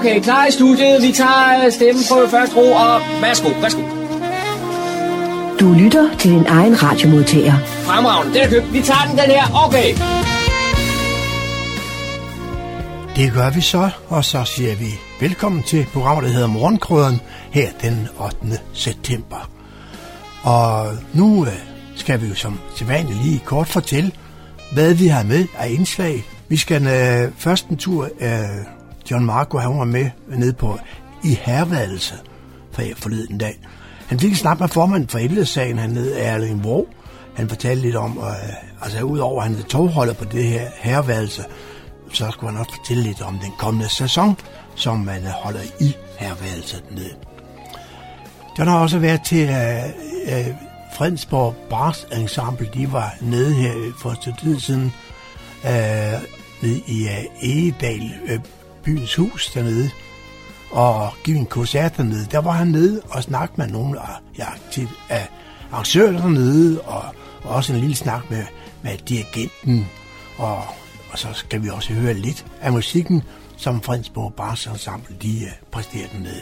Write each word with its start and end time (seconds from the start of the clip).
Okay, 0.00 0.20
klar 0.20 0.46
i 0.46 0.50
studiet. 0.50 1.02
Vi 1.02 1.12
tager 1.12 1.64
øh, 1.64 1.72
stemmen 1.72 2.04
på 2.10 2.26
første 2.30 2.56
ro, 2.56 2.72
og 2.72 3.00
værsgo, 3.22 3.48
værsgo. 3.48 3.80
Du 5.60 5.72
lytter 5.72 6.16
til 6.18 6.30
din 6.30 6.46
egen 6.46 6.82
radiomodtager. 6.82 7.52
Fremragende, 7.66 8.34
den 8.34 8.42
er 8.42 8.48
købt. 8.48 8.72
Vi 8.72 8.80
tager 8.82 9.04
den, 9.08 9.18
den 9.18 9.30
her. 9.30 9.66
Okay. 9.66 9.88
Det 13.16 13.32
gør 13.32 13.50
vi 13.50 13.60
så, 13.60 13.90
og 14.08 14.24
så 14.24 14.44
siger 14.44 14.76
vi 14.76 14.90
velkommen 15.20 15.62
til 15.62 15.86
programmet, 15.92 16.24
der 16.24 16.30
hedder 16.30 16.46
Morgenkrøden, 16.46 17.20
her 17.50 17.68
den 17.82 18.08
8. 18.20 18.36
september. 18.72 19.50
Og 20.42 20.86
nu 21.14 21.46
øh, 21.46 21.52
skal 21.96 22.22
vi 22.22 22.26
jo 22.26 22.34
som 22.34 22.60
sædvanligt 22.76 23.22
lige 23.22 23.42
kort 23.44 23.68
fortælle, 23.68 24.10
hvad 24.72 24.94
vi 24.94 25.06
har 25.06 25.22
med 25.22 25.46
af 25.58 25.70
indslag. 25.70 26.24
Vi 26.48 26.56
skal 26.56 26.86
øh, 26.86 27.32
først 27.38 27.68
en 27.68 27.76
tur, 27.76 28.08
øh, 28.20 28.79
John 29.10 29.24
Marco, 29.24 29.58
han 29.58 29.78
var 29.78 29.84
med 29.84 30.10
nede 30.28 30.52
på 30.52 30.78
i 31.24 31.38
herværelse 31.42 32.14
for 32.72 32.82
forleden 32.96 33.38
dag. 33.38 33.58
Han 34.06 34.20
fik 34.20 34.30
en 34.30 34.36
snak 34.36 34.60
med 34.60 34.68
formanden 34.68 35.08
for 35.08 35.18
ældresagen, 35.18 35.78
han 35.78 35.90
hed 35.90 36.16
Erling 36.16 36.64
Vrå. 36.64 36.88
Han 37.34 37.48
fortalte 37.48 37.82
lidt 37.82 37.96
om, 37.96 38.18
øh, 38.18 38.82
altså 38.82 39.02
udover 39.02 39.42
at 39.42 39.48
han 39.48 39.58
er 39.58 39.62
togholder 39.62 40.14
på 40.14 40.24
det 40.24 40.44
her 40.44 40.70
herværelse, 40.76 41.44
så 42.12 42.30
skulle 42.30 42.50
han 42.50 42.60
også 42.60 42.72
fortælle 42.76 43.02
lidt 43.02 43.22
om 43.22 43.38
den 43.38 43.52
kommende 43.58 43.88
sæson, 43.88 44.36
som 44.74 44.98
man 44.98 45.22
øh, 45.22 45.30
holder 45.30 45.60
i 45.80 45.96
herværelset 46.18 46.84
nede. 46.90 47.14
John 48.58 48.70
har 48.70 48.78
også 48.78 48.98
været 48.98 49.20
til 49.26 49.48
øh, 49.48 49.84
øh, 50.38 50.54
Fredensborg 50.94 51.54
Bars 51.70 52.06
Ensemble. 52.12 52.68
De 52.74 52.92
var 52.92 53.14
nede 53.20 53.52
her 53.52 53.72
for 54.02 54.10
et 54.10 54.36
tid 54.42 54.60
siden, 54.60 54.92
øh, 55.64 55.70
nede 56.62 56.80
i 56.86 57.08
øh, 57.08 57.24
Egedal, 57.42 58.12
øh, 58.28 58.40
byens 58.84 59.14
hus 59.14 59.50
dernede, 59.54 59.90
og 60.70 61.12
give 61.24 61.36
en 61.36 61.46
koncert 61.46 61.96
dernede. 61.96 62.26
Der 62.30 62.38
var 62.38 62.52
han 62.52 62.66
nede 62.66 63.00
og 63.08 63.22
snakkede 63.22 63.60
med 63.60 63.68
nogle 63.68 64.00
af, 64.00 64.14
ja, 64.38 64.46
til, 64.72 64.88
af 65.08 65.28
arrangører 65.72 66.12
dernede, 66.12 66.80
og, 66.80 67.02
og 67.42 67.50
også 67.50 67.72
en 67.72 67.80
lille 67.80 67.96
snak 67.96 68.30
med, 68.30 68.44
med 68.82 68.98
dirigenten, 68.98 69.86
og, 70.38 70.56
og 71.12 71.18
så 71.18 71.28
skal 71.32 71.62
vi 71.62 71.68
også 71.68 71.92
høre 71.92 72.14
lidt 72.14 72.46
af 72.60 72.72
musikken, 72.72 73.22
som 73.56 73.82
Fredensborg 73.82 74.34
Bars 74.34 74.66
Ensemble 74.66 75.16
de 75.22 75.38
uh, 75.42 75.68
præsterer 75.70 76.08
dernede. 76.12 76.40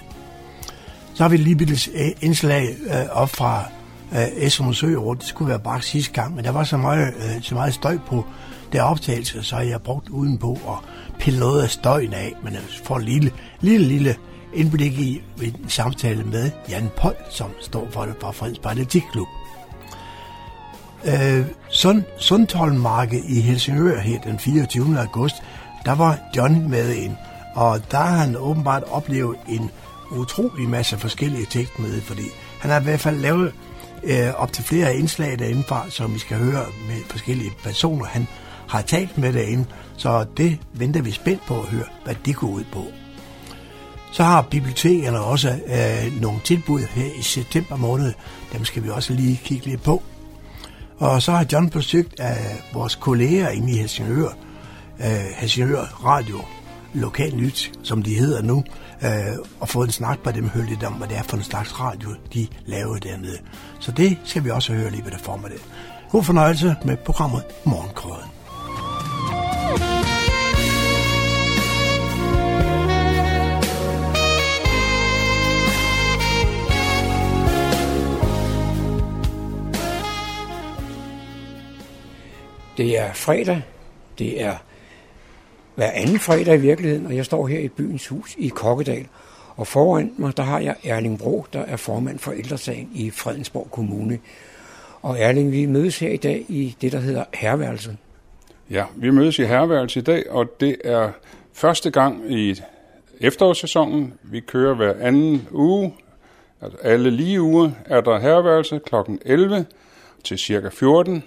Så 1.15 1.25
har 1.25 1.29
vi 1.29 1.37
lige 1.37 1.63
et 1.63 1.89
øh, 1.95 2.11
indslag 2.21 2.77
uh, 2.87 3.17
op 3.17 3.29
fra 3.29 3.65
uh, 4.13 4.19
Esrum 4.19 4.75
Sø 4.75 4.87
Det 4.89 5.23
skulle 5.23 5.49
være 5.49 5.59
bare 5.59 5.83
sidste 5.83 6.13
gang, 6.13 6.35
men 6.35 6.45
der 6.45 6.51
var 6.51 6.65
så 6.65 6.77
meget, 6.77 7.15
uh, 7.15 7.43
så 7.43 7.55
meget 7.55 7.75
støj 7.75 7.99
på 8.07 8.27
der 8.73 8.83
optagelse, 8.83 9.43
så 9.43 9.59
jeg 9.59 9.83
brugt 9.83 10.09
udenpå 10.09 10.59
og 10.65 10.79
pille 11.19 11.41
noget 11.41 11.63
af 11.63 11.71
støjen 11.71 12.13
af, 12.13 12.35
men 12.45 12.53
jeg 12.53 12.63
får 12.85 12.97
en 12.97 13.05
lille, 13.05 13.33
lille, 13.61 13.87
lille 13.87 14.17
indblik 14.55 14.99
i 14.99 15.23
en 15.43 15.69
samtale 15.69 16.25
med 16.25 16.51
Jan 16.69 16.89
Pold, 16.97 17.17
som 17.31 17.51
står 17.61 17.89
for 17.91 18.05
det 18.05 18.15
fra 18.21 18.31
Frens 18.31 18.61
Atletikklub. 18.65 19.29
Øh, 21.05 21.47
Sund, 21.69 22.03
Sundholmmarked 22.19 23.25
i 23.25 23.41
Helsingør 23.41 23.99
her 24.01 24.21
den 24.21 24.39
24. 24.39 25.01
august, 25.01 25.35
der 25.85 25.95
var 25.95 26.19
John 26.37 26.71
med 26.71 26.95
ind, 26.95 27.17
og 27.55 27.91
der 27.91 27.99
har 27.99 28.17
han 28.17 28.37
åbenbart 28.37 28.83
oplevet 28.83 29.37
en 29.49 29.71
utrolig 30.11 30.69
masse 30.69 30.99
forskellige 30.99 31.47
ting 31.47 31.69
med, 31.79 32.01
fordi 32.01 32.27
han 32.61 32.71
har 32.71 32.81
i 32.81 32.83
hvert 32.83 33.01
fald 33.01 33.17
lavet 33.17 33.53
øh, 34.05 34.35
op 34.37 34.53
til 34.53 34.65
flere 34.65 34.97
indslag 34.97 35.39
derindefra, 35.39 35.91
som 35.91 36.15
vi 36.15 36.19
skal 36.19 36.37
høre 36.37 36.65
med 36.89 36.97
forskellige 37.11 37.51
personer, 37.63 38.05
han 38.05 38.27
har 38.69 38.83
talt 38.83 39.19
med 39.19 39.33
derinde, 39.33 39.65
så 39.97 40.27
det 40.37 40.59
venter 40.73 41.03
vi 41.03 41.11
spændt 41.11 41.47
på 41.47 41.61
at 41.61 41.67
høre, 41.67 41.85
hvad 42.05 42.15
det 42.25 42.37
går 42.37 42.49
ud 42.49 42.65
på. 42.73 42.85
Så 44.13 44.23
har 44.25 44.43
bibliotekerne 44.43 45.21
også 45.21 45.49
øh, 45.49 46.21
nogle 46.21 46.41
tilbud 46.45 46.81
her 46.81 47.19
i 47.19 47.23
september 47.23 47.77
måned. 47.77 48.13
Dem 48.53 48.65
skal 48.65 48.85
vi 48.85 48.91
også 48.91 49.13
lige 49.13 49.41
kigge 49.45 49.67
lidt 49.67 49.83
på. 49.83 50.03
Og 50.99 51.23
så 51.23 51.33
har 51.33 51.47
John 51.53 51.71
besøgt 51.71 52.21
af 52.21 52.55
øh, 52.55 52.75
vores 52.75 52.95
kolleger 52.95 53.49
inde 53.49 53.73
i 53.73 53.77
Helsingør, 53.77 54.29
øh, 55.01 55.27
Helsingør 55.37 56.05
Radio, 56.05 56.41
Lokal 56.95 57.37
Nyt, 57.37 57.73
som 57.83 58.03
de 58.03 58.15
hedder 58.15 58.43
nu, 58.43 58.65
øh, 59.03 59.11
og 59.61 59.69
fået 59.69 59.87
en 59.87 59.93
snak 59.93 60.19
på 60.25 60.31
dem, 60.31 60.49
høre 60.49 60.67
lidt 60.67 60.85
om, 60.85 60.93
hvad 60.93 61.09
det 61.09 61.17
er 61.17 61.23
for 61.23 61.37
en 61.37 61.43
slags 61.43 61.81
radio, 61.81 62.09
de 62.35 62.47
laver 62.67 62.99
dernede. 62.99 63.39
Så 63.81 63.93
det 63.93 64.19
skal 64.25 64.45
vi 64.45 64.51
også 64.51 64.73
høre 64.73 64.91
lige 64.91 65.05
ved 65.05 65.13
det 65.13 65.21
formiddag. 65.21 65.59
God 66.11 66.25
fornøjelse 66.25 66.77
med 66.85 66.97
programmet 66.97 67.43
Morgenkrøden. 67.65 68.38
Det 82.79 82.99
er 82.99 83.13
fredag. 83.13 83.63
Det 84.19 84.43
er 84.43 84.57
hver 85.75 85.91
anden 85.91 86.19
fredag 86.19 86.55
i 86.55 86.61
virkeligheden, 86.61 87.07
og 87.07 87.17
jeg 87.17 87.25
står 87.25 87.47
her 87.47 87.59
i 87.59 87.69
byens 87.69 88.07
hus 88.09 88.35
i 88.39 88.49
Kokkedal. 88.49 89.07
Og 89.57 89.67
foran 89.67 90.13
mig, 90.17 90.37
der 90.37 90.43
har 90.43 90.59
jeg 90.59 90.77
Erling 90.85 91.19
Bro, 91.19 91.47
der 91.53 91.61
er 91.61 91.77
formand 91.77 92.19
for 92.19 92.33
ældresagen 92.33 92.91
i 92.95 93.11
Fredensborg 93.11 93.69
Kommune. 93.71 94.19
Og 95.03 95.21
Erling, 95.21 95.53
vi 95.53 95.67
mødes 95.67 95.99
her 95.99 96.11
i 96.11 96.17
dag 96.17 96.45
i 96.49 96.77
det, 96.81 96.93
der 96.93 97.01
hedder 97.01 97.25
herværelset. 97.35 97.97
Ja, 98.71 98.85
vi 98.97 99.11
mødes 99.11 99.39
i 99.39 99.45
herværelset 99.45 100.01
i 100.01 100.05
dag, 100.05 100.31
og 100.31 100.61
det 100.61 100.77
er 100.85 101.11
første 101.53 101.91
gang 101.91 102.33
i 102.33 102.61
efterårssæsonen. 103.21 104.15
Vi 104.23 104.41
kører 104.41 104.75
hver 104.75 104.95
anden 105.01 105.49
uge, 105.53 105.95
altså 106.61 106.79
alle 106.83 107.11
lige 107.11 107.43
uger, 107.43 107.71
er 107.85 108.01
der 108.01 108.19
herværelse 108.19 108.81
kl. 108.87 108.95
11 109.25 109.67
til 110.25 110.39
cirka 110.39 110.69
14. 110.69 111.25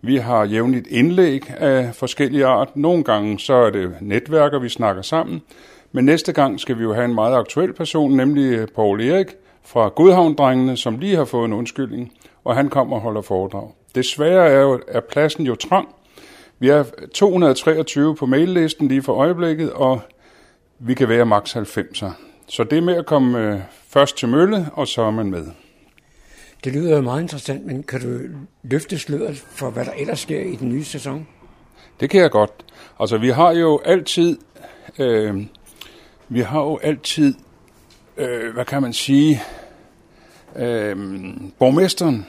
Vi 0.00 0.16
har 0.16 0.44
jævnligt 0.44 0.86
indlæg 0.86 1.50
af 1.50 1.94
forskellige 1.94 2.46
art. 2.46 2.76
Nogle 2.76 3.04
gange 3.04 3.38
så 3.38 3.54
er 3.54 3.70
det 3.70 3.96
netværker, 4.00 4.58
vi 4.58 4.68
snakker 4.68 5.02
sammen. 5.02 5.42
Men 5.92 6.04
næste 6.04 6.32
gang 6.32 6.60
skal 6.60 6.78
vi 6.78 6.82
jo 6.82 6.92
have 6.92 7.04
en 7.04 7.14
meget 7.14 7.36
aktuel 7.36 7.72
person, 7.72 8.16
nemlig 8.16 8.68
Paul 8.74 9.00
Erik 9.00 9.26
fra 9.64 9.88
Godhavndrengene, 9.88 10.76
som 10.76 10.98
lige 10.98 11.16
har 11.16 11.24
fået 11.24 11.44
en 11.44 11.52
undskyldning, 11.52 12.12
og 12.44 12.56
han 12.56 12.68
kommer 12.68 12.96
og 12.96 13.02
holder 13.02 13.20
foredrag. 13.20 13.70
Desværre 13.94 14.48
er, 14.48 14.60
jo, 14.60 14.80
er 14.88 15.00
pladsen 15.00 15.46
jo 15.46 15.54
trang. 15.54 15.88
Vi 16.58 16.68
er 16.68 16.84
223 17.14 18.16
på 18.16 18.26
maillisten 18.26 18.88
lige 18.88 19.02
for 19.02 19.12
øjeblikket, 19.12 19.72
og 19.72 20.00
vi 20.78 20.94
kan 20.94 21.08
være 21.08 21.26
maks 21.26 21.56
90'er. 21.56 22.10
Så 22.46 22.64
det 22.64 22.78
er 22.78 22.82
med 22.82 22.94
at 22.94 23.06
komme 23.06 23.38
øh, 23.38 23.60
først 23.88 24.16
til 24.16 24.28
mølle, 24.28 24.66
og 24.72 24.88
så 24.88 25.02
er 25.02 25.10
man 25.10 25.30
med. 25.30 25.46
Det 26.64 26.72
lyder 26.72 26.96
jo 26.96 27.02
meget 27.02 27.22
interessant, 27.22 27.66
men 27.66 27.82
kan 27.82 28.00
du 28.00 28.18
løfte 28.62 28.98
sløret 28.98 29.36
for, 29.36 29.70
hvad 29.70 29.84
der 29.84 29.92
ellers 29.92 30.20
sker 30.20 30.40
i 30.40 30.56
den 30.56 30.68
nye 30.68 30.84
sæson? 30.84 31.26
Det 32.00 32.10
kan 32.10 32.20
jeg 32.20 32.30
godt. 32.30 32.50
Altså, 33.00 33.18
vi 33.18 33.28
har 33.28 33.52
jo 33.52 33.80
altid, 33.84 34.38
øh, 34.98 35.44
vi 36.28 36.40
har 36.40 36.60
jo 36.60 36.78
altid, 36.82 37.34
øh, 38.16 38.54
hvad 38.54 38.64
kan 38.64 38.82
man 38.82 38.92
sige, 38.92 39.42
øh, 40.56 40.96
borgmesteren, 41.58 42.26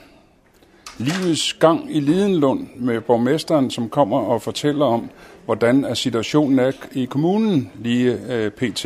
livets 0.97 1.53
gang 1.53 1.95
i 1.95 1.99
Lidenlund 1.99 2.67
med 2.75 3.01
borgmesteren, 3.01 3.71
som 3.71 3.89
kommer 3.89 4.19
og 4.19 4.41
fortæller 4.41 4.85
om, 4.85 5.09
hvordan 5.45 5.95
situationen 5.95 6.59
er 6.59 6.71
i 6.91 7.05
kommunen 7.05 7.71
lige 7.75 8.19
øh, 8.29 8.51
pt. 8.51 8.85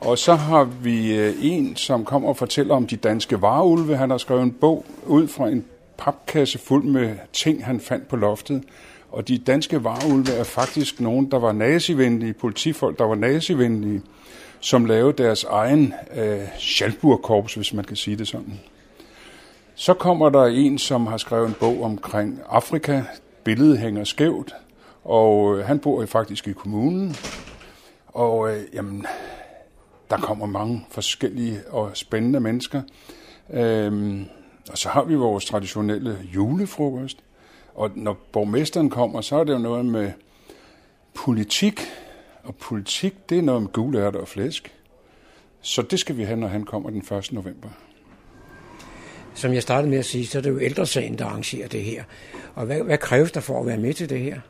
Og 0.00 0.18
så 0.18 0.34
har 0.34 0.64
vi 0.64 1.14
øh, 1.14 1.34
en, 1.42 1.76
som 1.76 2.04
kommer 2.04 2.28
og 2.28 2.36
fortæller 2.36 2.74
om 2.74 2.86
de 2.86 2.96
danske 2.96 3.42
vareulve. 3.42 3.96
Han 3.96 4.10
har 4.10 4.18
skrevet 4.18 4.42
en 4.42 4.52
bog 4.52 4.84
ud 5.06 5.28
fra 5.28 5.48
en 5.48 5.64
papkasse 5.98 6.58
fuld 6.58 6.84
med 6.84 7.16
ting, 7.32 7.64
han 7.64 7.80
fandt 7.80 8.08
på 8.08 8.16
loftet. 8.16 8.62
Og 9.10 9.28
de 9.28 9.38
danske 9.38 9.84
vareulve 9.84 10.32
er 10.32 10.44
faktisk 10.44 11.00
nogen, 11.00 11.30
der 11.30 11.38
var 11.38 11.52
nazivenlige, 11.52 12.32
politifolk, 12.32 12.98
der 12.98 13.04
var 13.04 13.14
nazivenlige, 13.14 14.02
som 14.60 14.84
lavede 14.84 15.22
deres 15.22 15.44
egen 15.44 15.94
øh, 16.16 16.40
Schalburg-korps, 16.58 17.54
hvis 17.54 17.72
man 17.72 17.84
kan 17.84 17.96
sige 17.96 18.16
det 18.16 18.28
sådan. 18.28 18.60
Så 19.74 19.94
kommer 19.94 20.28
der 20.28 20.44
en, 20.44 20.78
som 20.78 21.06
har 21.06 21.16
skrevet 21.16 21.48
en 21.48 21.54
bog 21.60 21.82
omkring 21.82 22.40
Afrika. 22.48 23.02
Billedet 23.44 23.78
hænger 23.78 24.04
skævt, 24.04 24.54
og 25.04 25.58
øh, 25.58 25.66
han 25.66 25.78
bor 25.78 26.06
faktisk 26.06 26.48
i 26.48 26.52
kommunen. 26.52 27.16
Og 28.06 28.50
øh, 28.50 28.62
jamen, 28.74 29.06
der 30.10 30.16
kommer 30.16 30.46
mange 30.46 30.86
forskellige 30.90 31.60
og 31.68 31.90
spændende 31.94 32.40
mennesker. 32.40 32.82
Øhm, 33.50 34.24
og 34.70 34.78
så 34.78 34.88
har 34.88 35.04
vi 35.04 35.14
vores 35.14 35.44
traditionelle 35.44 36.18
julefrokost. 36.34 37.18
Og 37.74 37.90
når 37.94 38.18
borgmesteren 38.32 38.90
kommer, 38.90 39.20
så 39.20 39.36
er 39.36 39.44
det 39.44 39.52
jo 39.52 39.58
noget 39.58 39.86
med 39.86 40.12
politik. 41.14 41.80
Og 42.44 42.54
politik, 42.54 43.14
det 43.28 43.38
er 43.38 43.42
noget 43.42 43.62
med 43.62 43.72
gule 43.72 44.06
ærter 44.06 44.20
og 44.20 44.28
flæsk. 44.28 44.72
Så 45.60 45.82
det 45.82 45.98
skal 46.00 46.16
vi 46.16 46.24
have, 46.24 46.36
når 46.36 46.48
han 46.48 46.64
kommer 46.64 46.90
den 46.90 47.18
1. 47.18 47.32
november. 47.32 47.68
Som 49.34 49.52
jeg 49.52 49.62
startede 49.62 49.90
med 49.90 49.98
at 49.98 50.04
sige, 50.04 50.26
så 50.26 50.38
er 50.38 50.42
det 50.42 50.50
jo 50.50 50.60
ældresagen, 50.60 51.18
der 51.18 51.24
arrangerer 51.24 51.68
det 51.68 51.82
her. 51.82 52.04
Og 52.54 52.66
hvad, 52.66 52.82
hvad 52.82 52.98
kræves 52.98 53.32
der 53.32 53.40
for 53.40 53.60
at 53.60 53.66
være 53.66 53.76
med 53.76 53.94
til 53.94 54.10
det 54.10 54.20
her? 54.20 54.40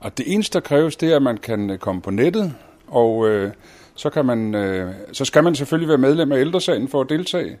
Og 0.00 0.18
det 0.18 0.32
eneste, 0.32 0.54
der 0.54 0.60
kræves, 0.60 0.96
det 0.96 1.12
er, 1.12 1.16
at 1.16 1.22
man 1.22 1.36
kan 1.36 1.78
komme 1.80 2.02
på 2.02 2.10
nettet 2.10 2.54
Og 2.86 3.28
øh, 3.28 3.52
så, 3.98 4.10
kan 4.10 4.24
man, 4.24 4.54
øh, 4.54 4.94
så 5.12 5.24
skal 5.24 5.44
man 5.44 5.54
selvfølgelig 5.54 5.88
være 5.88 5.98
medlem 5.98 6.32
af 6.32 6.40
ældresagen 6.40 6.88
for 6.88 7.00
at 7.00 7.08
deltage. 7.08 7.58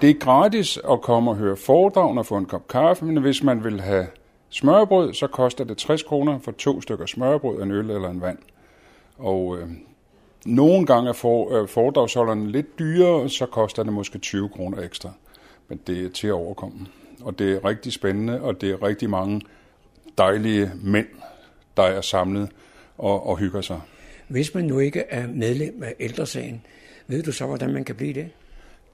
Det 0.00 0.10
er 0.10 0.14
gratis 0.14 0.78
at 0.90 1.00
komme 1.00 1.30
og 1.30 1.36
høre 1.36 1.56
foredrag 1.56 2.18
og 2.18 2.26
få 2.26 2.36
en 2.36 2.46
kop 2.46 2.68
kaffe, 2.68 3.04
men 3.04 3.16
hvis 3.16 3.42
man 3.42 3.64
vil 3.64 3.80
have 3.80 4.06
smørbrød, 4.50 5.14
så 5.14 5.26
koster 5.26 5.64
det 5.64 5.76
60 5.76 6.02
kroner 6.02 6.38
for 6.38 6.52
to 6.52 6.80
stykker 6.80 7.06
smørbrød, 7.06 7.62
en 7.62 7.70
øl 7.70 7.90
eller 7.90 8.10
en 8.10 8.20
vand. 8.20 8.38
Og 9.18 9.58
øh, 9.58 9.68
nogle 10.46 10.86
gange 10.86 11.08
er 11.08 11.12
for, 11.12 11.60
øh, 11.60 11.68
foredragsholderne 11.68 12.52
lidt 12.52 12.78
dyrere, 12.78 13.28
så 13.28 13.46
koster 13.46 13.82
det 13.82 13.92
måske 13.92 14.18
20 14.18 14.48
kroner 14.48 14.82
ekstra. 14.82 15.10
Men 15.68 15.80
det 15.86 16.04
er 16.04 16.10
til 16.10 16.26
at 16.26 16.32
overkomme. 16.32 16.86
Og 17.22 17.38
det 17.38 17.52
er 17.52 17.64
rigtig 17.64 17.92
spændende, 17.92 18.40
og 18.40 18.60
det 18.60 18.70
er 18.70 18.82
rigtig 18.82 19.10
mange 19.10 19.40
dejlige 20.18 20.70
mænd, 20.82 21.08
der 21.76 21.82
er 21.82 22.00
samlet 22.00 22.48
og, 22.98 23.26
og 23.26 23.36
hygger 23.36 23.60
sig. 23.60 23.80
Hvis 24.28 24.54
man 24.54 24.64
nu 24.64 24.78
ikke 24.78 25.04
er 25.08 25.26
medlem 25.26 25.82
af 25.82 25.94
ældresagen, 26.00 26.60
ved 27.06 27.22
du 27.22 27.32
så, 27.32 27.46
hvordan 27.46 27.72
man 27.72 27.84
kan 27.84 27.94
blive 27.94 28.12
det? 28.12 28.28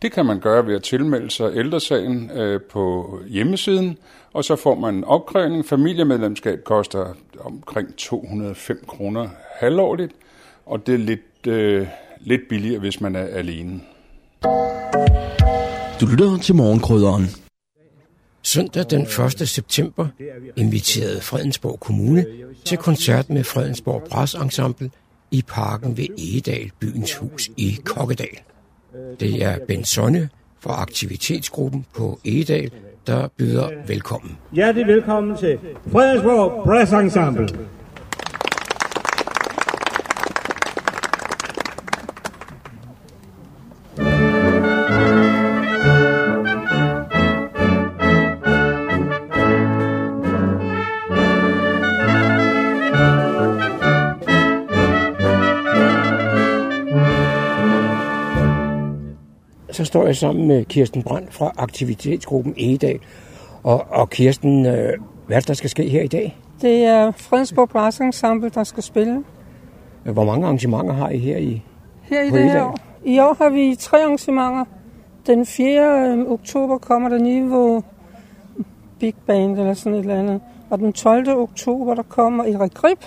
Det 0.02 0.12
kan 0.12 0.26
man 0.26 0.40
gøre 0.40 0.66
ved 0.66 0.74
at 0.74 0.82
tilmelde 0.82 1.30
sig 1.30 1.56
ældresagen 1.56 2.30
øh, 2.30 2.60
på 2.62 3.18
hjemmesiden, 3.28 3.98
og 4.32 4.44
så 4.44 4.56
får 4.56 4.74
man 4.74 4.94
en 4.94 5.04
opkrævning. 5.04 5.66
Familiemedlemskab 5.66 6.64
koster 6.64 7.14
omkring 7.40 7.96
205 7.96 8.84
kroner 8.86 9.28
halvårligt, 9.60 10.12
og 10.66 10.86
det 10.86 10.94
er 10.94 10.98
lidt, 10.98 11.46
øh, 11.46 11.86
lidt 12.20 12.48
billigere, 12.48 12.80
hvis 12.80 13.00
man 13.00 13.16
er 13.16 13.24
alene. 13.26 13.80
Du 16.00 16.06
lytter 16.06 16.38
til 16.42 16.54
morgenkrydderen. 16.54 17.24
Søndag 18.42 18.84
den 18.90 19.02
1. 19.02 19.48
september 19.48 20.06
inviterede 20.56 21.20
Fredensborg 21.20 21.80
Kommune 21.80 22.26
til 22.64 22.78
koncert 22.78 23.30
med 23.30 23.44
Fredensborg 23.44 24.02
Brass 24.10 24.34
Ensemble 24.34 24.90
i 25.34 25.42
parken 25.48 25.96
ved 25.96 26.06
Egedal, 26.18 26.70
byens 26.80 27.14
hus 27.14 27.50
i 27.56 27.78
Kokkedal. 27.84 28.38
Det 29.20 29.42
er 29.42 29.58
Ben 29.68 29.84
Sonne 29.84 30.28
fra 30.60 30.82
aktivitetsgruppen 30.82 31.84
på 31.96 32.18
Egedal, 32.24 32.70
der 33.06 33.28
byder 33.36 33.68
velkommen. 33.86 34.36
Hjertelig 34.52 34.86
velkommen 34.86 35.36
til 35.36 35.58
Fredensborg 35.92 36.64
Brass 36.64 36.92
Ensemble. 36.92 37.48
Står 59.94 60.06
jeg 60.06 60.16
sammen 60.16 60.48
med 60.48 60.64
Kirsten 60.64 61.02
Brandt 61.02 61.34
fra 61.34 61.52
aktivitetsgruppen 61.58 62.54
Egedal. 62.56 62.98
Og, 63.62 63.86
og 63.90 64.10
Kirsten, 64.10 64.66
øh, 64.66 64.92
hvad 65.26 65.36
er 65.36 65.40
det, 65.40 65.48
der 65.48 65.54
skal 65.54 65.70
ske 65.70 65.88
her 65.88 66.02
i 66.02 66.06
dag? 66.06 66.38
Det 66.62 66.84
er 66.84 67.10
Fredensborg 67.10 68.06
Ensemble, 68.06 68.48
der 68.48 68.64
skal 68.64 68.82
spille. 68.82 69.24
Hvor 70.04 70.24
mange 70.24 70.44
arrangementer 70.46 70.92
har 70.92 71.10
I 71.10 71.18
her 71.18 71.36
i 71.36 71.62
Her 72.02 72.22
i 72.22 72.30
det 72.30 72.50
her 72.50 72.64
år. 72.64 72.78
I 73.04 73.18
år 73.18 73.34
har 73.38 73.50
vi 73.50 73.76
tre 73.78 73.98
arrangementer. 73.98 74.64
Den 75.26 75.46
4. 75.46 76.26
oktober 76.28 76.78
kommer 76.78 77.08
der 77.08 77.18
Niveau 77.18 77.82
Big 79.00 79.14
Band 79.26 79.58
eller 79.58 79.74
sådan 79.74 79.94
et 79.94 80.00
eller 80.00 80.18
andet. 80.18 80.40
Og 80.70 80.78
den 80.78 80.92
12. 80.92 81.38
oktober, 81.38 81.94
der 81.94 82.02
kommer 82.02 82.44
Erik 82.44 82.74
Grip 82.74 83.06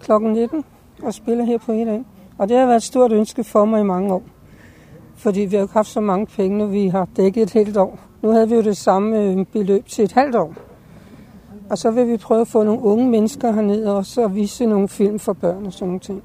kl. 0.00 0.12
19 0.12 0.64
og 1.02 1.14
spiller 1.14 1.44
her 1.44 1.58
på 1.58 1.72
Egedal. 1.72 2.04
Og 2.38 2.48
det 2.48 2.58
har 2.58 2.66
været 2.66 2.76
et 2.76 2.82
stort 2.82 3.12
ønske 3.12 3.44
for 3.44 3.64
mig 3.64 3.80
i 3.80 3.84
mange 3.84 4.14
år. 4.14 4.22
Fordi 5.24 5.40
vi 5.40 5.56
har 5.56 5.62
jo 5.62 5.68
haft 5.72 5.88
så 5.88 6.00
mange 6.00 6.26
penge, 6.26 6.58
når 6.58 6.66
vi 6.66 6.88
har 6.88 7.08
dækket 7.16 7.42
et 7.42 7.52
helt 7.52 7.76
år. 7.76 7.98
Nu 8.22 8.30
havde 8.30 8.48
vi 8.48 8.54
jo 8.54 8.62
det 8.62 8.76
samme 8.76 9.20
øh, 9.20 9.46
beløb 9.46 9.86
til 9.86 10.04
et 10.04 10.12
halvt 10.12 10.36
år. 10.36 10.54
Og 11.70 11.78
så 11.78 11.90
vil 11.90 12.08
vi 12.08 12.16
prøve 12.16 12.40
at 12.40 12.48
få 12.48 12.64
nogle 12.64 12.82
unge 12.82 13.10
mennesker 13.10 13.52
herned 13.52 13.84
også 13.84 14.22
og 14.22 14.34
vise 14.34 14.66
nogle 14.66 14.88
film 14.88 15.18
for 15.18 15.32
børn 15.32 15.66
og 15.66 15.72
sådan 15.72 15.88
nogle 15.88 16.00
ting. 16.00 16.22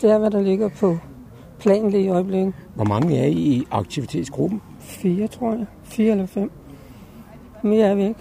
Det 0.00 0.10
er, 0.10 0.18
hvad 0.18 0.30
der 0.30 0.40
ligger 0.40 0.68
på 0.68 0.98
planen 1.58 1.90
lige 1.90 2.02
i 2.02 2.08
øjeblikket. 2.08 2.54
Hvor 2.74 2.84
mange 2.84 3.18
er 3.18 3.26
I 3.26 3.32
i 3.32 3.66
aktivitetsgruppen? 3.70 4.62
Fire, 4.78 5.26
tror 5.26 5.52
jeg. 5.52 5.66
Fire 5.82 6.10
eller 6.10 6.26
fem. 6.26 6.50
Mere 7.62 7.86
er 7.86 7.94
vi 7.94 8.02
ikke. 8.02 8.20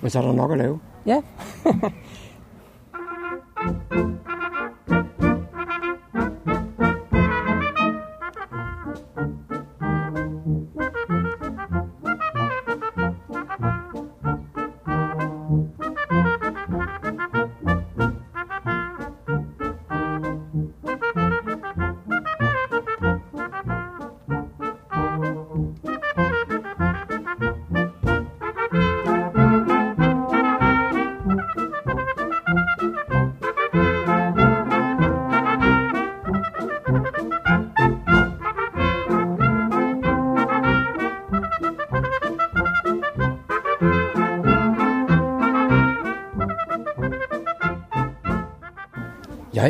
Men 0.00 0.10
så 0.10 0.18
er 0.18 0.22
der 0.22 0.32
nok 0.32 0.52
at 0.52 0.58
lave. 0.58 0.78
Ja. 1.06 1.22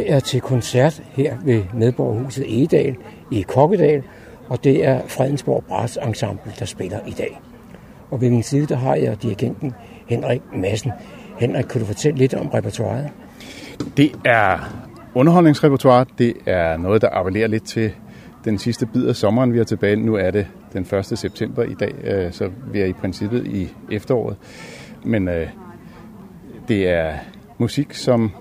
Jeg 0.07 0.17
er 0.17 0.21
til 0.21 0.41
koncert 0.41 1.03
her 1.13 1.37
ved 1.45 1.63
Medborgerhuset 1.75 2.45
Egedal 2.49 2.97
i 3.31 3.43
Kokkedal, 3.43 4.03
og 4.49 4.65
det 4.65 4.87
er 4.87 5.01
Fredensborg 5.09 5.65
Brass 5.69 5.99
Ensemble, 6.07 6.53
der 6.59 6.65
spiller 6.65 6.99
i 7.07 7.11
dag. 7.11 7.41
Og 8.11 8.21
ved 8.21 8.31
min 8.31 8.43
side, 8.43 8.67
der 8.67 8.77
har 8.77 8.95
jeg 8.95 9.23
dirigenten 9.23 9.75
Henrik 10.07 10.41
Madsen. 10.57 10.93
Henrik, 11.39 11.65
kan 11.65 11.81
du 11.81 11.87
fortælle 11.87 12.19
lidt 12.19 12.35
om 12.35 12.49
repertoiret? 12.49 13.11
Det 13.97 14.13
er 14.25 14.59
underholdningsrepertoire. 15.15 16.07
Det 16.19 16.35
er 16.47 16.77
noget, 16.77 17.03
der 17.03 17.09
appellerer 17.13 17.47
lidt 17.47 17.65
til 17.65 17.93
den 18.45 18.59
sidste 18.59 18.87
bid 18.87 19.07
af 19.07 19.17
sommeren, 19.17 19.53
vi 19.53 19.59
er 19.59 19.65
tilbage. 19.65 19.97
Nu 19.97 20.15
er 20.15 20.31
det 20.31 20.47
den 20.73 20.87
1. 20.99 21.19
september 21.19 21.63
i 21.63 21.75
dag, 21.75 21.95
øh, 22.05 22.33
så 22.33 22.51
vi 22.73 22.81
er 22.81 22.87
i 22.87 22.93
princippet 22.93 23.47
i 23.47 23.69
efteråret. 23.91 24.37
Men 25.05 25.29
øh, 25.29 25.49
det 26.69 26.89
er 26.89 27.13
musik, 27.59 27.95
som 27.95 28.33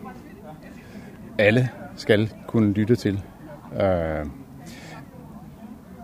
alle 1.37 1.69
skal 1.95 2.33
kunne 2.47 2.73
lytte 2.73 2.95
til. 2.95 3.21
Øh, 3.81 4.25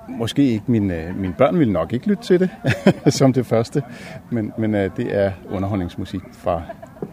måske 0.09 0.43
ikke 0.43 0.63
mine, 0.67 1.13
mine 1.17 1.33
børn 1.37 1.59
vil 1.59 1.71
nok 1.71 1.93
ikke 1.93 2.07
lytte 2.07 2.23
til 2.23 2.39
det 2.39 2.49
som 3.13 3.33
det 3.33 3.45
første, 3.45 3.83
men, 4.29 4.53
men 4.57 4.75
øh, 4.75 4.91
det 4.97 5.15
er 5.15 5.31
underholdningsmusik 5.49 6.21
fra 6.31 6.61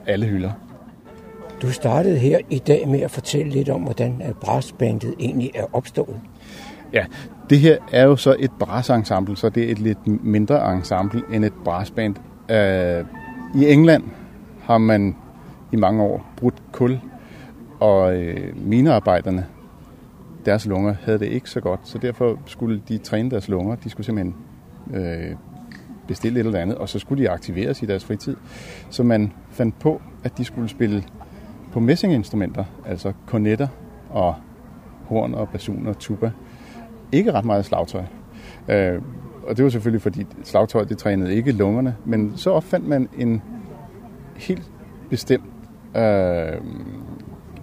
alle 0.06 0.26
hylder. 0.26 0.50
Du 1.62 1.70
startede 1.70 2.18
her 2.18 2.38
i 2.50 2.58
dag 2.58 2.88
med 2.88 3.00
at 3.00 3.11
fortælle 3.11 3.52
lidt 3.52 3.68
om, 3.68 3.80
hvordan 3.82 4.23
øh, 4.28 4.35
brassbandet 4.35 5.14
egentlig 5.20 5.50
er 5.54 5.64
opstået. 5.73 6.20
Ja, 6.92 7.04
det 7.50 7.58
her 7.58 7.76
er 7.92 8.04
jo 8.04 8.16
så 8.16 8.37
et 8.38 8.50
brassensemble, 8.58 9.37
så 9.37 9.49
det 9.49 9.64
er 9.64 9.70
et 9.70 9.78
lidt 9.78 10.25
mindre 10.25 10.73
ensemble 10.75 11.23
end 11.32 11.44
et 11.44 11.52
brassband. 11.64 12.16
Øh, 12.50 13.04
I 13.54 13.73
England 13.73 14.04
har 14.62 14.78
man 14.78 15.16
i 15.73 15.76
mange 15.76 16.02
år 16.02 16.26
brudt 16.37 16.62
kul, 16.73 17.00
og 17.80 18.16
øh, 18.16 18.66
minearbejderne, 18.66 19.47
deres 20.45 20.66
lunger 20.66 20.95
havde 21.02 21.18
det 21.18 21.26
ikke 21.26 21.50
så 21.50 21.61
godt, 21.61 21.80
så 21.85 21.99
derfor 21.99 22.38
skulle 22.47 22.83
de 22.88 22.99
træne 22.99 23.30
deres 23.30 23.49
lunger. 23.49 23.76
De 23.76 23.90
skulle 23.90 24.04
simpelthen 24.06 24.35
øh, 24.95 25.37
bestille 26.09 26.40
et 26.40 26.47
eller 26.47 26.61
andet, 26.61 26.78
og 26.78 26.88
så 26.88 26.99
skulle 26.99 27.25
de 27.25 27.30
aktiveres 27.30 27.83
i 27.83 27.87
deres 27.87 28.04
fritid. 28.04 28.37
Så 28.90 29.02
man 29.02 29.33
fandt 29.50 29.78
på, 29.78 30.02
at 30.25 30.38
de 30.38 30.45
skulle 30.45 30.68
spille 30.68 31.04
på 31.73 31.80
messinginstrumenter, 31.80 32.64
altså 32.87 33.12
kornetter 33.26 33.68
og 34.11 34.35
horn 35.04 35.35
og 35.35 35.49
basun 35.49 35.87
og 35.87 35.99
tuba. 35.99 36.30
Ikke 37.12 37.33
ret 37.33 37.45
meget 37.45 37.64
slagtøj. 37.64 38.02
Øh, 38.68 39.02
og 39.47 39.56
det 39.56 39.64
var 39.64 39.71
selvfølgelig, 39.71 40.02
fordi 40.02 40.26
slagtøj 40.45 40.85
det 40.85 40.99
trænede 40.99 41.35
ikke 41.35 41.52
lungerne, 41.52 41.97
men 42.04 42.33
så 42.37 42.50
opfandt 42.50 42.88
man 42.88 43.09
en 43.18 43.42
helt 44.37 44.71
bestemt 45.11 45.45
øh, 45.97 46.61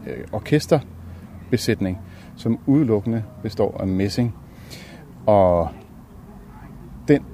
Øh, 0.08 0.24
orkesterbesætning, 0.32 2.00
som 2.36 2.60
udelukkende 2.66 3.24
består 3.42 3.78
af 3.80 3.88
messing. 3.88 4.36
Og 5.26 5.70
den 7.08 7.26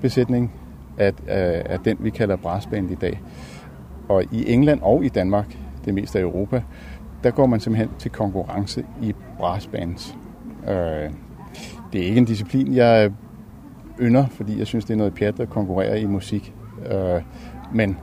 besætning 0.00 0.52
er, 0.98 1.12
er, 1.26 1.62
er 1.66 1.76
den, 1.76 1.96
vi 2.00 2.10
kalder 2.10 2.36
brassband 2.36 2.90
i 2.90 2.94
dag. 2.94 3.20
Og 4.08 4.24
i 4.32 4.52
England 4.52 4.80
og 4.82 5.04
i 5.04 5.08
Danmark, 5.08 5.58
det 5.84 5.94
meste 5.94 6.18
af 6.18 6.22
Europa, 6.22 6.62
der 7.24 7.30
går 7.30 7.46
man 7.46 7.60
simpelthen 7.60 7.90
til 7.98 8.10
konkurrence 8.10 8.84
i 9.02 9.14
brassbands. 9.38 10.16
Øh, 10.68 11.10
det 11.92 12.00
er 12.00 12.06
ikke 12.06 12.18
en 12.18 12.24
disciplin, 12.24 12.74
jeg 12.74 13.12
ynder, 14.00 14.26
fordi 14.26 14.58
jeg 14.58 14.66
synes, 14.66 14.84
det 14.84 14.94
er 14.94 14.98
noget 14.98 15.14
pjat 15.14 15.40
at 15.40 15.50
konkurrere 15.50 16.00
i 16.00 16.06
musik. 16.06 16.54
Øh, 16.92 17.22
men 17.72 17.98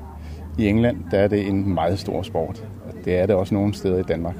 i 0.57 0.67
England, 0.67 0.97
der 1.11 1.19
er 1.19 1.27
det 1.27 1.47
en 1.47 1.73
meget 1.73 1.99
stor 1.99 2.21
sport. 2.21 2.67
Det 3.05 3.15
er 3.15 3.25
det 3.25 3.35
også 3.35 3.53
nogle 3.53 3.73
steder 3.73 3.97
i 3.97 4.03
Danmark. 4.03 4.35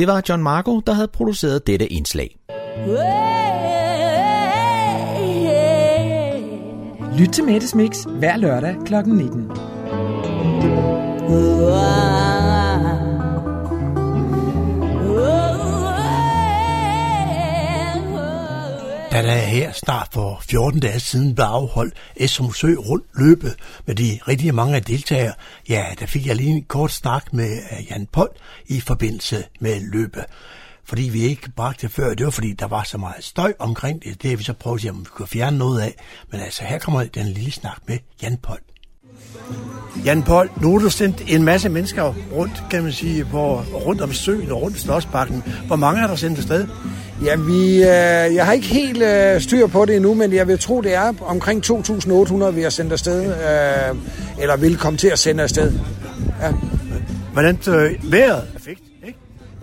Det 0.00 0.08
var 0.08 0.22
John 0.28 0.42
Marco, 0.42 0.80
der 0.80 0.92
havde 0.92 1.08
produceret 1.08 1.66
dette 1.66 1.86
indslag. 1.86 2.36
Lyt 7.18 7.28
til 7.28 7.44
Mettes 7.44 7.74
Mix 7.74 7.96
hver 8.08 8.36
lørdag 8.36 8.76
kl. 8.86 8.94
19. 8.94 9.50
der 19.22 19.34
der 19.34 19.38
her 19.38 19.72
snart 19.72 20.08
for 20.12 20.42
14 20.48 20.80
dage 20.80 21.00
siden 21.00 21.34
blev 21.34 21.44
afholdt 21.44 21.94
Esrum 22.16 22.46
rundt 22.62 23.04
løbet 23.14 23.56
med 23.86 23.94
de 23.94 24.18
rigtig 24.28 24.54
mange 24.54 24.80
deltagere, 24.80 25.32
ja, 25.68 25.86
der 26.00 26.06
fik 26.06 26.26
jeg 26.26 26.36
lige 26.36 26.50
en 26.50 26.62
kort 26.62 26.92
snak 26.92 27.32
med 27.32 27.52
øh, 27.52 27.90
Jan 27.90 28.08
Pold 28.12 28.30
i 28.66 28.80
forbindelse 28.80 29.44
med 29.60 29.80
løbet. 29.92 30.24
Fordi 30.84 31.02
vi 31.02 31.20
ikke 31.20 31.50
bragte 31.50 31.86
det 31.86 31.94
før, 31.94 32.14
det 32.14 32.24
var 32.24 32.30
fordi, 32.30 32.52
der 32.52 32.66
var 32.66 32.82
så 32.82 32.98
meget 32.98 33.24
støj 33.24 33.52
omkring 33.58 34.02
det. 34.02 34.22
Det 34.22 34.30
har 34.30 34.36
vi 34.36 34.44
så 34.44 34.52
prøvet 34.52 34.78
at 34.78 34.82
se, 34.82 34.90
om 34.90 35.00
vi 35.00 35.04
kunne 35.04 35.28
fjerne 35.28 35.58
noget 35.58 35.80
af. 35.80 35.94
Men 36.30 36.40
altså, 36.40 36.64
her 36.64 36.78
kommer 36.78 37.04
den 37.04 37.26
lille 37.26 37.52
snak 37.52 37.78
med 37.86 37.98
Jan 38.22 38.36
Pold. 38.36 38.62
Jan 40.04 40.22
Pold, 40.22 40.50
nu 40.60 40.72
har 40.72 40.78
du 40.78 40.90
sendt 40.90 41.22
en 41.26 41.42
masse 41.42 41.68
mennesker 41.68 42.14
rundt, 42.32 42.64
kan 42.70 42.82
man 42.82 42.92
sige, 42.92 43.24
på, 43.24 43.60
rundt 43.60 44.00
om 44.00 44.12
søen 44.12 44.50
og 44.50 44.62
rundt 44.62 44.78
Slottsbakken. 44.78 45.42
Hvor 45.66 45.76
mange 45.76 46.00
har 46.00 46.06
der 46.06 46.16
sendt 46.16 46.38
afsted? 46.38 46.68
Ja, 47.24 47.36
vi, 47.36 47.76
øh, 47.76 48.34
jeg 48.34 48.46
har 48.46 48.52
ikke 48.52 48.66
helt 48.66 49.02
øh, 49.02 49.40
styr 49.40 49.66
på 49.66 49.84
det 49.84 49.96
endnu, 49.96 50.14
men 50.14 50.32
jeg 50.32 50.48
vil 50.48 50.58
tro, 50.58 50.80
det 50.80 50.94
er 50.94 51.12
omkring 51.20 51.64
2.800, 51.66 52.44
vi 52.44 52.62
har 52.62 52.70
sendt 52.70 52.92
afsted, 52.92 53.26
øh, 53.26 53.96
eller 54.42 54.56
vil 54.56 54.76
komme 54.76 54.96
til 54.96 55.08
at 55.08 55.18
sende 55.18 55.42
afsted. 55.42 55.72
Ja. 56.42 56.52
Hvordan 57.32 57.58
øh, 57.68 58.12
vejret? 58.12 58.42
Perfekt. 58.52 58.89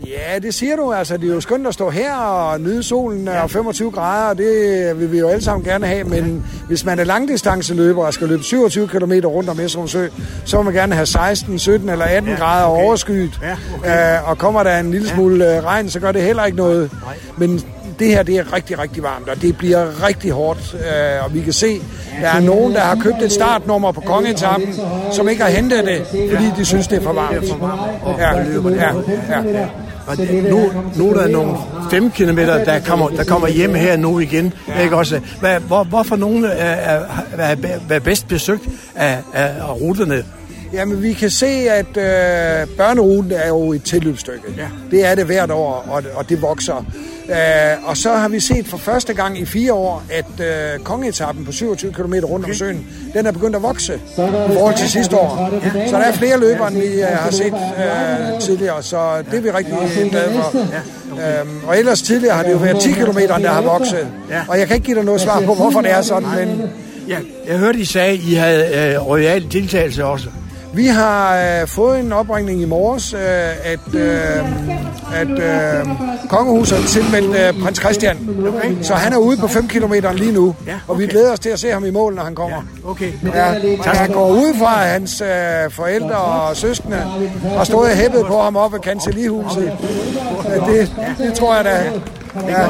Ja, 0.05 0.39
det 0.39 0.53
siger 0.53 0.75
du. 0.75 0.93
Altså, 0.93 1.17
det 1.17 1.29
er 1.29 1.33
jo 1.33 1.41
skønt 1.41 1.67
at 1.67 1.73
stå 1.73 1.89
her 1.89 2.15
og 2.15 2.61
nyde 2.61 2.83
solen 2.83 3.27
og 3.27 3.51
25 3.51 3.91
grader, 3.91 4.29
og 4.29 4.37
det 4.37 4.99
vil 4.99 5.11
vi 5.11 5.19
jo 5.19 5.27
alle 5.27 5.43
sammen 5.43 5.65
gerne 5.65 5.87
have, 5.87 6.03
men 6.03 6.25
ja. 6.25 6.65
hvis 6.67 6.85
man 6.85 6.99
er 6.99 7.03
langdistanceløber 7.03 8.05
og 8.05 8.13
skal 8.13 8.27
løbe 8.27 8.43
27 8.43 8.87
km 8.87 9.11
rundt 9.25 9.49
om 9.49 9.59
Esrum 9.59 9.87
Sø, 9.87 10.07
så 10.45 10.57
må 10.57 10.63
man 10.63 10.73
gerne 10.73 10.95
have 10.95 11.05
16, 11.05 11.59
17 11.59 11.89
eller 11.89 12.05
18 12.05 12.31
ja, 12.31 12.37
grader 12.37 12.65
okay. 12.65 12.83
overskyet. 12.83 13.39
Ja, 13.41 13.55
okay. 13.77 14.17
øh, 14.17 14.29
og 14.29 14.37
kommer 14.37 14.63
der 14.63 14.79
en 14.79 14.91
lille 14.91 15.07
smule 15.07 15.45
ja. 15.45 15.61
regn, 15.61 15.89
så 15.89 15.99
gør 15.99 16.11
det 16.11 16.21
heller 16.21 16.45
ikke 16.45 16.57
noget. 16.57 16.91
Men 17.37 17.63
det 17.99 18.07
her, 18.07 18.23
det 18.23 18.35
er 18.35 18.53
rigtig, 18.53 18.79
rigtig 18.79 19.03
varmt, 19.03 19.29
og 19.29 19.41
det 19.41 19.57
bliver 19.57 20.07
rigtig 20.07 20.31
hårdt. 20.31 20.75
Øh, 20.75 21.25
og 21.25 21.33
vi 21.33 21.41
kan 21.41 21.53
se, 21.53 21.81
der 22.21 22.29
er 22.29 22.39
nogen, 22.39 22.73
der 22.73 22.79
har 22.79 22.95
købt 22.95 23.21
et 23.21 23.31
startnummer 23.31 23.91
på 23.91 24.01
kongetappen, 24.01 24.73
som 25.11 25.29
ikke 25.29 25.43
har 25.43 25.49
hentet 25.49 25.85
det, 25.85 26.05
fordi 26.07 26.45
de 26.57 26.65
synes, 26.65 26.87
det 26.87 26.97
er 26.97 27.03
for 27.03 27.13
varmt. 27.13 27.47
Ja, 28.19 28.37
ja, 28.77 29.59
ja. 29.59 29.67
Og 30.07 30.17
nu, 30.49 30.71
nu 30.95 31.09
er 31.09 31.13
der 31.13 31.27
nogle 31.27 31.57
5 31.91 32.11
km, 32.11 32.37
der 32.37 32.79
kommer, 32.85 33.09
der 33.09 33.23
kommer 33.23 33.47
hjem 33.47 33.73
her 33.73 33.97
nu 33.97 34.19
igen. 34.19 34.53
Ja. 34.67 34.83
Ikke 34.83 34.95
også? 34.95 35.21
Hvad, 35.39 35.59
hvor, 35.59 35.83
hvorfor 35.83 36.15
nogle 36.15 36.47
er, 36.47 36.97
er, 36.97 37.05
er, 37.37 37.55
er 37.89 37.99
bedst 37.99 38.27
besøgt 38.27 38.63
af, 38.95 39.17
af, 39.33 39.45
af 39.59 39.81
ruterne? 39.81 40.23
Jamen, 40.73 41.03
vi 41.03 41.13
kan 41.13 41.29
se, 41.29 41.47
at 41.47 41.97
øh, 41.97 42.67
børneruten 42.77 43.31
er 43.31 43.47
jo 43.47 43.73
et 43.73 43.83
tilløbsstykke. 43.83 44.41
Ja. 44.57 44.67
Det 44.91 45.05
er 45.05 45.15
det 45.15 45.25
hvert 45.25 45.51
år, 45.51 45.85
og, 45.89 46.03
og 46.13 46.29
det 46.29 46.41
vokser. 46.41 46.85
Uh, 47.29 47.89
og 47.89 47.97
så 47.97 48.09
har 48.13 48.27
vi 48.27 48.39
set 48.39 48.67
for 48.67 48.77
første 48.77 49.13
gang 49.13 49.39
i 49.39 49.45
fire 49.45 49.73
år, 49.73 50.03
at 50.09 50.25
uh, 50.39 50.83
kongeetappen 50.83 51.45
på 51.45 51.51
27 51.51 51.93
km 51.93 52.13
rundt 52.13 52.45
om 52.45 52.53
søen, 52.53 52.87
den 53.13 53.25
er 53.25 53.31
begyndt 53.31 53.55
at 53.55 53.61
vokse 53.61 53.93
i 53.93 53.99
forhold 54.53 54.77
til 54.77 54.89
sidste 54.89 55.17
år. 55.17 55.59
Ja. 55.75 55.87
Så 55.87 55.95
der 55.95 56.03
er 56.03 56.11
flere 56.11 56.39
løbere, 56.39 56.67
end 56.67 56.77
vi 56.77 57.01
uh, 57.01 57.07
har 57.07 57.31
set 57.31 57.53
uh, 57.53 58.39
tidligere, 58.39 58.83
så 58.83 59.23
det 59.31 59.37
er 59.37 59.41
vi 59.41 59.51
rigtig 59.51 59.73
glade 60.09 60.33
for. 60.33 60.57
Ja. 61.17 61.41
Um, 61.41 61.61
og 61.67 61.79
ellers 61.79 62.01
tidligere 62.01 62.35
har 62.35 62.43
det 62.43 62.51
jo 62.51 62.57
været 62.57 62.81
10 62.81 62.91
km, 62.91 63.17
der 63.17 63.49
har 63.49 63.61
vokset. 63.61 64.07
Og 64.47 64.59
jeg 64.59 64.67
kan 64.67 64.75
ikke 64.75 64.85
give 64.85 64.97
dig 64.97 65.05
noget 65.05 65.21
svar 65.21 65.41
på, 65.41 65.53
hvorfor 65.53 65.81
det 65.81 65.91
er 65.91 66.01
sådan, 66.01 66.29
men... 66.35 66.61
Ja, 67.07 67.17
jeg 67.47 67.57
hørte, 67.57 67.79
I 67.79 67.85
sagde, 67.85 68.13
at 68.13 68.19
I 68.19 68.33
havde 68.33 68.97
uh, 68.99 69.07
royal 69.07 69.51
deltagelse 69.51 70.05
også. 70.05 70.27
Vi 70.73 70.87
har 70.87 71.37
øh, 71.37 71.67
fået 71.67 71.99
en 71.99 72.11
opringning 72.11 72.61
i 72.61 72.65
morges, 72.65 73.13
øh, 73.13 73.19
at, 73.63 73.79
øh, 73.93 74.11
at 75.13 75.29
øh, 75.29 75.87
kongehuset 76.29 76.77
har 76.77 76.87
tilmeldt 76.87 77.57
øh, 77.57 77.63
prins 77.63 77.79
Christian. 77.79 78.29
Okay. 78.47 78.75
Så 78.81 78.93
han 78.93 79.13
er 79.13 79.17
ude 79.17 79.37
på 79.37 79.47
5 79.47 79.67
km 79.67 79.93
lige 80.13 80.31
nu, 80.31 80.55
ja, 80.65 80.71
okay. 80.71 80.79
og 80.87 80.99
vi 80.99 81.07
glæder 81.07 81.33
os 81.33 81.39
til 81.39 81.49
at 81.49 81.59
se 81.59 81.71
ham 81.71 81.85
i 81.85 81.91
mål, 81.91 82.15
når 82.15 82.23
han 82.23 82.35
kommer. 82.35 82.57
Ja, 82.57 82.89
okay. 82.89 83.11
Ja, 83.35 83.43
jeg 83.83 84.09
går 84.13 84.29
ud 84.29 84.53
fra, 84.59 84.83
at 84.83 84.89
hans 84.89 85.21
øh, 85.21 85.71
forældre 85.71 86.15
og 86.15 86.57
søskende 86.57 86.97
har 87.57 87.63
stået 87.63 87.91
og 87.91 87.97
hæppet 87.97 88.25
på 88.25 88.41
ham 88.41 88.55
op 88.55 88.73
ved 88.73 88.79
kancellihuset. 88.79 89.71
Det, 90.67 90.95
det 91.17 91.33
tror 91.33 91.55
jeg 91.55 91.65
da. 91.65 91.91
Ja. 92.47 92.67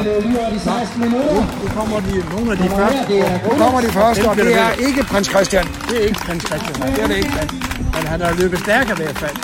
Nu 1.63 1.67
kommer 1.75 1.99
de, 1.99 2.23
nogle 2.35 2.51
af 2.51 2.57
de 2.57 2.69
første. 2.69 3.13
Nu 3.43 3.57
kommer 3.57 3.81
de 3.81 3.87
første, 3.87 4.29
og 4.29 4.35
det 4.35 4.55
er 4.59 4.69
ikke 4.87 5.03
prins 5.03 5.27
Christian. 5.27 5.65
Det 5.89 5.97
er 5.97 6.07
ikke 6.07 6.19
prins 6.19 6.43
Christian. 6.45 6.75
Det 6.95 7.03
er 7.03 7.07
det 7.07 7.17
ikke. 7.17 7.31
Men 7.93 8.07
han 8.07 8.21
har 8.21 8.33
løbet 8.33 8.59
stærkere 8.59 8.99
i 8.99 9.03
hvert 9.03 9.17
fald. 9.17 9.35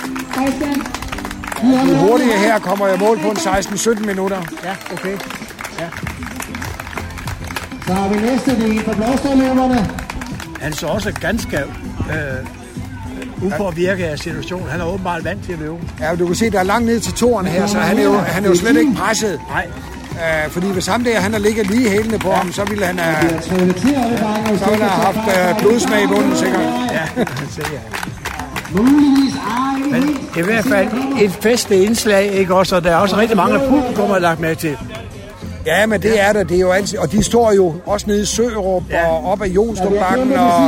De 1.62 1.96
hurtige 2.08 2.38
her 2.38 2.58
kommer 2.58 2.86
jeg 2.86 2.98
mål 2.98 3.18
på 3.18 3.28
en 3.30 3.36
16-17 3.36 4.06
minutter. 4.06 4.36
Ja, 4.64 4.74
okay. 4.92 5.16
Ja. 5.80 5.88
Så 7.86 7.92
har 7.92 8.08
vi 8.08 8.20
næste, 8.20 8.50
det 8.56 8.76
er 8.76 8.82
for 8.82 8.92
blåstårløberne. 8.92 9.90
Han 10.60 10.72
så 10.72 10.86
også 10.86 11.12
ganske 11.20 11.56
øh, 11.58 13.46
upåvirket 13.46 14.04
af 14.04 14.18
situationen. 14.18 14.68
Han 14.68 14.80
er 14.80 14.84
åbenbart 14.84 15.24
vant 15.24 15.44
til 15.44 15.52
at 15.52 15.58
løbe. 15.58 15.76
Ja, 16.00 16.14
du 16.16 16.26
kan 16.26 16.34
se, 16.34 16.50
der 16.50 16.58
er 16.58 16.62
langt 16.62 16.86
ned 16.86 17.00
til 17.00 17.12
toren 17.12 17.46
her, 17.46 17.66
så 17.66 17.78
han 17.78 17.98
er 17.98 18.02
jo, 18.04 18.12
han 18.12 18.44
er 18.44 18.48
jo 18.48 18.54
slet 18.54 18.76
ikke 18.76 18.92
presset. 18.94 19.40
Nej. 19.48 19.66
Uh, 20.14 20.50
fordi 20.50 20.72
hvis 20.72 20.86
ham 20.86 21.04
der, 21.04 21.20
han 21.20 21.32
har 21.32 21.40
ligget 21.40 21.66
lige 21.66 21.90
hælende 21.90 22.18
på 22.18 22.28
ja. 22.28 22.34
ham, 22.34 22.52
så 22.52 22.64
ville 22.64 22.86
han 22.86 22.98
have, 22.98 23.42
så 23.42 23.54
ville 23.54 23.74
han 24.60 24.80
have 24.80 25.14
haft 25.14 25.56
uh, 25.56 25.62
blodsmag 25.62 26.02
i 26.04 26.06
bunden, 26.06 26.36
sikkert. 26.36 26.60
Ja, 26.92 27.24
sikkert. 27.50 27.80
Men 29.90 30.18
i 30.36 30.40
hvert 30.40 30.64
fald 30.64 30.88
et 31.20 31.30
festligt 31.30 31.82
indslag, 31.82 32.32
ikke 32.32 32.54
også? 32.54 32.76
Og 32.76 32.84
der 32.84 32.90
er 32.90 32.96
også 32.96 33.16
rigtig 33.16 33.36
mange 33.36 33.58
publikum, 33.68 34.10
har 34.10 34.18
lagt 34.18 34.40
med 34.40 34.56
til. 34.56 34.78
Ja, 35.66 35.86
men 35.86 36.02
det 36.02 36.20
er 36.20 36.32
der. 36.32 36.42
Det 36.42 36.56
er 36.56 36.60
jo 36.60 36.70
altid, 36.70 36.98
og 36.98 37.12
de 37.12 37.22
står 37.22 37.52
jo 37.52 37.74
også 37.86 38.06
nede 38.06 38.22
i 38.22 38.24
Sørup 38.24 38.82
ja. 38.90 39.08
og 39.08 39.32
op 39.32 39.42
ad 39.42 39.48
Jonstrupbakken. 39.48 40.32
Og, 40.32 40.64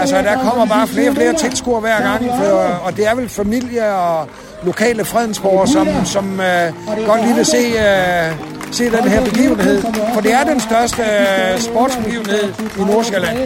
altså, 0.00 0.16
der 0.16 0.50
kommer 0.50 0.66
bare 0.66 0.86
flere 0.86 1.10
og 1.10 1.14
flere 1.14 1.32
tilskuere 1.32 1.80
hver 1.80 2.00
gang. 2.00 2.24
For, 2.24 2.44
og 2.84 2.96
det 2.96 3.06
er 3.06 3.14
vel 3.14 3.28
familie 3.28 3.94
og 3.94 4.28
lokale 4.64 5.04
fredensborgere, 5.04 5.68
som, 5.68 5.88
som 6.04 6.32
uh, 6.32 7.06
godt 7.06 7.24
lige 7.24 7.34
vil 7.34 7.46
se 7.46 7.58
uh, 7.68 8.49
se 8.72 8.84
den 8.84 9.08
her 9.08 9.24
begivenhed, 9.24 9.82
for 10.14 10.20
det 10.20 10.32
er 10.32 10.44
den 10.44 10.60
største 10.60 11.02
øh, 11.02 11.60
sportsbegivenhed 11.60 12.44
i 12.78 12.80
Nordsjælland. 12.80 13.38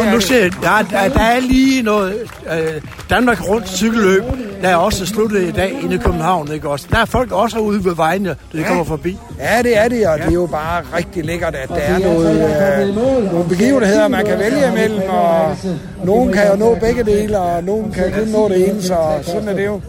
Og 0.00 0.06
nu 0.12 0.20
ser 0.20 0.42
jeg, 0.42 0.52
der, 0.62 0.86
der, 0.90 1.08
der 1.08 1.20
er 1.20 1.40
lige 1.40 1.82
noget 1.82 2.14
øh, 2.52 2.82
Danmark 3.10 3.48
rundt 3.48 3.68
cykelløb, 3.68 4.22
der 4.62 4.68
er 4.68 4.76
også 4.76 5.06
sluttet 5.06 5.42
i 5.42 5.50
dag 5.50 5.78
inde 5.82 5.94
i 5.94 5.98
København, 5.98 6.52
ikke 6.52 6.68
også? 6.68 6.86
Der 6.90 6.98
er 6.98 7.04
folk 7.04 7.32
også 7.32 7.58
ude 7.58 7.84
ved 7.84 7.94
vejene, 7.94 8.36
når 8.52 8.60
de 8.60 8.64
kommer 8.64 8.84
forbi. 8.84 9.18
Ja, 9.38 9.62
det 9.62 9.78
er 9.78 9.88
det, 9.88 10.06
og 10.06 10.18
det 10.18 10.26
er 10.26 10.32
jo 10.32 10.46
bare 10.46 10.82
rigtig 10.96 11.24
lækkert, 11.24 11.54
at 11.54 11.68
der 11.68 11.74
er 11.74 11.98
noget, 11.98 12.88
øh, 12.88 12.94
nogle 13.32 13.48
begivenheder, 13.48 14.08
man 14.08 14.26
kan 14.26 14.38
vælge 14.38 14.68
imellem, 14.68 15.02
og 15.08 15.56
nogen 16.04 16.32
kan 16.32 16.50
jo 16.50 16.56
nå 16.56 16.76
begge 16.80 17.04
dele, 17.04 17.38
og 17.38 17.64
nogen 17.64 17.92
kan 17.92 18.12
kun 18.18 18.28
nå 18.28 18.48
det 18.48 18.68
ene, 18.68 18.82
så 18.82 18.96
sådan 19.22 19.48
er 19.48 19.54
det 19.54 19.66
jo. 19.66 19.80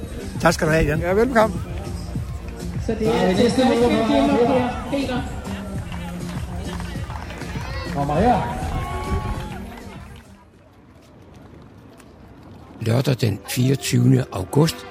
Tak 0.42 0.54
skal 0.54 0.68
du 0.68 0.72
have, 0.72 0.86
Jan. 0.86 1.00
Ja, 1.00 1.14
velkommen. 1.14 1.62
Så 2.88 2.94
det 2.94 3.08
er 3.08 3.34
næste 3.34 3.62
løber, 3.62 3.90
Peter. 4.92 5.22
Kommer 7.94 8.16
her. 8.16 8.42
Lørdag 12.82 13.16
den 13.22 13.40
24. 13.50 14.26
august 14.32 14.88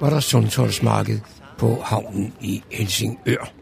var 0.00 0.10
der 0.10 0.20
Sundsholdsmarked 0.20 1.20
på 1.58 1.82
havnen 1.84 2.34
i 2.40 2.62
Helsingør. 2.70 3.52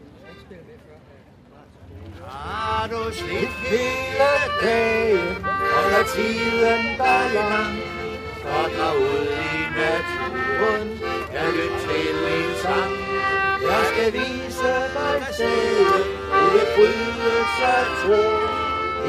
Har 2.27 2.87
du 2.87 3.11
slidt 3.11 3.49
hele 3.69 4.31
dagen, 4.61 5.45
og 5.45 5.91
lad 5.91 6.15
tiden 6.15 6.97
dig 6.97 7.33
lang, 7.33 7.75
så 8.41 8.77
drag 8.77 8.97
ud 8.97 9.27
i 9.27 9.57
naturen, 9.77 10.89
jeg 11.33 11.47
lyt 11.53 11.81
til 11.81 12.15
min 12.25 12.55
sang. 12.61 13.08
Jeg 14.09 14.21
vise 14.21 14.73
dig 14.95 15.27
stedet, 15.31 16.05
hvor 16.29 16.49
det 16.55 16.67
brydes 16.75 17.53
af 17.75 17.85
tro. 18.01 18.21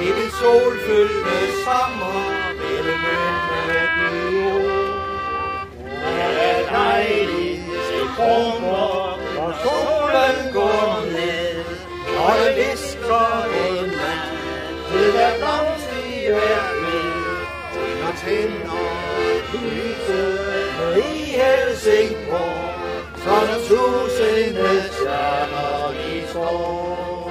I 0.04 0.08
den 0.18 0.30
solfyldte 0.40 1.36
sommer, 1.64 2.18
vil 2.60 2.84
det 2.86 2.98
mønne 3.04 3.80
bio. 3.96 4.58
Det 6.04 6.42
er 6.50 6.62
dejligt, 6.72 7.62
se 7.88 8.00
krummer, 8.16 9.18
når 9.34 9.50
solen 9.62 10.52
går 10.52 11.04
ned. 11.16 11.64
Og 12.24 12.32
det 12.40 12.52
visker 12.56 13.28
en 13.64 13.86
mand 14.00 14.30
til 14.90 15.10
hver 15.12 15.32
blomst 15.40 15.90
i 16.06 16.26
hver 16.32 16.64
med. 16.82 17.12
Og 18.06 18.12
tænder 18.24 19.00
lyset 19.52 20.38
i 20.96 21.24
Helsingborg, 21.40 22.79
som 23.24 23.48
tusinde 23.68 24.70
stjerner 24.92 25.92
i 26.14 26.22
skov. 26.28 27.30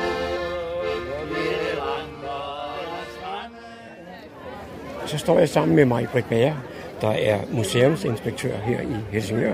Og. 5.04 5.08
Så 5.08 5.17
står 5.17 5.39
jeg 5.39 5.49
sammen 5.49 5.75
med 5.75 5.86
mig, 5.86 6.08
Britt 6.12 6.30
Bager, 6.30 6.56
der 7.02 7.10
er 7.10 7.39
museumsinspektør 7.52 8.58
her 8.58 8.82
i 8.82 8.95
Helsingør, 9.12 9.54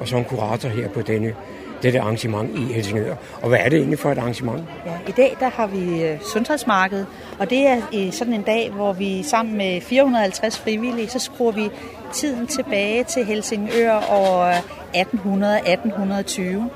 og 0.00 0.08
som 0.08 0.24
kurator 0.24 0.68
her 0.68 0.88
på 0.88 1.02
denne, 1.02 1.34
dette 1.82 2.00
arrangement 2.00 2.58
i 2.58 2.72
Helsingør. 2.72 3.14
Og 3.42 3.48
hvad 3.48 3.58
er 3.58 3.68
det 3.68 3.78
egentlig 3.78 3.98
for 3.98 4.12
et 4.12 4.18
arrangement? 4.18 4.64
Ja, 4.86 4.92
I 5.08 5.12
dag 5.12 5.36
der 5.40 5.48
har 5.48 5.66
vi 5.66 6.02
øh, 6.02 6.20
Sundhedsmarked, 6.20 7.04
og 7.38 7.50
det 7.50 7.66
er 7.66 7.76
øh, 7.94 8.12
sådan 8.12 8.32
en 8.32 8.42
dag, 8.42 8.70
hvor 8.70 8.92
vi 8.92 9.22
sammen 9.22 9.56
med 9.56 9.80
450 9.80 10.58
frivillige, 10.58 11.08
så 11.08 11.18
skruer 11.18 11.52
vi 11.52 11.70
tiden 12.12 12.46
tilbage 12.46 13.04
til 13.04 13.24
Helsingør 13.24 13.94
år 14.10 14.52
1800-1820. 14.96 16.70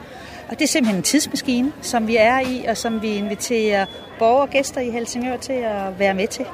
Og 0.49 0.59
det 0.59 0.63
er 0.63 0.69
simpelthen 0.69 0.97
en 0.97 1.03
tidsmaskine, 1.03 1.73
som 1.83 2.09
vi 2.09 2.17
er 2.17 2.41
i, 2.41 2.65
og 2.69 2.77
som 2.77 3.03
vi 3.03 3.15
inviterer 3.15 3.87
borgere 4.19 4.43
og 4.43 4.51
gæster 4.51 4.81
i 4.81 4.91
Helsingør 4.91 5.37
til 5.37 5.53
at 5.53 5.99
være 5.99 6.15
med 6.15 6.27
til. 6.27 6.47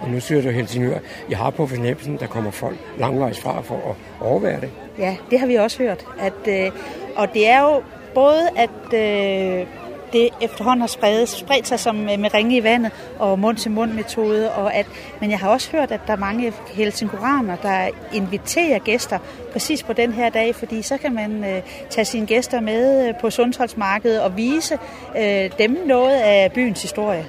Og 0.00 0.10
nu 0.10 0.20
siger 0.20 0.42
du 0.42 0.48
Helsingør. 0.48 0.98
Jeg 1.30 1.38
har 1.38 1.50
på 1.50 1.66
fornemmelsen, 1.66 2.16
der 2.18 2.26
kommer 2.26 2.50
folk 2.50 2.76
langvejs 2.98 3.40
fra 3.40 3.60
for 3.60 3.74
at 3.74 4.26
overvære 4.26 4.60
det. 4.60 4.70
Ja, 4.98 5.16
det 5.30 5.40
har 5.40 5.46
vi 5.46 5.54
også 5.54 5.82
hørt. 5.82 6.04
At, 6.18 6.48
øh, 6.48 6.70
og 7.18 7.34
det 7.34 7.48
er 7.48 7.60
jo 7.60 7.82
både, 8.14 8.48
at 8.56 8.94
øh, 8.94 9.66
det 10.12 10.28
efterhånden 10.40 10.80
har 10.80 10.88
spredt, 10.88 11.28
spredt 11.28 11.68
sig 11.68 11.80
som 11.80 12.08
øh, 12.08 12.18
med 12.18 12.34
ringe 12.34 12.56
i 12.56 12.62
vandet 12.62 12.92
og 13.18 13.38
mund-til-mund-metode, 13.38 14.52
og 14.52 14.74
at, 14.74 14.86
men 15.20 15.30
jeg 15.30 15.38
har 15.38 15.48
også 15.48 15.70
hørt, 15.72 15.92
at 15.92 16.00
der 16.06 16.12
er 16.12 16.16
mange 16.16 16.52
helsinguraner, 16.72 17.56
der 17.56 17.88
inviterer 18.12 18.78
gæster 18.78 19.18
præcis 19.52 19.82
på 19.82 19.92
den 19.92 20.12
her 20.12 20.30
dag, 20.30 20.54
fordi 20.54 20.82
så 20.82 20.98
kan 20.98 21.14
man 21.14 21.44
øh, 21.44 21.62
tage 21.90 22.04
sine 22.04 22.26
gæster 22.26 22.60
med 22.60 23.08
øh, 23.08 23.14
på 23.20 23.30
Sundsholdsmarkedet 23.30 24.22
og 24.22 24.36
vise 24.36 24.78
øh, 25.18 25.50
dem 25.58 25.78
noget 25.86 26.16
af 26.16 26.52
byens 26.52 26.82
historie. 26.82 27.26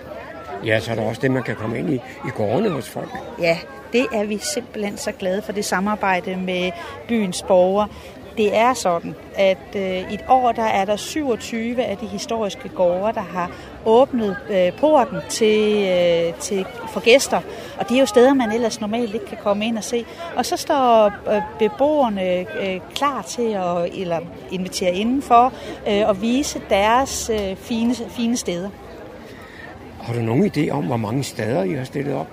Ja, 0.66 0.80
så 0.80 0.92
er 0.92 0.96
der 0.96 1.04
også 1.04 1.22
det, 1.22 1.32
man 1.32 1.44
kan 1.44 1.56
komme 1.56 1.80
ind 1.80 1.90
i, 1.90 1.96
i 1.96 2.30
gårdene 2.36 2.70
hos 2.70 2.90
folk. 2.90 3.10
Ja, 3.42 3.58
det 3.94 4.06
er 4.14 4.24
vi 4.24 4.38
simpelthen 4.38 4.98
så 4.98 5.12
glade 5.12 5.42
for, 5.42 5.52
det 5.52 5.66
samarbejde 5.66 6.36
med 6.36 6.72
byens 7.08 7.46
borgere. 7.48 7.88
Det 8.40 8.56
er 8.56 8.74
sådan, 8.74 9.16
at 9.36 9.76
øh, 9.76 10.12
i 10.12 10.14
et 10.14 10.26
år 10.30 10.52
der 10.52 10.64
er 10.64 10.86
der 10.86 10.96
27 10.96 11.84
af 11.84 11.98
de 11.98 12.06
historiske 12.06 12.70
gårde, 12.70 13.14
der 13.14 13.22
har 13.22 13.52
åbnet 13.86 14.38
øh, 14.50 14.74
porten 14.80 15.18
til, 15.30 15.84
øh, 15.84 16.34
til, 16.40 16.66
for 16.90 17.00
gæster. 17.00 17.42
Og 17.80 17.90
det 17.90 17.96
er 17.96 18.00
jo 18.00 18.06
steder, 18.06 18.34
man 18.34 18.52
ellers 18.52 18.82
normalt 18.82 19.14
ikke 19.14 19.26
kan 19.26 19.38
komme 19.44 19.66
ind 19.66 19.78
og 19.78 19.84
se. 19.84 20.06
Og 20.36 20.46
så 20.46 20.58
står 20.58 21.06
øh, 21.06 21.42
beboerne 21.60 22.24
øh, 22.40 22.80
klar 22.96 23.22
til 23.22 23.52
at 23.52 24.02
eller 24.02 24.20
invitere 24.52 24.94
indenfor 24.94 25.54
øh, 25.90 26.08
og 26.08 26.22
vise 26.22 26.62
deres 26.70 27.32
øh, 27.34 27.56
fine, 27.56 27.96
fine 27.96 28.38
steder. 28.38 28.70
Har 30.02 30.14
du 30.14 30.20
nogen 30.20 30.52
idé 30.56 30.70
om, 30.70 30.86
hvor 30.86 30.98
mange 30.98 31.24
steder 31.24 31.64
I 31.64 31.74
har 31.74 31.84
stillet 31.84 32.16
op? 32.16 32.28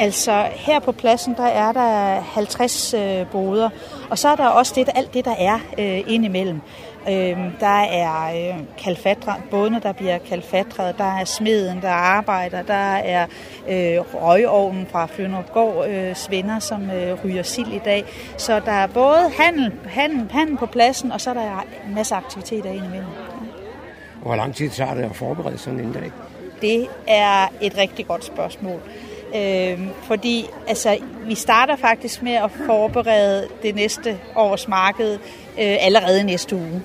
Altså 0.00 0.46
her 0.54 0.80
på 0.80 0.92
pladsen, 0.92 1.34
der 1.34 1.46
er 1.46 1.72
der 1.72 2.20
50 2.20 2.94
øh, 2.94 3.26
boder, 3.26 3.70
og 4.10 4.18
så 4.18 4.28
er 4.28 4.36
der 4.36 4.46
også 4.46 4.72
det, 4.76 4.88
alt 4.94 5.14
det, 5.14 5.24
der 5.24 5.34
er 5.38 5.58
øh, 5.78 6.12
indimellem. 6.14 6.60
Øh, 7.08 7.36
der 7.60 7.80
er 7.82 8.50
øh, 8.50 8.60
kalfatre, 8.78 9.34
bådene, 9.50 9.80
der 9.82 9.92
bliver 9.92 10.18
kalfatret, 10.18 10.98
der 10.98 11.18
er 11.18 11.24
smeden, 11.24 11.82
der 11.82 11.90
arbejder, 11.90 12.62
der 12.62 12.74
er 12.94 13.26
øh, 13.68 14.14
røgovnen 14.14 14.86
fra 14.92 15.06
Flyndergård 15.06 15.88
øh, 15.88 16.14
Svender, 16.14 16.58
som 16.58 16.90
øh, 16.90 17.24
ryger 17.24 17.42
sild 17.42 17.72
i 17.72 17.80
dag. 17.84 18.04
Så 18.36 18.60
der 18.60 18.72
er 18.72 18.86
både 18.86 19.30
handel, 19.38 19.72
handel, 19.86 20.30
handel 20.30 20.56
på 20.56 20.66
pladsen, 20.66 21.12
og 21.12 21.20
så 21.20 21.30
er 21.30 21.34
der 21.34 21.64
en 21.88 21.94
masse 21.94 22.14
aktiviteter 22.14 22.70
indimellem. 22.70 23.08
Hvor 24.22 24.36
lang 24.36 24.54
tid 24.54 24.70
tager 24.70 24.94
det 24.94 25.02
at 25.02 25.16
forberede 25.16 25.58
sådan 25.58 25.80
en 25.80 25.92
dag? 25.92 26.12
Det 26.60 26.86
er 27.06 27.48
et 27.60 27.78
rigtig 27.78 28.06
godt 28.06 28.24
spørgsmål. 28.24 28.80
Øh, 29.34 29.88
fordi 30.02 30.46
altså, 30.68 30.98
vi 31.26 31.34
starter 31.34 31.76
faktisk 31.76 32.22
med 32.22 32.32
at 32.32 32.50
forberede 32.66 33.48
det 33.62 33.74
næste 33.74 34.18
års 34.36 34.68
marked 34.68 35.12
øh, 35.58 35.76
allerede 35.80 36.24
næste 36.24 36.56
uge. 36.56 36.82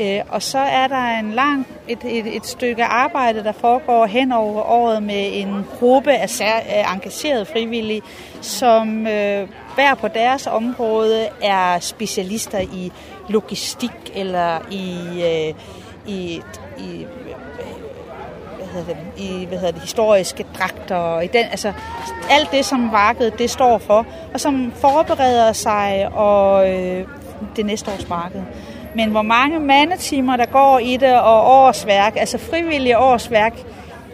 Øh, 0.00 0.20
og 0.28 0.42
så 0.42 0.58
er 0.58 0.86
der 0.86 1.18
en 1.18 1.32
lang, 1.32 1.66
et, 1.88 1.98
et, 2.04 2.36
et 2.36 2.46
stykke 2.46 2.84
arbejde, 2.84 3.44
der 3.44 3.52
foregår 3.52 4.06
hen 4.06 4.32
over 4.32 4.62
året 4.62 5.02
med 5.02 5.30
en 5.32 5.64
gruppe 5.78 6.12
af 6.12 6.30
sær, 6.30 6.56
øh, 6.56 6.94
engagerede 6.94 7.46
frivillige, 7.46 8.02
som 8.40 9.06
øh, 9.06 9.48
hver 9.74 9.94
på 9.94 10.08
deres 10.08 10.46
område 10.46 11.28
er 11.42 11.78
specialister 11.78 12.60
i 12.60 12.92
logistik 13.28 14.12
eller 14.14 14.58
i, 14.70 14.98
øh, 15.22 15.54
i, 16.14 16.40
i 16.78 17.06
hedder 18.74 18.94
det, 18.94 19.22
i 19.22 19.44
hvad 19.44 19.58
hedder 19.58 19.72
det, 19.72 19.82
historiske 19.82 20.46
dragter 20.58 20.96
og 20.96 21.24
i 21.24 21.26
den, 21.26 21.44
altså 21.50 21.72
alt 22.30 22.50
det, 22.52 22.64
som 22.64 22.78
markedet 22.78 23.38
det 23.38 23.50
står 23.50 23.78
for, 23.78 24.06
og 24.34 24.40
som 24.40 24.72
forbereder 24.76 25.52
sig 25.52 26.08
og 26.12 26.70
øh, 26.72 27.06
det 27.56 27.66
næste 27.66 27.90
års 27.90 28.08
marked. 28.08 28.42
Men 28.94 29.10
hvor 29.10 29.22
mange 29.22 29.60
mandetimer, 29.60 30.36
der 30.36 30.46
går 30.46 30.78
i 30.78 30.96
det, 30.96 31.20
og 31.20 31.46
årsværk, 31.46 32.16
altså 32.16 32.38
frivillige 32.38 32.98
årsværk, 32.98 33.54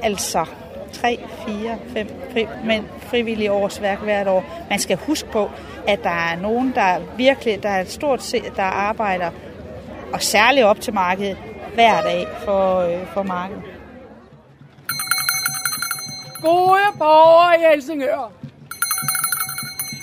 altså 0.02 0.44
3, 0.92 1.18
4, 1.46 1.76
5 1.92 2.08
fri, 2.32 2.46
men 2.64 2.84
frivillige 2.98 3.52
årsværk 3.52 3.98
hvert 3.98 4.28
år. 4.28 4.44
Man 4.70 4.78
skal 4.78 4.96
huske 4.96 5.30
på, 5.30 5.50
at 5.88 6.02
der 6.02 6.10
er 6.10 6.36
nogen, 6.36 6.72
der 6.74 6.96
virkelig, 7.16 7.62
der 7.62 7.68
er 7.68 7.80
et 7.80 7.90
stort 7.90 8.22
set, 8.22 8.52
der 8.56 8.62
arbejder, 8.62 9.30
og 10.12 10.22
særligt 10.22 10.66
op 10.66 10.80
til 10.80 10.94
markedet, 10.94 11.36
hver 11.74 12.02
dag 12.02 12.26
for, 12.44 12.78
øh, 12.78 13.06
for 13.14 13.22
markedet. 13.22 13.62
Gode 16.42 16.98
borgere 16.98 17.60
i 17.60 17.72
Helsingør. 17.72 18.32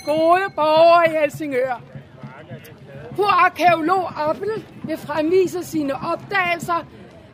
Gode 0.06 0.50
borgere 0.56 1.08
i 1.08 1.19
Helsingør. 1.19 1.82
På 3.15 3.23
arkeolog 3.23 4.30
Appel 4.30 4.65
vil 4.84 4.97
fremvise 4.97 5.63
sine 5.63 5.93
opdagelser 5.93 6.86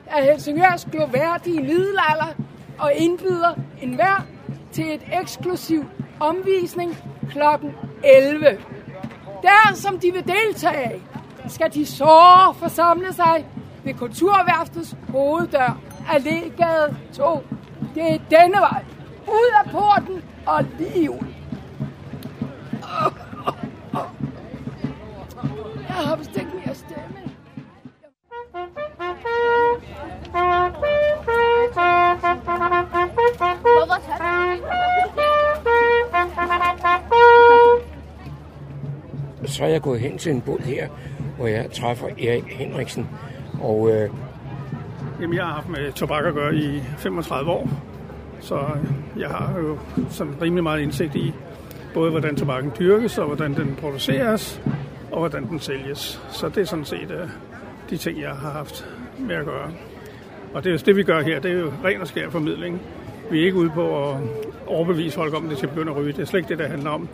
af 0.08 0.24
Helsingørs 0.24 0.88
gloværdige 0.92 1.62
middelalder 1.62 2.34
og 2.80 2.94
indbyder 2.94 3.54
enhver 3.82 4.26
til 4.72 4.94
et 4.94 5.02
eksklusiv 5.22 5.86
omvisning 6.20 6.98
kl. 7.32 7.40
11. 8.04 8.46
Der, 9.42 9.76
som 9.76 10.00
de 10.00 10.12
vil 10.12 10.24
deltage, 10.28 11.02
skal 11.48 11.74
de 11.74 11.86
såre 11.86 12.54
forsamle 12.54 13.14
sig 13.14 13.46
ved 13.84 13.94
Kulturværftets 13.94 14.96
hoveddør, 15.10 15.80
Allégade 16.08 16.94
2. 17.14 17.44
Det 17.96 18.14
er 18.14 18.18
denne 18.30 18.58
vej. 18.58 18.84
Ud 19.28 19.52
af 19.66 19.72
porten 19.72 20.24
og 20.46 20.66
lige 20.80 21.12
ud. 21.12 21.28
Jeg 25.88 26.10
har 26.10 26.16
vist 26.16 26.38
ikke 26.38 26.52
mere 26.66 26.76
stemme. 26.76 27.04
Så 39.46 39.64
er 39.64 39.68
jeg 39.68 39.82
gået 39.82 40.00
hen 40.00 40.18
til 40.18 40.32
en 40.32 40.42
båd 40.42 40.60
her, 40.60 40.88
hvor 41.38 41.48
jeg 41.48 41.72
træffer 41.72 42.08
Erik 42.08 42.44
Henriksen. 42.44 43.10
Og 43.62 43.90
øh, 43.90 44.10
Jamen, 45.22 45.36
jeg 45.36 45.46
har 45.46 45.54
haft 45.54 45.70
med 45.70 45.92
tobak 45.92 46.26
at 46.26 46.34
gøre 46.34 46.56
i 46.56 46.82
35 46.98 47.52
år, 47.52 47.70
så 48.40 48.68
jeg 49.18 49.30
har 49.30 49.60
jo 49.60 49.78
sådan 50.10 50.34
rimelig 50.42 50.64
meget 50.64 50.82
indsigt 50.82 51.16
i 51.16 51.34
både 51.94 52.12
hvordan 52.12 52.36
tobakken 52.36 52.72
dyrkes, 52.80 53.18
og 53.18 53.28
hvordan 53.28 53.54
den 53.54 53.78
produceres, 53.82 54.62
og 55.12 55.20
hvordan 55.20 55.48
den 55.48 55.60
sælges. 55.60 56.22
Så 56.32 56.50
det 56.50 56.58
er 56.58 56.66
sådan 56.66 56.86
set 56.86 57.12
uh, 57.12 57.30
de 57.90 57.98
ting, 57.98 58.22
jeg 58.22 58.30
har 58.30 58.52
haft 58.52 58.88
med 59.20 59.36
at 59.36 59.46
gøre. 59.46 59.72
Og 60.54 60.64
det 60.64 60.70
er 60.70 60.74
jo 60.74 60.80
det, 60.86 60.96
vi 60.96 61.04
gør 61.04 61.22
her. 61.22 61.40
Det 61.40 61.52
er 61.52 61.60
jo 61.60 61.72
ren 61.84 62.02
og 62.02 62.08
skær 62.08 62.30
formidling. 62.30 62.82
Vi 63.32 63.42
er 63.42 63.46
ikke 63.46 63.58
ude 63.58 63.70
på 63.70 64.10
at 64.10 64.18
overbevise 64.68 65.16
folk 65.16 65.34
om, 65.34 65.46
at 65.46 65.52
de 65.52 65.56
skal 65.58 65.70
begynde 65.70 65.92
at 65.92 65.98
ryge. 65.98 66.12
Det 66.12 66.20
er 66.20 66.26
slet 66.26 66.40
ikke 66.40 66.50
det, 66.50 66.58
det 66.58 66.68
handler 66.68 66.90
om. 66.90 67.10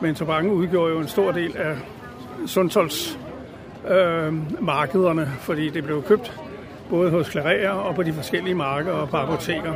Men 0.00 0.14
tobakken 0.14 0.52
udgjorde 0.52 0.92
jo 0.92 1.00
en 1.00 1.08
stor 1.08 1.32
del 1.32 1.56
af 1.56 1.76
Sundtols 2.46 3.18
øh, 3.88 4.62
markederne, 4.64 5.26
fordi 5.40 5.70
det 5.70 5.84
blev 5.84 6.02
købt 6.02 6.40
både 6.90 7.10
hos 7.10 7.28
klarerer 7.28 7.70
og 7.70 7.94
på 7.94 8.02
de 8.02 8.12
forskellige 8.12 8.54
markeder 8.54 8.94
og 8.94 9.08
på 9.08 9.16
apoteker. 9.16 9.72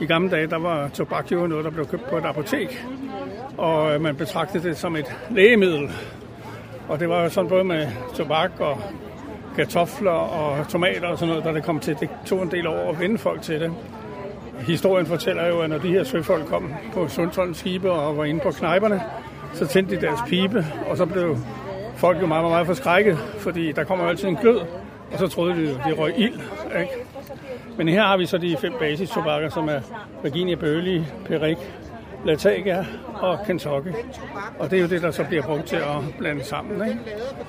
I 0.00 0.06
gamle 0.06 0.30
dage, 0.30 0.46
der 0.46 0.58
var 0.58 0.88
tobak 0.88 1.32
jo 1.32 1.46
noget, 1.46 1.64
der 1.64 1.70
blev 1.70 1.86
købt 1.86 2.10
på 2.10 2.16
et 2.16 2.24
apotek, 2.24 2.86
og 3.58 3.94
øh, 3.94 4.00
man 4.00 4.16
betragtede 4.16 4.68
det 4.68 4.76
som 4.76 4.96
et 4.96 5.16
lægemiddel. 5.30 5.90
Og 6.88 7.00
det 7.00 7.08
var 7.08 7.22
jo 7.22 7.28
sådan 7.28 7.48
både 7.48 7.64
med 7.64 7.88
tobak 8.14 8.50
og 8.60 8.82
kartofler 9.56 10.10
og 10.10 10.68
tomater 10.68 11.08
og 11.08 11.18
sådan 11.18 11.28
noget, 11.28 11.44
da 11.44 11.52
det 11.52 11.64
kom 11.64 11.80
til. 11.80 11.96
Det 12.00 12.08
tog 12.26 12.42
en 12.42 12.50
del 12.50 12.66
år 12.66 12.90
at 12.90 13.00
vende 13.00 13.18
folk 13.18 13.42
til 13.42 13.60
det. 13.60 13.72
Historien 14.60 15.06
fortæller 15.06 15.46
jo, 15.46 15.60
at 15.60 15.70
når 15.70 15.78
de 15.78 15.88
her 15.88 16.04
søfolk 16.04 16.46
kom 16.46 16.74
på 16.92 17.08
Sundholms 17.08 17.56
skibe 17.56 17.92
og 17.92 18.16
var 18.16 18.24
inde 18.24 18.40
på 18.40 18.50
knejperne, 18.50 19.02
så 19.52 19.66
tændte 19.66 19.96
de 19.96 20.00
deres 20.00 20.20
pibe, 20.26 20.66
og 20.86 20.96
så 20.96 21.06
blev 21.06 21.36
folk 21.96 22.20
jo 22.22 22.26
meget, 22.26 22.42
meget, 22.42 22.52
meget 22.52 22.66
forskrækket, 22.66 23.18
fordi 23.18 23.72
der 23.72 23.84
kommer 23.84 24.04
jo 24.04 24.10
altid 24.10 24.28
en 24.28 24.36
glød, 24.36 24.60
og 25.12 25.18
så 25.18 25.28
troede 25.28 25.54
de, 25.56 25.70
at 25.70 25.80
det 25.86 25.98
røg 25.98 26.14
ild. 26.18 26.40
Ikke? 26.80 26.92
Men 27.80 27.88
her 27.88 28.02
har 28.02 28.16
vi 28.16 28.26
så 28.26 28.38
de 28.38 28.56
fem 28.56 28.72
basistobakker, 28.78 29.48
som 29.48 29.68
er 29.68 29.80
Virginia 30.22 30.54
Burley, 30.54 31.02
Perik, 31.26 31.56
Latagia 32.24 32.86
og 33.14 33.38
Kentucky. 33.46 33.88
Og 34.58 34.70
det 34.70 34.76
er 34.76 34.82
jo 34.82 34.88
det, 34.88 35.02
der 35.02 35.10
så 35.10 35.24
bliver 35.24 35.42
brugt 35.42 35.64
til 35.64 35.76
at 35.76 36.16
blande 36.18 36.44
sammen. 36.44 36.88
Ikke? 36.88 37.00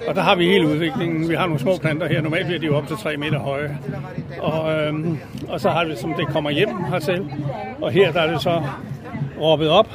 Og 0.08 0.16
der 0.16 0.22
har 0.22 0.36
vi 0.36 0.46
hele 0.46 0.68
udviklingen. 0.68 1.30
Vi 1.30 1.36
har 1.36 1.46
nogle 1.46 1.60
små 1.60 1.78
planter 1.78 2.08
her. 2.08 2.22
Normalt 2.22 2.46
bliver 2.46 2.60
de 2.60 2.66
jo 2.66 2.78
op 2.78 2.88
til 2.88 2.98
3 2.98 3.18
meter 3.18 3.40
høje. 3.40 3.78
Og, 4.40 4.74
øhm, 4.74 5.20
og 5.50 5.62
så 5.62 5.70
har 5.70 5.86
vi, 5.86 5.96
som 5.96 6.14
det 6.14 6.28
kommer 6.28 6.50
hjem 6.50 6.84
hertil. 6.84 7.32
Og 7.82 7.92
her 7.92 8.12
der 8.12 8.22
er 8.22 8.32
det 8.32 8.42
så 8.42 8.64
råbet 9.42 9.70
op. 9.70 9.90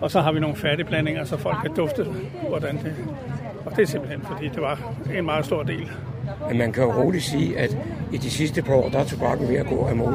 Og 0.00 0.10
så 0.10 0.20
har 0.20 0.32
vi 0.32 0.40
nogle 0.40 0.56
færdigblandinger, 0.56 1.24
så 1.24 1.36
folk 1.36 1.56
kan 1.62 1.74
dufte, 1.74 2.06
hvordan 2.48 2.76
det 2.76 2.94
Og 3.64 3.76
det 3.76 3.82
er 3.82 3.86
simpelthen, 3.86 4.22
fordi 4.32 4.48
det 4.48 4.62
var 4.62 4.92
en 5.14 5.24
meget 5.24 5.44
stor 5.44 5.62
del. 5.62 5.90
Men 6.48 6.58
man 6.58 6.72
kan 6.72 6.82
jo 6.82 6.92
roligt 6.92 7.24
sige, 7.24 7.58
at 7.58 7.78
i 8.12 8.16
de 8.16 8.30
sidste 8.30 8.62
par 8.62 8.74
år, 8.74 8.88
der 8.88 8.98
er 8.98 9.04
tobakken 9.04 9.48
ved 9.48 9.56
at 9.56 9.66
gå 9.66 9.88
amok. 9.90 10.14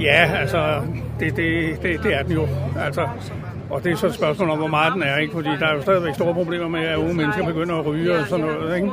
Ja, 0.00 0.30
altså, 0.40 0.82
det, 1.20 1.36
det, 1.36 1.82
det, 1.82 2.02
det 2.02 2.14
er 2.14 2.22
den 2.22 2.32
jo. 2.32 2.48
Altså, 2.80 3.08
og 3.70 3.84
det 3.84 3.92
er 3.92 3.96
så 3.96 4.06
et 4.06 4.14
spørgsmål 4.14 4.50
om, 4.50 4.58
hvor 4.58 4.66
meget 4.66 4.94
den 4.94 5.02
er, 5.02 5.18
ikke? 5.18 5.32
fordi 5.32 5.48
der 5.48 5.66
er 5.66 5.74
jo 5.74 5.82
stadigvæk 5.82 6.14
store 6.14 6.34
problemer 6.34 6.68
med, 6.68 6.80
at 6.80 6.96
unge 6.96 7.14
mennesker 7.14 7.46
begynder 7.46 7.74
at 7.74 7.86
ryge 7.86 8.18
og 8.18 8.26
sådan 8.26 8.44
noget. 8.44 8.76
Ikke? 8.76 8.90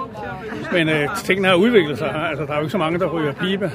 Men 0.71 0.89
øh, 0.89 1.09
tingene 1.15 1.47
har 1.47 1.55
udviklet 1.55 1.97
sig. 1.97 2.15
Altså, 2.29 2.45
der 2.45 2.51
er 2.51 2.55
jo 2.55 2.61
ikke 2.61 2.71
så 2.71 2.77
mange, 2.77 2.99
der 2.99 3.07
ryger 3.07 3.33
pibe. 3.33 3.71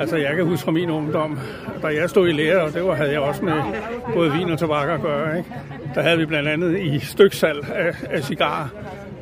Altså, 0.00 0.16
jeg 0.16 0.36
kan 0.36 0.44
huske 0.44 0.64
fra 0.64 0.72
min 0.72 0.90
ungdom, 0.90 1.38
da 1.82 1.86
jeg 1.86 2.10
stod 2.10 2.28
i 2.28 2.32
lære, 2.32 2.62
og 2.62 2.72
det 2.72 2.84
var, 2.84 2.94
havde 2.94 3.12
jeg 3.12 3.20
også 3.20 3.44
med 3.44 3.54
både 4.14 4.32
vin 4.32 4.50
og 4.50 4.58
tobak 4.58 4.88
at 4.88 5.02
gøre. 5.02 5.38
Ikke? 5.38 5.50
Der 5.94 6.02
havde 6.02 6.18
vi 6.18 6.26
blandt 6.26 6.48
andet 6.48 6.80
i 6.80 6.98
styksalg 6.98 7.66
af, 7.74 7.94
af 8.10 8.22
cigarer, 8.24 8.68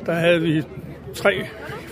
der 0.05 0.13
havde 0.13 0.41
vi 0.41 0.63
tre 1.15 1.45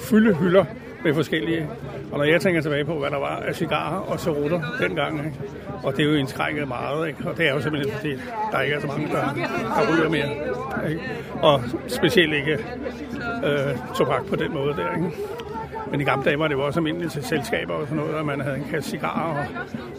fylde 0.10 0.36
hylder 0.36 0.66
med 1.04 1.14
forskellige. 1.14 1.68
Og 2.12 2.18
når 2.18 2.26
jeg 2.26 2.42
tænker 2.42 2.62
tilbage 2.62 2.86
på, 2.86 3.00
hvad 3.00 3.10
der 3.10 3.18
var 3.18 3.36
af 3.36 3.56
cigarer 3.56 4.00
og 4.00 4.20
cerutter 4.20 4.62
dengang, 4.80 5.26
ikke? 5.26 5.40
og 5.84 5.98
det 5.98 6.06
er 6.06 6.10
jo 6.10 6.16
indskrænket 6.16 6.68
meget, 6.68 7.08
ikke? 7.08 7.30
og 7.30 7.38
det 7.38 7.48
er 7.48 7.54
jo 7.54 7.62
simpelthen 7.62 7.94
fordi, 7.94 8.14
der 8.52 8.62
ikke 8.62 8.76
er 8.76 8.80
så 8.80 8.88
mange, 8.88 9.08
der, 9.08 9.34
der 9.64 9.94
ryger 9.94 10.10
mere. 10.10 10.90
Ikke? 10.90 11.02
Og 11.42 11.64
specielt 11.88 12.34
ikke 12.34 12.54
øh, 13.46 13.96
tobak 13.96 14.26
på 14.26 14.36
den 14.36 14.54
måde 14.54 14.74
der. 14.74 14.96
Ikke? 14.96 15.12
Men 15.92 16.02
i 16.02 16.04
gamle 16.04 16.26
dage 16.26 16.40
var 16.40 16.48
det 16.48 16.56
jo 16.56 16.66
også 16.66 16.80
almindeligt 16.80 17.12
til 17.12 17.24
selskaber 17.24 17.74
og 17.74 17.88
sådan 17.88 18.04
noget, 18.04 18.16
at 18.16 18.26
man 18.26 18.42
havde 18.42 18.58
en 18.58 18.66
kasse 18.72 18.90
cigarer, 18.90 19.40
og 19.40 19.46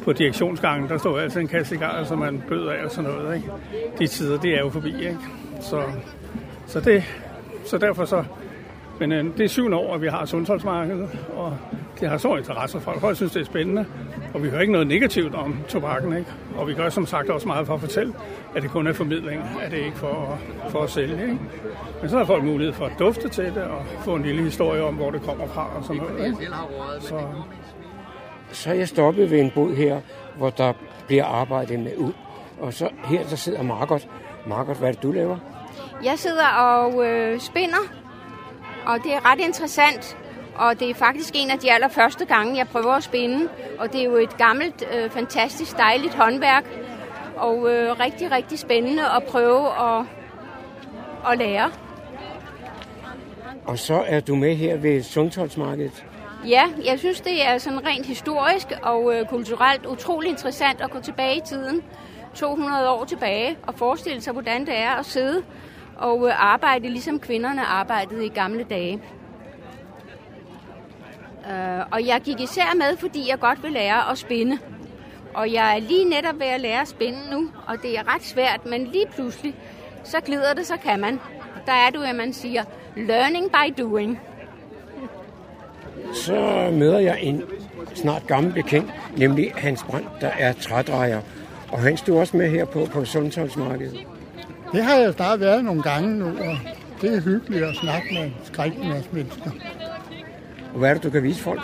på 0.04 0.12
direktionsgangen, 0.12 0.88
der 0.88 0.98
stod 0.98 1.20
altid 1.20 1.40
en 1.40 1.48
kasse 1.48 1.74
cigarer, 1.74 2.04
som 2.04 2.18
man 2.18 2.42
bød 2.48 2.68
af 2.68 2.84
og 2.84 2.90
sådan 2.90 3.10
noget. 3.10 3.36
Ikke? 3.36 3.48
De 3.98 4.06
tider, 4.06 4.38
det 4.38 4.54
er 4.54 4.58
jo 4.58 4.70
forbi, 4.70 4.94
ikke? 4.98 5.18
Så, 5.60 5.82
så, 6.66 6.80
det, 6.80 7.04
så 7.64 7.78
derfor 7.78 8.04
så 8.04 8.24
men 9.00 9.12
øh, 9.12 9.24
det 9.36 9.44
er 9.44 9.48
syvende 9.48 9.76
år, 9.76 9.94
at 9.94 10.02
vi 10.02 10.06
har 10.06 10.24
sundhedsmarkedet, 10.24 11.08
og 11.36 11.56
det 12.00 12.08
har 12.08 12.18
stor 12.18 12.38
interesse 12.38 12.80
for 12.80 12.84
folk. 12.84 13.00
Folk 13.00 13.16
synes, 13.16 13.32
det 13.32 13.40
er 13.40 13.44
spændende, 13.44 13.86
og 14.34 14.42
vi 14.42 14.48
hører 14.48 14.60
ikke 14.60 14.72
noget 14.72 14.86
negativt 14.86 15.34
om 15.34 15.56
tobakken. 15.68 16.16
Ikke? 16.16 16.30
Og 16.56 16.68
vi 16.68 16.74
gør 16.74 16.88
som 16.88 17.06
sagt 17.06 17.30
også 17.30 17.46
meget 17.48 17.66
for 17.66 17.74
at 17.74 17.80
fortælle, 17.80 18.14
at 18.56 18.62
det 18.62 18.70
kun 18.70 18.86
er 18.86 18.92
formidling, 18.92 19.42
at 19.62 19.70
det 19.70 19.78
ikke 19.78 19.96
for, 19.96 20.38
for 20.68 20.82
at 20.82 20.90
sælge. 20.90 21.22
Ikke? 21.22 21.38
Men 22.00 22.10
så 22.10 22.18
har 22.18 22.24
folk 22.24 22.44
mulighed 22.44 22.74
for 22.74 22.86
at 22.86 22.92
dufte 22.98 23.28
til 23.28 23.44
det, 23.44 23.62
og 23.62 23.84
få 24.00 24.14
en 24.14 24.22
lille 24.22 24.42
historie 24.42 24.82
om, 24.82 24.94
hvor 24.94 25.10
det 25.10 25.22
kommer 25.22 25.46
fra 25.46 25.68
og 25.76 25.84
sådan 25.84 26.02
noget. 26.02 26.26
Ikke? 26.26 26.46
Så, 27.00 27.20
Så 28.52 28.70
er 28.70 28.74
jeg 28.74 28.88
stoppet 28.88 29.30
ved 29.30 29.40
en 29.40 29.50
båd 29.54 29.74
her, 29.74 30.00
hvor 30.36 30.50
der 30.50 30.72
bliver 31.06 31.24
arbejdet 31.24 31.80
med 31.80 31.96
ud. 31.96 32.12
Og 32.60 32.74
så 32.74 32.88
her, 33.04 33.22
der 33.22 33.36
sidder 33.36 33.62
Margot. 33.62 34.08
Margot, 34.46 34.76
hvad 34.76 34.88
er 34.88 34.92
det, 34.92 35.02
du 35.02 35.12
laver? 35.12 35.36
Jeg 36.04 36.18
sidder 36.18 36.46
og 36.46 37.06
øh, 37.06 37.40
spinder, 37.40 37.78
og 38.88 39.04
det 39.04 39.14
er 39.14 39.32
ret 39.32 39.40
interessant. 39.40 40.16
Og 40.54 40.80
det 40.80 40.90
er 40.90 40.94
faktisk 40.94 41.34
en 41.36 41.50
af 41.50 41.58
de 41.58 41.72
allerførste 41.72 42.24
gange, 42.24 42.56
jeg 42.56 42.68
prøver 42.68 42.92
at 42.92 43.02
spinde. 43.02 43.48
Og 43.78 43.92
det 43.92 44.00
er 44.00 44.04
jo 44.04 44.16
et 44.16 44.36
gammelt, 44.36 44.84
øh, 44.94 45.10
fantastisk 45.10 45.76
dejligt 45.76 46.14
håndværk. 46.14 46.64
Og 47.36 47.72
øh, 47.72 48.00
rigtig, 48.00 48.30
rigtig 48.30 48.58
spændende 48.58 49.02
at 49.16 49.22
prøve 49.22 49.66
at, 49.66 50.04
at 51.32 51.38
lære. 51.38 51.70
Og 53.64 53.78
så 53.78 54.04
er 54.06 54.20
du 54.20 54.34
med 54.34 54.56
her 54.56 54.76
ved 54.76 55.02
Sundholdsmarkedet. 55.02 56.04
Ja, 56.46 56.64
jeg 56.84 56.98
synes, 56.98 57.20
det 57.20 57.46
er 57.46 57.58
sådan 57.58 57.86
rent 57.86 58.06
historisk 58.06 58.66
og 58.82 59.14
øh, 59.14 59.26
kulturelt 59.26 59.86
utrolig 59.86 60.30
interessant 60.30 60.80
at 60.80 60.90
gå 60.90 61.00
tilbage 61.00 61.36
i 61.36 61.42
tiden. 61.46 61.82
200 62.34 62.90
år 62.90 63.04
tilbage 63.04 63.56
og 63.66 63.74
forestille 63.74 64.20
sig, 64.20 64.32
hvordan 64.32 64.66
det 64.66 64.76
er 64.76 64.90
at 64.90 65.06
sidde 65.06 65.42
og 65.98 66.26
øh, 66.26 66.52
arbejde, 66.52 66.88
ligesom 66.88 67.20
kvinderne 67.20 67.62
arbejdede 67.62 68.26
i 68.26 68.28
gamle 68.28 68.64
dage. 68.70 69.02
Øh, 71.50 71.80
og 71.92 72.06
jeg 72.06 72.20
gik 72.24 72.40
især 72.40 72.74
med, 72.76 72.96
fordi 72.96 73.28
jeg 73.28 73.38
godt 73.40 73.62
vil 73.62 73.72
lære 73.72 74.10
at 74.10 74.18
spinde. 74.18 74.58
Og 75.34 75.52
jeg 75.52 75.76
er 75.76 75.80
lige 75.80 76.04
netop 76.04 76.38
ved 76.38 76.46
at 76.46 76.60
lære 76.60 76.80
at 76.80 76.88
spinde 76.88 77.18
nu, 77.30 77.50
og 77.66 77.76
det 77.82 77.98
er 77.98 78.14
ret 78.14 78.22
svært, 78.22 78.66
men 78.66 78.84
lige 78.86 79.06
pludselig, 79.14 79.54
så 80.04 80.20
glider 80.20 80.54
det, 80.54 80.66
så 80.66 80.76
kan 80.76 81.00
man. 81.00 81.20
Der 81.66 81.72
er 81.72 81.90
du, 81.90 82.02
at 82.02 82.14
man 82.14 82.32
siger, 82.32 82.64
learning 82.96 83.50
by 83.50 83.82
doing. 83.82 84.20
Så 86.14 86.70
møder 86.72 86.98
jeg 86.98 87.18
en 87.20 87.42
snart 87.94 88.26
gammel 88.26 88.52
bekendt, 88.52 88.90
nemlig 89.16 89.52
Hans 89.56 89.82
Brandt, 89.82 90.08
der 90.20 90.30
er 90.38 90.52
trædrejer. 90.52 91.20
Og 91.72 91.78
han 91.78 91.96
stod 91.96 92.18
også 92.18 92.36
med 92.36 92.50
her 92.50 92.64
på, 92.64 92.86
på 92.92 93.04
Sundhavnsmarkedet. 93.04 94.06
Det 94.72 94.82
har 94.82 94.96
jeg 94.96 95.12
snart 95.12 95.40
været 95.40 95.64
nogle 95.64 95.82
gange 95.82 96.18
nu, 96.18 96.26
og 96.26 96.58
det 97.00 97.16
er 97.16 97.20
hyggeligt 97.20 97.64
at 97.64 97.76
snakke 97.76 98.08
med 98.14 98.30
skrækkende 98.44 99.02
mennesker. 99.12 99.50
Og 100.72 100.78
hvad 100.78 100.90
er 100.90 100.94
det, 100.94 101.02
du 101.02 101.10
kan 101.10 101.22
vise 101.22 101.42
folk? 101.42 101.60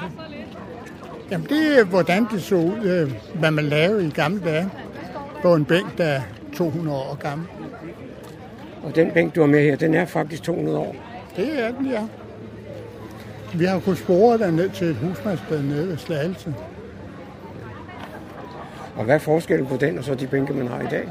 Jamen, 1.30 1.46
det 1.46 1.78
er, 1.78 1.84
hvordan 1.84 2.26
det 2.30 2.42
så 2.42 2.54
ud, 2.54 2.84
øh, 2.84 3.12
hvad 3.38 3.50
man 3.50 3.64
lavede 3.64 4.06
i 4.06 4.10
gamle 4.10 4.40
dage 4.44 4.70
på 5.42 5.54
en 5.54 5.64
bænk, 5.64 5.98
der 5.98 6.04
er 6.04 6.20
200 6.56 6.98
år 6.98 7.14
gammel. 7.14 7.46
Og 8.82 8.94
den 8.94 9.10
bænk, 9.10 9.34
du 9.34 9.40
har 9.40 9.48
med 9.48 9.62
her, 9.62 9.76
den 9.76 9.94
er 9.94 10.04
faktisk 10.04 10.42
200 10.42 10.78
år. 10.78 10.96
Det 11.36 11.64
er 11.64 11.72
den, 11.72 11.86
ja. 11.86 12.02
Vi 13.54 13.64
har 13.64 13.80
kunnet 13.80 13.98
spore 13.98 14.38
den 14.38 14.54
ned 14.54 14.70
til 14.70 14.86
et 14.86 14.96
husmandssted 14.96 15.62
nede 15.62 15.88
ved 15.88 15.96
Slagelse. 15.96 16.54
Og 18.96 19.04
hvad 19.04 19.14
er 19.14 19.18
forskellen 19.18 19.66
på 19.66 19.76
den 19.76 19.98
og 19.98 20.04
så 20.04 20.14
de 20.14 20.26
bænke, 20.26 20.52
man 20.52 20.68
har 20.68 20.80
i 20.80 20.86
dag? 20.90 21.08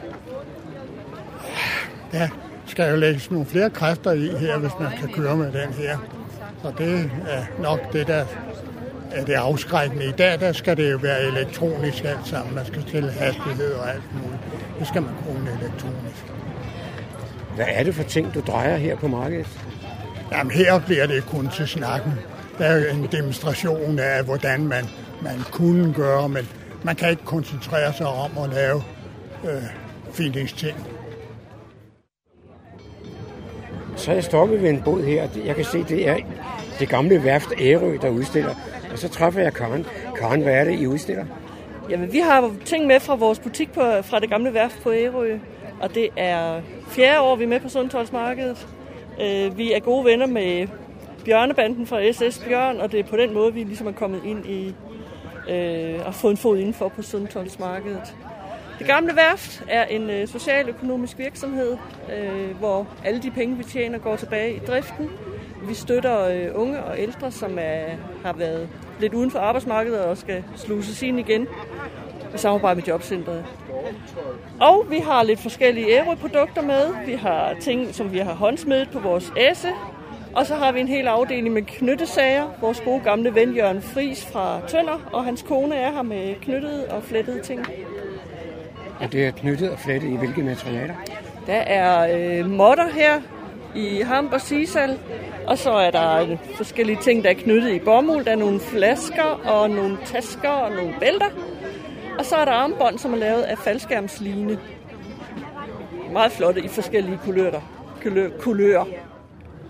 Der 2.13 2.27
skal 2.65 2.89
jo 2.89 2.95
lægges 2.95 3.31
nogle 3.31 3.45
flere 3.45 3.69
kræfter 3.69 4.11
i 4.11 4.27
her, 4.27 4.57
hvis 4.57 4.71
man 4.79 4.91
kan 4.99 5.09
køre 5.09 5.37
med 5.37 5.45
den 5.45 5.73
her. 5.73 5.97
Så 6.61 6.71
det 6.77 7.09
er 7.27 7.61
nok 7.61 7.93
det, 7.93 8.07
der 8.07 8.25
er 9.11 9.25
det 9.25 9.33
afskrækkende. 9.33 10.05
I 10.05 10.11
dag 10.11 10.39
der 10.39 10.51
skal 10.51 10.77
det 10.77 10.91
jo 10.91 10.97
være 10.97 11.21
elektronisk 11.23 12.03
alt 12.03 12.27
sammen. 12.27 12.55
Man 12.55 12.65
skal 12.65 12.81
stille 12.81 13.11
hastighed 13.11 13.73
og 13.73 13.89
alt 13.89 14.13
muligt. 14.13 14.41
Det 14.79 14.87
skal 14.87 15.01
man 15.01 15.13
kunne 15.27 15.49
elektronisk. 15.61 16.25
Hvad 17.55 17.65
er 17.69 17.83
det 17.83 17.95
for 17.95 18.03
ting, 18.03 18.33
du 18.33 18.39
drejer 18.39 18.77
her 18.77 18.95
på 18.95 19.07
markedet? 19.07 19.47
Jamen 20.31 20.51
her 20.51 20.79
bliver 20.79 21.07
det 21.07 21.25
kun 21.25 21.49
til 21.49 21.67
snakken. 21.67 22.13
Der 22.57 22.65
er 22.65 22.91
en 22.91 23.07
demonstration 23.11 23.99
af, 23.99 24.23
hvordan 24.23 24.67
man, 24.67 24.85
man 25.21 25.39
kunne 25.51 25.93
gøre, 25.93 26.29
men 26.29 26.49
man 26.83 26.95
kan 26.95 27.09
ikke 27.09 27.25
koncentrere 27.25 27.93
sig 27.93 28.07
om 28.07 28.31
at 28.43 28.49
lave 28.49 28.83
øh, 29.49 29.63
feelingsting. 30.13 30.87
Så 33.95 34.11
er 34.11 34.15
jeg 34.15 34.23
stoppet 34.23 34.61
ved 34.61 34.69
en 34.69 34.81
båd 34.85 35.03
her. 35.03 35.27
Jeg 35.45 35.55
kan 35.55 35.65
se, 35.65 35.83
det 35.83 36.09
er 36.09 36.17
det 36.79 36.89
gamle 36.89 37.23
værft 37.23 37.49
Ærø, 37.59 37.97
der 38.01 38.09
udstiller. 38.09 38.55
Og 38.91 38.99
så 38.99 39.09
træffer 39.09 39.41
jeg 39.41 39.53
Karen. 39.53 39.85
Karen, 40.15 40.41
hvad 40.41 40.53
er 40.53 40.63
det, 40.63 40.79
I 40.79 40.87
udstiller? 40.87 41.25
Jamen, 41.89 42.13
vi 42.13 42.19
har 42.19 42.51
ting 42.65 42.87
med 42.87 42.99
fra 42.99 43.15
vores 43.15 43.39
butik 43.39 43.71
på, 43.71 43.81
fra 44.01 44.19
det 44.19 44.29
gamle 44.29 44.53
værft 44.53 44.81
på 44.83 44.93
Ærø. 44.93 45.37
Og 45.81 45.95
det 45.95 46.09
er 46.17 46.61
fjerde 46.87 47.21
år, 47.21 47.35
vi 47.35 47.43
er 47.43 47.47
med 47.47 47.59
på 47.59 47.69
Sundtolsmarkedet. 47.69 48.67
Øh, 49.21 49.57
vi 49.57 49.73
er 49.73 49.79
gode 49.79 50.05
venner 50.05 50.27
med 50.27 50.67
Bjørnebanden 51.25 51.87
fra 51.87 52.11
SS 52.11 52.39
Bjørn, 52.47 52.79
og 52.79 52.91
det 52.91 52.99
er 52.99 53.03
på 53.03 53.17
den 53.17 53.33
måde, 53.33 53.53
vi 53.53 53.63
ligesom 53.63 53.87
er 53.87 53.91
kommet 53.91 54.21
ind 54.25 54.45
i 54.45 54.75
øh, 55.49 55.99
og 56.05 56.15
fået 56.15 56.31
en 56.31 56.37
fod 56.37 56.57
indenfor 56.57 56.87
på 56.87 57.01
Sundtolsmarkedet. 57.01 58.15
Det 58.83 58.91
gamle 58.91 59.15
værft 59.15 59.63
er 59.67 59.85
en 59.85 60.09
øh, 60.09 60.27
socialøkonomisk 60.27 61.17
virksomhed, 61.17 61.77
øh, 62.17 62.57
hvor 62.59 62.87
alle 63.05 63.21
de 63.21 63.31
penge, 63.31 63.57
vi 63.57 63.63
tjener, 63.63 63.97
går 63.97 64.15
tilbage 64.15 64.55
i 64.55 64.59
driften. 64.59 65.09
Vi 65.67 65.73
støtter 65.73 66.27
øh, 66.27 66.61
unge 66.61 66.83
og 66.83 66.99
ældre, 66.99 67.31
som 67.31 67.57
er, 67.61 67.85
har 68.25 68.33
været 68.33 68.69
lidt 68.99 69.13
uden 69.13 69.31
for 69.31 69.39
arbejdsmarkedet 69.39 70.01
og 70.01 70.17
skal 70.17 70.43
sluses 70.55 71.01
ind 71.01 71.19
igen 71.19 71.47
i 72.35 72.37
samarbejde 72.37 72.75
med 72.75 72.83
Jobcentret. 72.83 73.45
Og 74.59 74.85
vi 74.89 74.97
har 74.97 75.23
lidt 75.23 75.39
forskellige 75.39 75.87
ærøprodukter 75.89 76.61
med. 76.61 77.05
Vi 77.05 77.13
har 77.13 77.55
ting, 77.61 77.95
som 77.95 78.13
vi 78.13 78.17
har 78.17 78.33
håndsmedet 78.33 78.89
på 78.89 78.99
vores 78.99 79.33
æse. 79.37 79.69
Og 80.35 80.45
så 80.45 80.55
har 80.55 80.71
vi 80.71 80.79
en 80.79 80.87
hel 80.87 81.07
afdeling 81.07 81.53
med 81.53 81.61
knyttesager. 81.61 82.47
Vores 82.61 82.81
gode 82.81 83.01
gamle 83.03 83.35
ven 83.35 83.55
Jørgen 83.55 83.81
Fris 83.81 84.25
fra 84.25 84.61
Tønder, 84.67 85.09
og 85.13 85.25
hans 85.25 85.41
kone 85.41 85.75
er 85.75 85.91
her 85.91 86.01
med 86.01 86.35
knyttede 86.41 86.87
og 86.89 87.03
flettede 87.03 87.41
ting. 87.41 87.65
Og 89.03 89.11
det 89.11 89.25
er 89.25 89.31
knyttet 89.31 89.69
og 89.69 89.79
flettet 89.79 90.09
i 90.09 90.15
hvilke 90.15 90.43
materialer? 90.43 90.93
Der 91.47 91.53
er 91.53 92.17
øh, 92.39 92.49
modder 92.49 92.89
her 92.89 93.21
i 93.75 94.01
hamp 94.01 94.33
og 94.33 94.41
sisal, 94.41 94.99
og 95.47 95.57
så 95.57 95.71
er 95.71 95.91
der 95.91 96.21
øh, 96.21 96.37
forskellige 96.55 96.97
ting, 97.01 97.23
der 97.23 97.29
er 97.29 97.33
knyttet 97.33 97.73
i 97.73 97.79
bomuld. 97.79 98.25
Der 98.25 98.31
er 98.31 98.35
nogle 98.35 98.59
flasker 98.59 99.23
og 99.23 99.69
nogle 99.69 99.97
tasker 100.05 100.49
og 100.49 100.71
nogle 100.71 100.93
bælter. 100.99 101.29
Og 102.19 102.25
så 102.25 102.35
er 102.35 102.45
der 102.45 102.51
armbånd, 102.51 102.97
som 102.97 103.13
er 103.13 103.17
lavet 103.17 103.41
af 103.41 103.57
faldskærmsline. 103.57 104.59
Meget 106.11 106.31
flotte 106.31 106.61
i 106.61 106.67
forskellige 106.67 107.19
kulører. 107.25 107.61
kulør, 108.03 108.29
kulører. 108.39 108.85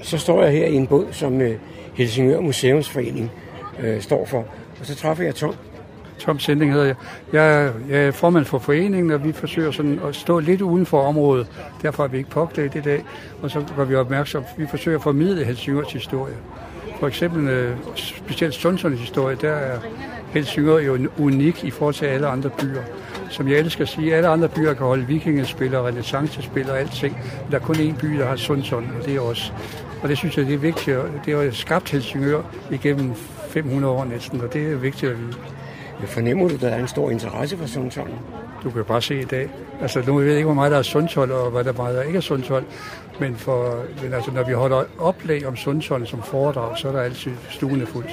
Så 0.02 0.18
står 0.18 0.44
jeg 0.44 0.52
her 0.52 0.68
i 0.68 0.74
en 0.74 0.88
båd, 0.88 1.08
som 1.12 1.42
øh, 1.42 1.58
Helsingør 1.94 2.40
Museumsforening 2.40 3.32
øh, 3.80 4.02
står 4.02 4.26
for. 4.26 4.46
Og 4.80 4.86
så 4.86 4.96
træffer 4.96 5.24
jeg 5.24 5.36
Tom. 5.36 5.56
Tom 6.20 6.40
Sending 6.40 6.72
hedder 6.72 6.86
jeg. 6.86 6.96
jeg. 7.34 7.72
Jeg 7.90 8.08
er 8.08 8.12
formand 8.12 8.46
for 8.46 8.60
foreningen, 8.60 9.12
og 9.12 9.24
vi 9.24 9.32
forsøger 9.32 9.72
sådan 9.72 10.00
at 10.08 10.16
stå 10.16 10.40
lidt 10.40 10.62
uden 10.62 10.86
for 10.86 11.02
området. 11.02 11.48
Derfor 11.82 12.04
er 12.04 12.08
vi 12.08 12.18
ikke 12.18 12.30
påklædt 12.30 12.76
i 12.76 12.82
dag. 12.82 13.04
Og 13.42 13.52
så 13.52 13.64
var 13.78 13.86
vi 13.86 13.96
opmærksom. 13.96 14.44
Vi 14.58 14.68
forsøger 14.70 14.98
at 14.98 15.04
formidle 15.04 15.46
Helsingørs 15.46 15.94
historie. 15.94 16.34
For 17.00 17.08
eksempel 17.08 17.48
øh, 17.48 17.78
specielt 17.96 18.54
Sundsunds 18.54 19.00
historie, 19.00 19.38
der 19.42 19.52
er 19.52 19.80
Helsingør 20.34 20.78
jo 20.78 20.98
unik 21.20 21.64
i 21.64 21.72
forhold 21.72 21.94
til 21.94 22.06
alle 22.06 22.28
andre 22.28 22.50
byer. 22.50 22.82
Som 23.30 23.48
jeg 23.48 23.60
elsker 23.60 23.84
at 23.84 23.90
sige, 23.90 24.16
alle 24.16 24.28
andre 24.28 24.50
byer 24.50 24.74
kan 24.74 24.86
holde 24.86 25.08
vikingespil 25.08 25.76
og 25.76 25.86
renaissancespil 25.86 26.70
og 26.70 26.80
alting. 26.80 27.18
Men 27.44 27.52
der 27.52 27.60
er 27.60 27.62
kun 27.62 27.76
én 27.76 28.00
by, 28.00 28.08
der 28.08 28.26
har 28.26 28.36
Sundsund, 28.36 28.86
og 29.00 29.06
det 29.06 29.16
er 29.16 29.20
os. 29.20 29.54
Og 30.04 30.10
det 30.10 30.18
synes 30.18 30.38
jeg, 30.38 30.46
det 30.46 30.54
er 30.54 30.58
vigtigt. 30.58 30.98
Det 31.26 31.36
har 31.36 31.52
skabt 31.52 31.92
Helsingør 31.92 32.42
igennem 32.72 33.14
500 33.50 33.94
år 33.94 34.06
næsten, 34.06 34.42
og 34.42 34.54
det 34.54 34.72
er 34.72 34.76
vigtigt 34.76 35.12
at 35.12 35.18
vide. 35.20 35.34
Jeg 36.04 36.10
fornemmer 36.10 36.48
du, 36.48 36.56
der 36.56 36.70
er 36.70 36.80
en 36.80 36.88
stor 36.88 37.10
interesse 37.10 37.58
for 37.58 37.68
Sundsholm? 37.68 38.12
Du 38.64 38.70
kan 38.70 38.86
bare 38.86 39.02
se 39.02 39.20
i 39.20 39.24
dag. 39.24 39.50
Altså, 39.82 40.04
nu 40.08 40.16
ved 40.16 40.26
jeg 40.26 40.36
ikke, 40.36 40.46
hvor 40.46 40.54
meget 40.54 40.72
der 40.72 40.78
er 40.78 40.82
Sundshold, 40.82 41.32
og 41.32 41.52
hvad 41.52 41.64
der 41.64 41.74
meget 41.74 41.96
der 41.96 42.02
ikke 42.02 42.18
er 42.18 42.22
Sundshold. 42.22 42.64
Men, 43.20 43.36
for, 43.36 43.84
men 44.04 44.14
altså, 44.14 44.32
når 44.32 44.44
vi 44.44 44.54
holder 44.54 44.84
oplæg 45.00 45.48
om 45.48 45.56
Sundshold 45.56 46.06
som 46.06 46.24
foredrag, 46.24 46.78
så 46.78 46.88
er 46.88 46.92
der 46.92 47.02
altid 47.02 47.32
stuene 47.50 47.86
fuldt. 47.86 48.10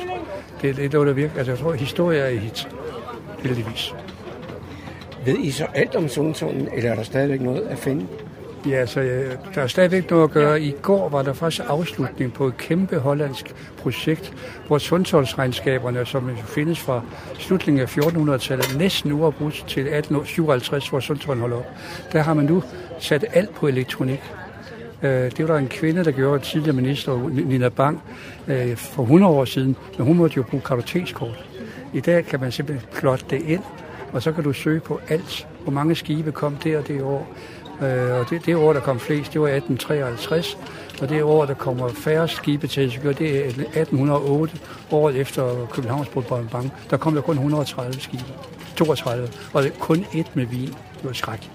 Det, 0.63 0.79
er 0.79 0.89
noget, 0.93 1.07
der 1.07 1.13
virker. 1.13 1.37
Altså, 1.37 1.53
jeg 1.53 1.59
tror, 1.59 1.73
historie 1.73 2.19
er 2.19 2.29
i 2.29 2.37
hit. 2.37 2.69
Heldigvis. 3.43 3.95
Ved 5.25 5.39
I 5.39 5.51
så 5.51 5.67
alt 5.75 5.97
om 5.97 6.09
Sundsholm, 6.09 6.69
eller 6.77 6.91
er 6.91 6.95
der 6.95 7.03
stadigvæk 7.03 7.41
noget 7.41 7.63
at 7.63 7.79
finde? 7.79 8.07
Ja, 8.67 8.77
altså, 8.77 9.01
øh, 9.01 9.37
der 9.55 9.63
er 9.63 9.67
stadigvæk 9.67 10.11
noget 10.11 10.25
at 10.25 10.31
gøre. 10.31 10.63
I 10.63 10.75
går 10.83 11.09
var 11.09 11.23
der 11.23 11.33
faktisk 11.33 11.63
afslutning 11.69 12.33
på 12.33 12.47
et 12.47 12.57
kæmpe 12.57 12.99
hollandsk 12.99 13.55
projekt, 13.79 14.33
hvor 14.67 14.79
sundholdsregnskaberne, 14.79 16.07
som 16.07 16.31
findes 16.37 16.81
fra 16.81 17.03
slutningen 17.39 17.83
af 17.83 17.99
1400-tallet, 17.99 18.77
næsten 18.79 19.13
uafbrudt 19.13 19.55
til 19.55 19.81
1857, 19.81 20.89
hvor 20.89 21.01
Sundsholm 21.01 21.41
holder 21.41 21.57
op. 21.57 21.67
Der 22.13 22.23
har 22.23 22.35
man 22.35 22.45
nu 22.45 22.63
sat 22.99 23.25
alt 23.33 23.55
på 23.55 23.67
elektronik. 23.67 24.21
Øh, 25.03 25.11
det 25.11 25.39
var 25.39 25.47
der 25.47 25.61
en 25.61 25.69
kvinde, 25.69 26.05
der 26.05 26.11
gjorde 26.11 26.45
tidligere 26.45 26.77
minister, 26.77 27.29
Nina 27.29 27.69
Bang, 27.69 28.03
øh, 28.49 28.77
for 28.77 29.03
100 29.03 29.33
år 29.33 29.45
siden, 29.45 29.77
men 29.99 30.07
hun 30.07 30.17
måtte 30.17 30.37
jo 30.37 30.43
bruge 30.43 30.63
kartotekskort. 30.67 31.45
I 31.93 32.01
dag 32.01 32.25
kan 32.25 32.41
man 32.41 32.53
simpelthen 32.53 32.89
plotte 32.95 33.25
det 33.31 33.43
ind, 33.43 33.63
og 34.13 34.23
så 34.23 34.33
kan 34.33 34.45
du 34.45 34.53
søge 34.53 34.81
på 34.81 35.01
alt. 35.09 35.47
Hvor 35.63 35.73
mange 35.73 35.95
skibe 35.95 36.33
kom 36.33 36.57
der 36.57 36.83
det 36.83 37.03
år. 37.03 37.37
Og 37.81 38.31
det, 38.31 38.47
det 38.47 38.57
år, 38.57 38.73
der 38.73 38.81
kom 38.81 39.01
flest, 39.01 39.33
det 39.33 39.41
var 39.41 39.47
1853. 39.47 40.59
Og 41.03 41.09
det 41.09 41.23
år, 41.23 41.45
der 41.45 41.55
kommer 41.55 41.89
færre 41.89 42.29
skibe 42.29 42.67
til 42.67 42.83
Helsingør, 42.83 43.13
det 43.13 43.37
er 43.37 43.45
1808, 43.47 44.57
året 44.91 45.17
efter 45.17 45.67
Københavns 45.73 46.09
Bank. 46.53 46.73
Der 46.91 46.97
kom 46.97 47.15
der 47.15 47.21
kun 47.21 47.35
130 47.35 48.01
skibe. 48.01 48.25
32. 48.77 49.29
Og 49.53 49.63
det 49.63 49.73
er 49.73 49.79
kun 49.79 50.07
et 50.15 50.37
med 50.37 50.47
vin. 50.47 50.67
Det 50.67 51.05
var 51.05 51.13
skræk. 51.13 51.51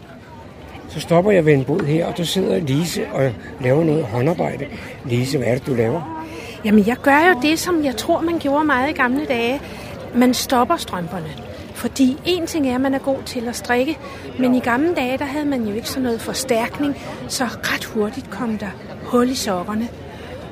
Så 0.90 1.00
stopper 1.00 1.32
jeg 1.32 1.46
ved 1.46 1.54
en 1.54 1.64
båd 1.64 1.86
her, 1.86 2.06
og 2.06 2.18
der 2.18 2.24
sidder 2.24 2.60
Lise 2.60 3.08
og 3.14 3.32
laver 3.62 3.84
noget 3.84 4.04
håndarbejde. 4.04 4.66
Lise, 5.06 5.38
hvad 5.38 5.48
er 5.48 5.54
det, 5.54 5.68
du 5.68 5.74
laver? 5.74 6.26
Jamen, 6.66 6.88
jeg 6.88 6.98
gør 7.02 7.28
jo 7.28 7.40
det, 7.42 7.60
som 7.60 7.84
jeg 7.84 7.96
tror, 7.96 8.22
man 8.22 8.40
gjorde 8.40 8.66
meget 8.66 8.90
i 8.90 8.94
gamle 8.94 9.26
dage. 9.26 9.62
Man 10.16 10.34
stopper 10.34 10.78
strømperne. 10.78 11.45
Fordi 11.86 12.18
en 12.26 12.48
ting 12.48 12.70
er, 12.70 12.76
at 12.76 12.82
man 12.82 12.94
er 12.94 13.00
god 13.00 13.18
til 13.26 13.48
at 13.48 13.56
strikke, 13.56 13.98
men 14.40 14.56
i 14.56 14.60
gamle 14.60 14.96
dage, 14.96 15.18
der 15.18 15.26
havde 15.26 15.46
man 15.46 15.64
jo 15.68 15.76
ikke 15.76 15.90
sådan 15.90 16.04
noget 16.04 16.22
forstærkning, 16.22 16.96
så 17.28 17.44
ret 17.46 17.86
hurtigt 17.86 18.30
kom 18.30 18.58
der 18.58 18.70
hul 19.04 19.30
i 19.30 19.36
sokkerne. 19.36 19.88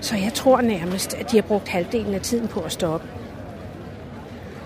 Så 0.02 0.16
jeg 0.16 0.34
tror 0.34 0.62
nærmest, 0.62 1.14
at 1.14 1.32
de 1.32 1.38
har 1.38 1.42
brugt 1.42 1.68
halvdelen 1.68 2.14
af 2.14 2.22
tiden 2.22 2.48
på 2.48 2.60
at 2.60 2.72
stoppe. 2.72 3.08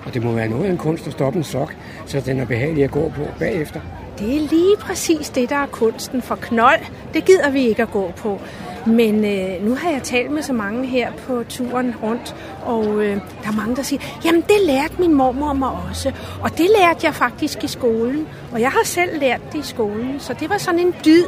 Og 0.05 0.13
det 0.13 0.23
må 0.23 0.31
være 0.31 0.47
noget 0.47 0.65
af 0.65 0.69
en 0.69 0.77
kunst 0.77 1.07
at 1.07 1.13
stoppe 1.13 1.37
en 1.37 1.43
sok, 1.43 1.75
så 2.05 2.19
den 2.19 2.39
er 2.39 2.45
behagelig 2.45 2.83
at 2.83 2.91
gå 2.91 3.11
på 3.15 3.21
bagefter. 3.39 3.81
Det 4.19 4.35
er 4.35 4.39
lige 4.39 4.77
præcis 4.79 5.29
det, 5.29 5.49
der 5.49 5.55
er 5.55 5.67
kunsten 5.67 6.21
for 6.21 6.35
knold. 6.35 6.81
Det 7.13 7.25
gider 7.25 7.49
vi 7.49 7.67
ikke 7.67 7.81
at 7.81 7.91
gå 7.91 8.11
på. 8.17 8.39
Men 8.87 9.25
øh, 9.25 9.65
nu 9.65 9.75
har 9.75 9.89
jeg 9.89 10.03
talt 10.03 10.31
med 10.31 10.41
så 10.41 10.53
mange 10.53 10.87
her 10.87 11.11
på 11.11 11.43
turen 11.49 11.93
rundt, 12.03 12.35
og 12.65 13.03
øh, 13.03 13.15
der 13.15 13.47
er 13.47 13.55
mange, 13.55 13.75
der 13.75 13.81
siger, 13.81 14.01
jamen 14.25 14.41
det 14.41 14.65
lærte 14.65 14.93
min 14.99 15.13
mormor 15.13 15.53
mig 15.53 15.69
også, 15.89 16.11
og 16.41 16.57
det 16.57 16.67
lærte 16.79 17.05
jeg 17.05 17.13
faktisk 17.13 17.63
i 17.63 17.67
skolen, 17.67 18.27
og 18.51 18.61
jeg 18.61 18.71
har 18.71 18.83
selv 18.83 19.19
lært 19.19 19.41
det 19.53 19.59
i 19.59 19.67
skolen, 19.67 20.15
så 20.19 20.33
det 20.39 20.49
var 20.49 20.57
sådan 20.57 20.79
en 20.79 20.95
dyd. 21.05 21.25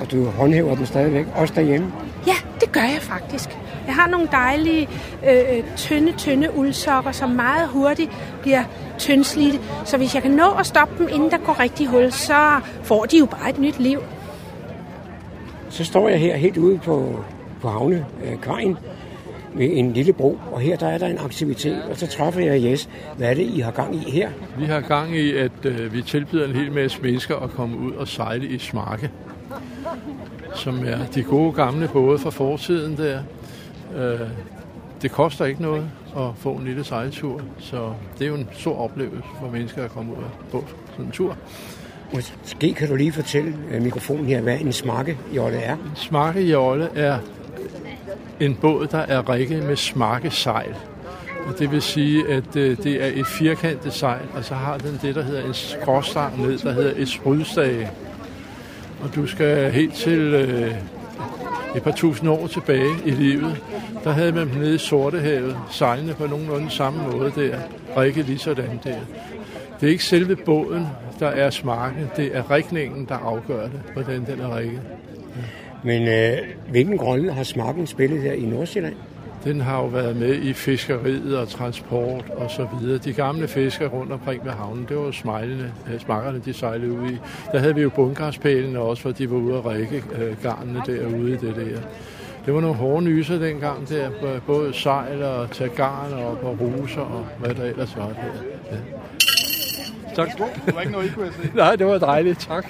Og 0.00 0.10
du 0.10 0.24
håndhæver 0.24 0.74
den 0.74 0.86
stadigvæk, 0.86 1.26
også 1.34 1.54
derhjemme? 1.54 1.92
Ja, 2.26 2.34
det 2.60 2.72
gør 2.72 2.80
jeg 2.80 2.98
faktisk. 3.00 3.58
Jeg 3.86 3.94
har 3.94 4.08
nogle 4.08 4.28
dejlige, 4.32 4.88
øh, 5.28 5.64
tynde, 5.76 6.12
tynde 6.12 6.56
uldsokker, 6.56 7.12
som 7.12 7.30
meget 7.30 7.68
hurtigt 7.68 8.10
bliver 8.42 8.64
tyndslidte. 8.98 9.58
Så 9.84 9.96
hvis 9.96 10.14
jeg 10.14 10.22
kan 10.22 10.30
nå 10.30 10.50
at 10.58 10.66
stoppe 10.66 10.94
dem, 10.98 11.08
inden 11.12 11.30
der 11.30 11.38
går 11.38 11.60
rigtig 11.60 11.86
hul, 11.86 12.12
så 12.12 12.60
får 12.82 13.04
de 13.04 13.18
jo 13.18 13.26
bare 13.26 13.50
et 13.50 13.58
nyt 13.58 13.78
liv. 13.78 14.00
Så 15.70 15.84
står 15.84 16.08
jeg 16.08 16.20
her 16.20 16.36
helt 16.36 16.56
ude 16.56 16.78
på, 16.78 17.24
på 17.60 17.68
havnekajen 17.68 18.70
øh, 18.70 19.58
ved 19.58 19.68
en 19.72 19.92
lille 19.92 20.12
bro, 20.12 20.38
og 20.52 20.60
her 20.60 20.76
der 20.76 20.86
er 20.86 20.98
der 20.98 21.06
en 21.06 21.18
aktivitet, 21.18 21.82
og 21.90 21.96
så 21.96 22.06
træffer 22.06 22.40
jeg 22.40 22.64
Jes. 22.64 22.88
Hvad 23.16 23.30
er 23.30 23.34
det, 23.34 23.42
I 23.42 23.60
har 23.60 23.70
gang 23.70 23.94
i 23.94 24.10
her? 24.10 24.30
Vi 24.58 24.64
har 24.64 24.80
gang 24.80 25.16
i, 25.16 25.32
at 25.36 25.64
øh, 25.64 25.94
vi 25.94 26.02
tilbyder 26.02 26.44
en 26.44 26.54
hel 26.54 26.72
masse 26.72 27.02
mennesker 27.02 27.36
at 27.36 27.50
komme 27.50 27.78
ud 27.78 27.92
og 27.92 28.08
sejle 28.08 28.48
i 28.48 28.58
Smarke, 28.58 29.10
som 30.54 30.84
er 30.86 31.06
de 31.14 31.22
gode 31.22 31.52
gamle 31.52 31.88
både 31.88 32.18
fra 32.18 32.30
fortiden 32.30 32.96
der. 32.96 33.22
Øh, 33.96 34.20
det 35.02 35.10
koster 35.10 35.44
ikke 35.44 35.62
noget 35.62 35.90
at 36.16 36.26
få 36.36 36.52
en 36.52 36.64
lille 36.64 36.84
sejltur, 36.84 37.40
så 37.58 37.92
det 38.18 38.24
er 38.24 38.28
jo 38.28 38.34
en 38.34 38.48
stor 38.52 38.78
oplevelse 38.78 39.28
for 39.40 39.50
mennesker 39.50 39.84
at 39.84 39.90
komme 39.90 40.12
ud 40.12 40.24
på 40.50 40.64
sådan 40.90 41.04
en 41.04 41.10
tur. 41.10 41.36
Måske 42.14 42.74
kan 42.74 42.88
du 42.88 42.96
lige 42.96 43.12
fortælle 43.12 43.54
øh, 43.70 43.82
mikrofonen 43.82 44.26
her, 44.26 44.40
hvad 44.40 44.60
en 44.60 44.72
smarkejolle 44.72 45.58
er? 45.58 45.74
En 45.74 45.92
smarkejolle 45.94 46.88
er 46.94 47.18
en 48.40 48.54
båd, 48.54 48.86
der 48.86 48.98
er 48.98 49.28
rigget 49.28 49.62
med 49.64 49.76
smarkesejl. 49.76 50.74
Og 51.46 51.58
det 51.58 51.72
vil 51.72 51.82
sige, 51.82 52.28
at 52.28 52.56
øh, 52.56 52.76
det 52.76 53.04
er 53.04 53.20
et 53.20 53.26
firkantet 53.26 53.92
sejl, 53.92 54.26
og 54.34 54.44
så 54.44 54.54
har 54.54 54.78
den 54.78 54.98
det, 55.02 55.14
der 55.14 55.22
hedder 55.22 55.44
en 55.44 55.54
skråstang 55.54 56.42
ned, 56.42 56.58
der 56.58 56.72
hedder 56.72 56.92
et 56.96 57.08
sprydstage. 57.08 57.90
Og 59.02 59.14
du 59.14 59.26
skal 59.26 59.72
helt 59.72 59.94
til 59.94 60.18
øh, 60.18 60.74
et 61.76 61.82
par 61.82 61.92
tusind 61.92 62.30
år 62.30 62.46
tilbage 62.46 62.90
i 63.04 63.10
livet. 63.10 63.56
Der 64.04 64.12
havde 64.12 64.32
man 64.32 64.48
dem 64.48 64.58
nede 64.58 64.74
i 64.74 64.78
Sortehavet, 64.78 65.56
sejlende 65.70 66.14
på 66.14 66.26
nogenlunde 66.26 66.70
samme 66.70 67.02
måde 67.12 67.32
der, 67.36 67.58
og 67.94 68.06
ikke 68.06 68.22
lige 68.22 68.38
sådan 68.38 68.80
der. 68.84 68.98
Det 69.80 69.86
er 69.86 69.90
ikke 69.90 70.04
selve 70.04 70.36
båden, 70.36 70.86
der 71.20 71.28
er 71.28 71.50
smarken, 71.50 72.10
det 72.16 72.36
er 72.36 72.50
rikningen, 72.50 73.06
der 73.08 73.14
afgør 73.14 73.62
det, 73.62 73.80
hvordan 73.92 74.26
den 74.26 74.40
er 74.40 74.56
rikket. 74.56 74.80
Men 75.84 76.08
øh, 76.08 76.38
hvilken 76.70 77.00
rolle 77.00 77.32
har 77.32 77.42
smarken 77.42 77.86
spillet 77.86 78.22
her 78.22 78.32
i 78.32 78.44
Nordsjælland? 78.44 78.94
Den 79.44 79.60
har 79.60 79.80
jo 79.82 79.86
været 79.86 80.16
med 80.16 80.34
i 80.34 80.52
fiskeriet 80.52 81.38
og 81.38 81.48
transport 81.48 82.30
og 82.30 82.50
så 82.50 82.68
videre. 82.80 82.98
De 82.98 83.12
gamle 83.12 83.48
fiskere 83.48 83.88
rundt 83.88 84.12
omkring 84.12 84.44
ved 84.44 84.52
havnen, 84.52 84.86
det 84.88 84.96
var 84.96 85.10
smejlene, 85.10 85.72
øh, 85.92 86.00
smakkerne, 86.00 86.42
de 86.44 86.52
sejlede 86.52 86.92
ud 86.92 87.10
i. 87.10 87.16
Der 87.52 87.58
havde 87.58 87.74
vi 87.74 87.82
jo 87.82 87.90
bundgarspælene 87.90 88.78
også, 88.78 89.02
hvor 89.02 89.12
de 89.12 89.30
var 89.30 89.36
ude 89.36 89.56
at 89.56 89.64
række 89.64 90.04
øh, 90.18 90.42
garnene 90.42 90.82
derude 90.86 91.30
i 91.30 91.36
det 91.36 91.56
der. 91.56 91.80
Det 92.46 92.54
var 92.54 92.60
nogle 92.60 92.76
hårde 92.76 93.04
nyser 93.04 93.38
dengang 93.38 93.88
der, 93.88 94.10
både 94.46 94.74
sejl 94.74 95.22
og 95.22 95.50
tage 95.50 95.70
garn 95.70 96.12
og 96.12 96.38
på 96.38 96.48
ruser 96.48 97.00
og 97.00 97.26
hvad 97.38 97.54
der 97.54 97.64
ellers 97.64 97.96
var 97.96 98.06
der. 98.06 98.72
Ja. 98.72 98.99
Tak. 100.14 100.28
Det 100.66 100.74
var 100.74 100.80
ikke 100.80 100.92
noget, 100.92 101.06
I 101.10 101.12
kunne 101.12 101.32
se. 101.32 101.50
Nej, 101.54 101.76
det 101.76 101.86
var 101.86 101.98
dejligt. 101.98 102.40
Tak. 102.40 102.66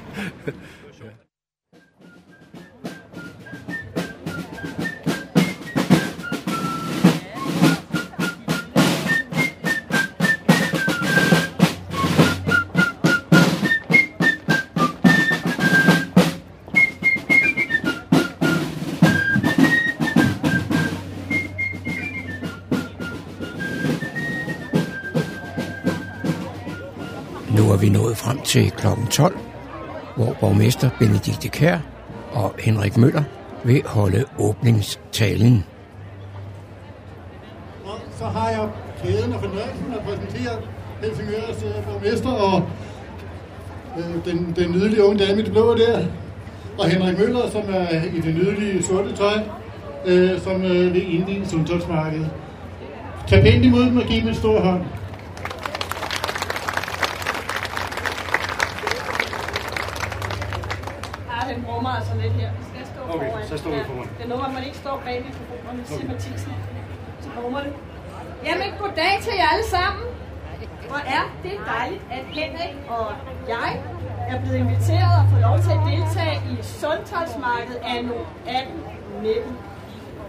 Nået 28.11 28.19
frem 28.19 28.41
til 28.41 28.71
kl. 28.71 28.87
12, 29.11 29.39
hvor 30.17 30.37
borgmester 30.41 30.91
Benedikte 30.99 31.49
Kær 31.49 31.79
og 32.33 32.55
Henrik 32.59 32.97
Møller 32.97 33.23
vil 33.65 33.83
holde 33.87 34.25
åbningstalen. 34.39 35.65
Og 37.85 37.99
så 38.19 38.25
har 38.25 38.49
jeg 38.49 38.69
kæden 39.03 39.33
og 39.33 39.41
fornøjelsen 39.41 39.95
at 39.99 40.03
præsentere 40.07 40.53
Helsingørs 41.03 41.63
øh, 41.63 41.85
borgmester 41.85 42.31
og 42.31 42.63
øh, 43.99 44.25
den, 44.25 44.53
den 44.57 44.71
nydelige 44.73 45.05
unge 45.05 45.27
dame 45.27 45.41
i 45.41 45.45
det 45.45 45.53
blå 45.53 45.75
der, 45.77 46.05
og 46.79 46.89
Henrik 46.89 47.19
Møller, 47.19 47.51
som 47.51 47.63
er 47.69 48.03
i 48.17 48.21
det 48.21 48.35
nydelige 48.35 48.83
sorte 48.83 49.17
tøj, 49.17 49.39
øh, 50.07 50.41
som 50.41 50.65
øh, 50.65 50.95
vil 50.95 51.15
indvide 51.15 51.49
sundhedsmarkedet. 51.49 52.31
Tag 53.29 53.43
pænt 53.43 53.65
imod 53.65 53.85
dem 53.85 53.97
og 53.97 54.05
giv 54.05 54.21
dem 54.21 54.29
en 54.29 54.35
stor 54.35 54.61
hånd. 54.61 54.83
Ja, 61.31 61.55
den 61.55 61.63
brummer 61.65 61.91
altså 61.91 62.13
lidt 62.23 62.33
her. 62.33 62.51
Skal 62.69 62.79
jeg 62.83 62.89
stå 62.95 63.01
Okay, 63.15 63.31
foran? 63.31 63.49
så 63.49 63.57
står 63.63 63.71
vi 63.71 63.77
foran. 63.87 64.09
Det 64.19 64.25
er 64.25 64.29
noget, 64.29 64.55
man 64.55 64.65
ikke 64.65 64.79
står 65.01 65.07
bag 65.07 65.25
mikrofonerne, 65.25 65.87
siger 65.87 66.09
Mathisen. 66.09 66.53
Så 67.21 67.29
brummer 67.41 67.61
det. 67.61 67.73
Jamen, 68.45 68.69
goddag 68.79 69.15
til 69.23 69.33
jer 69.37 69.49
alle 69.55 69.69
sammen. 69.77 70.05
Hvor 70.89 71.03
er 71.17 71.25
det 71.43 71.57
dejligt, 71.67 72.05
at 72.11 72.25
Henrik 72.25 72.75
og 72.89 73.07
jeg 73.49 73.71
er 74.29 74.41
blevet 74.41 74.57
inviteret 74.57 75.15
og 75.21 75.25
får 75.33 75.41
lov 75.49 75.57
til 75.67 75.73
at 75.79 75.83
deltage 75.93 76.37
i 76.53 76.57
Sundtoldsmarkedet 76.63 77.81
anno 77.97 78.15
1819. 78.15 79.59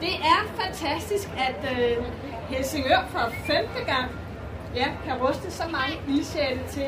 Det 0.02 0.16
er 0.34 0.40
fantastisk, 0.62 1.28
at 1.48 1.60
øh, 1.74 2.06
Helsingør 2.50 3.02
for 3.14 3.26
femte 3.50 3.82
gang 3.92 4.08
ja, 4.76 4.88
kan 5.06 5.14
ruste 5.24 5.52
så 5.52 5.64
mange 5.78 5.94
ildsjæle 6.08 6.62
til 6.70 6.88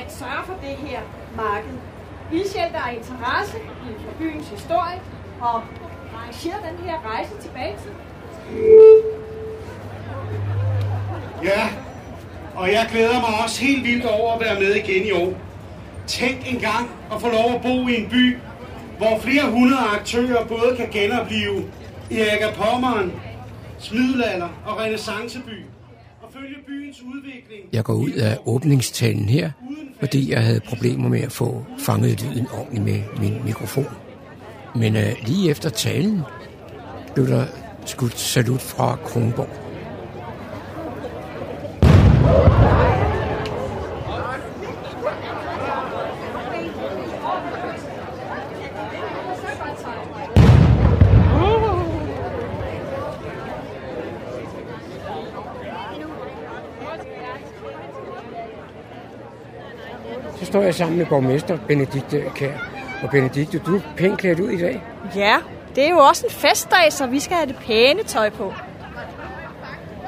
at 0.00 0.12
sørge 0.12 0.42
for 0.44 0.56
det 0.66 0.74
her 0.86 1.00
marked. 1.36 1.76
Ildsjæle, 2.32 2.72
der 2.72 2.82
er 2.88 2.90
interesse 2.90 3.56
i 3.58 3.88
for 4.02 4.12
byens 4.18 4.48
historie 4.48 4.98
og 5.40 5.62
arrangerer 6.14 6.60
den 6.70 6.88
her 6.88 6.96
rejse 7.10 7.30
tilbage 7.40 7.74
til. 7.82 7.92
Ja, 11.44 11.68
og 12.54 12.72
jeg 12.72 12.88
glæder 12.92 13.20
mig 13.20 13.30
også 13.44 13.64
helt 13.64 13.84
vildt 13.84 14.04
over 14.04 14.34
at 14.34 14.40
være 14.40 14.60
med 14.60 14.74
igen 14.74 15.06
i 15.06 15.10
år. 15.12 15.32
Tænk 16.06 16.52
engang 16.52 16.90
at 17.12 17.20
få 17.20 17.28
lov 17.28 17.54
at 17.54 17.62
bo 17.62 17.88
i 17.88 17.96
en 18.02 18.08
by, 18.10 18.36
hvor 18.98 19.18
flere 19.20 19.50
hundrede 19.50 19.82
aktører 19.98 20.46
både 20.46 20.76
kan 20.76 20.88
genopleve 20.90 21.64
Erik 22.10 22.54
Pommeren, 22.54 23.12
middelalder 23.92 24.48
og 24.66 24.78
renaissanceby, 24.78 25.64
og 26.22 26.28
følge 26.32 26.56
byens 26.66 27.02
udvikling. 27.02 27.62
Jeg 27.72 27.84
går 27.84 27.94
ud 27.94 28.10
af 28.10 28.38
åbningstalen 28.46 29.28
her, 29.28 29.50
fordi 30.00 30.30
jeg 30.32 30.44
havde 30.44 30.60
problemer 30.60 31.08
med 31.08 31.20
at 31.20 31.32
få 31.32 31.66
fanget 31.78 32.22
lyden 32.22 32.46
ordentligt 32.58 32.84
med 32.84 33.02
min 33.20 33.44
mikrofon. 33.44 34.01
Men 34.74 34.96
øh, 34.96 35.12
lige 35.26 35.50
efter 35.50 35.70
talen 35.70 36.22
blev 37.14 37.26
der 37.26 37.44
skudt 37.84 38.18
salut 38.18 38.60
fra 38.60 38.96
Kronborg. 39.04 39.48
Så 60.38 60.44
står 60.44 60.62
jeg 60.62 60.74
sammen 60.74 60.98
med 60.98 61.06
borgmester 61.06 61.58
Benedikte 61.68 62.24
Kær. 62.34 62.71
Og 63.02 63.10
Benedikte, 63.10 63.58
du 63.58 63.76
er 63.76 63.80
pænt 63.96 64.18
klædt 64.18 64.40
ud 64.40 64.50
i 64.50 64.58
dag. 64.58 64.82
Ja, 65.16 65.36
det 65.74 65.84
er 65.84 65.90
jo 65.90 65.98
også 65.98 66.26
en 66.26 66.32
festdag, 66.32 66.92
så 66.92 67.06
vi 67.06 67.20
skal 67.20 67.36
have 67.36 67.46
det 67.46 67.56
pæne 67.56 68.02
tøj 68.02 68.30
på. 68.30 68.52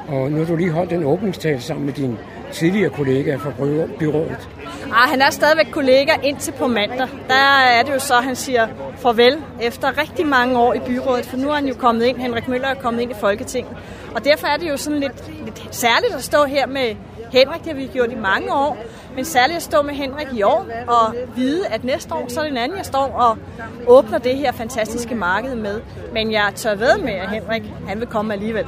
Og 0.08 0.30
nu 0.30 0.38
har 0.38 0.44
du 0.44 0.56
lige 0.56 0.70
holdt 0.70 0.92
en 0.92 1.04
åbningstale 1.04 1.60
sammen 1.60 1.86
med 1.86 1.92
din 1.92 2.18
tidligere 2.52 2.90
kollega 2.90 3.36
fra 3.36 3.50
byrådet. 3.98 4.48
Ah, 4.92 5.10
han 5.10 5.22
er 5.22 5.30
stadigvæk 5.30 5.66
kollega 5.70 6.12
indtil 6.22 6.52
på 6.52 6.66
mandag. 6.66 7.08
Der 7.28 7.58
er 7.60 7.82
det 7.82 7.94
jo 7.94 7.98
så, 7.98 8.14
han 8.14 8.36
siger 8.36 8.68
farvel 8.96 9.38
efter 9.60 9.98
rigtig 9.98 10.26
mange 10.26 10.58
år 10.58 10.74
i 10.74 10.78
byrådet, 10.78 11.26
for 11.26 11.36
nu 11.36 11.50
er 11.50 11.54
han 11.54 11.66
jo 11.66 11.74
kommet 11.74 12.04
ind, 12.04 12.16
Henrik 12.16 12.48
Møller 12.48 12.68
er 12.68 12.74
kommet 12.74 13.02
ind 13.02 13.10
i 13.10 13.14
Folketinget. 13.20 13.76
Og 14.14 14.24
derfor 14.24 14.46
er 14.46 14.56
det 14.56 14.68
jo 14.68 14.76
sådan 14.76 15.00
lidt, 15.00 15.44
lidt 15.44 15.68
særligt 15.70 16.14
at 16.14 16.22
stå 16.22 16.44
her 16.44 16.66
med 16.66 16.94
Henrik, 17.32 17.60
det 17.60 17.66
har 17.66 17.74
vi 17.74 17.86
gjort 17.86 18.12
i 18.12 18.14
mange 18.14 18.52
år, 18.52 18.78
men 19.14 19.24
særligt 19.24 19.56
at 19.56 19.62
stå 19.62 19.82
med 19.82 19.94
Henrik 19.94 20.26
i 20.32 20.42
år 20.42 20.66
og 20.88 21.14
vide, 21.36 21.66
at 21.66 21.84
næste 21.84 22.14
år, 22.14 22.24
så 22.28 22.40
er 22.40 22.44
det 22.44 22.50
en 22.50 22.56
anden, 22.56 22.78
jeg 22.78 22.86
står 22.86 23.06
og 23.06 23.38
åbner 23.86 24.18
det 24.18 24.36
her 24.36 24.52
fantastiske 24.52 25.14
marked 25.14 25.54
med. 25.54 25.80
Men 26.12 26.32
jeg 26.32 26.52
tør 26.54 26.74
ved 26.74 26.98
med, 26.98 27.12
at 27.12 27.30
Henrik, 27.30 27.62
han 27.88 28.00
vil 28.00 28.06
komme 28.06 28.32
alligevel. 28.32 28.66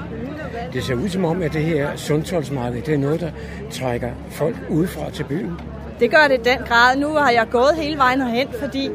Det 0.73 0.85
ser 0.85 0.95
ud 0.95 1.09
som 1.09 1.25
om, 1.25 1.43
at 1.43 1.53
det 1.53 1.63
her 1.63 1.97
sundtoldsmarked, 1.97 2.83
det 2.83 2.95
er 2.95 2.99
noget, 2.99 3.21
der 3.21 3.31
trækker 3.71 4.11
folk 4.31 4.57
udefra 4.69 5.11
til 5.11 5.25
byen. 5.25 5.61
Det 6.01 6.11
gør 6.11 6.29
det 6.29 6.35
i 6.35 6.51
den 6.51 6.59
grad. 6.59 6.97
Nu 6.97 7.09
har 7.09 7.31
jeg 7.31 7.47
gået 7.51 7.75
hele 7.77 7.99
vejen 7.99 8.21
herhen, 8.21 8.49
fordi 8.61 8.91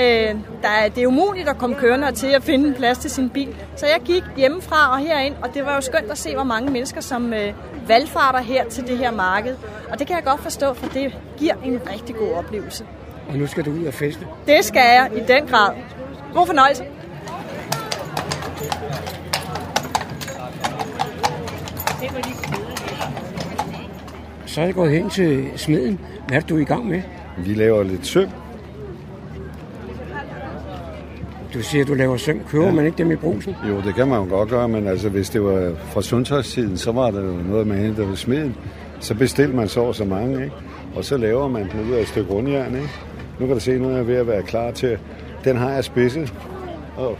øh, 0.00 0.34
der 0.62 0.68
er, 0.68 0.88
det 0.88 1.02
er 1.02 1.06
umuligt 1.06 1.48
at 1.48 1.58
komme 1.58 1.76
kørende 1.76 2.12
til 2.12 2.26
at 2.26 2.42
finde 2.42 2.68
en 2.68 2.74
plads 2.74 2.98
til 2.98 3.10
sin 3.10 3.30
bil. 3.30 3.56
Så 3.76 3.86
jeg 3.86 4.00
gik 4.04 4.22
hjemmefra 4.36 4.92
og 4.92 4.98
herind, 4.98 5.34
og 5.42 5.54
det 5.54 5.64
var 5.64 5.74
jo 5.74 5.80
skønt 5.80 6.10
at 6.10 6.18
se, 6.18 6.34
hvor 6.34 6.44
mange 6.44 6.70
mennesker, 6.72 7.00
som 7.00 7.32
øh, 7.32 7.52
valgfarter 7.88 8.40
her 8.40 8.68
til 8.68 8.86
det 8.86 8.98
her 8.98 9.10
marked. 9.10 9.56
Og 9.90 9.98
det 9.98 10.06
kan 10.06 10.16
jeg 10.16 10.24
godt 10.24 10.40
forstå, 10.42 10.74
for 10.74 10.86
det 10.86 11.18
giver 11.38 11.54
en 11.64 11.80
rigtig 11.92 12.14
god 12.14 12.32
oplevelse. 12.32 12.84
Og 13.28 13.36
nu 13.36 13.46
skal 13.46 13.64
du 13.64 13.70
ud 13.70 13.84
og 13.84 13.94
feste. 13.94 14.26
Det 14.46 14.64
skal 14.64 14.80
jeg 14.80 15.10
i 15.16 15.20
den 15.32 15.46
grad. 15.46 15.74
God 16.34 16.46
fornøjelse. 16.46 16.84
Så 24.46 24.60
er 24.60 24.64
jeg 24.64 24.74
gået 24.74 24.90
hen 24.90 25.10
til 25.10 25.48
smeden. 25.56 26.00
Hvad 26.28 26.36
er 26.36 26.40
du 26.40 26.56
i 26.56 26.64
gang 26.64 26.86
med? 26.86 27.02
Vi 27.38 27.54
laver 27.54 27.82
lidt 27.82 28.06
søm. 28.06 28.28
Du 31.56 31.62
siger, 31.62 31.82
at 31.82 31.88
du 31.88 31.94
laver 31.94 32.16
søm. 32.16 32.40
Køber 32.48 32.66
ja. 32.66 32.72
man 32.72 32.86
ikke 32.86 32.98
dem 32.98 33.10
i 33.10 33.16
brusen? 33.16 33.56
Jo, 33.68 33.80
det 33.80 33.94
kan 33.94 34.08
man 34.08 34.18
jo 34.18 34.28
godt 34.28 34.48
gøre, 34.48 34.68
men 34.68 34.88
altså, 34.88 35.08
hvis 35.08 35.30
det 35.30 35.44
var 35.44 35.74
fra 35.92 36.02
sundhedstiden, 36.02 36.76
så 36.78 36.92
var 36.92 37.10
der 37.10 37.24
jo 37.24 37.32
noget, 37.32 37.66
man 37.66 37.78
hentede 37.78 38.08
ved 38.08 38.16
smeden. 38.16 38.56
Så 39.00 39.14
bestilte 39.14 39.56
man 39.56 39.68
så 39.68 39.80
og 39.80 39.94
så 39.94 40.04
mange, 40.04 40.44
ikke? 40.44 40.56
Og 40.94 41.04
så 41.04 41.16
laver 41.16 41.48
man 41.48 41.70
den 41.70 41.90
ud 41.90 41.94
af 41.94 42.00
et 42.00 42.08
stykke 42.08 42.32
rundjern, 42.32 42.74
ikke? 42.74 42.88
Nu 43.40 43.46
kan 43.46 43.54
du 43.54 43.60
se, 43.60 43.78
nu 43.78 43.88
er 43.88 43.96
jeg 43.96 44.06
ved 44.06 44.16
at 44.16 44.26
være 44.26 44.42
klar 44.42 44.70
til. 44.70 44.98
Den 45.44 45.56
har 45.56 45.70
jeg 45.70 45.84
spidset. 45.84 46.34
Og 46.96 47.18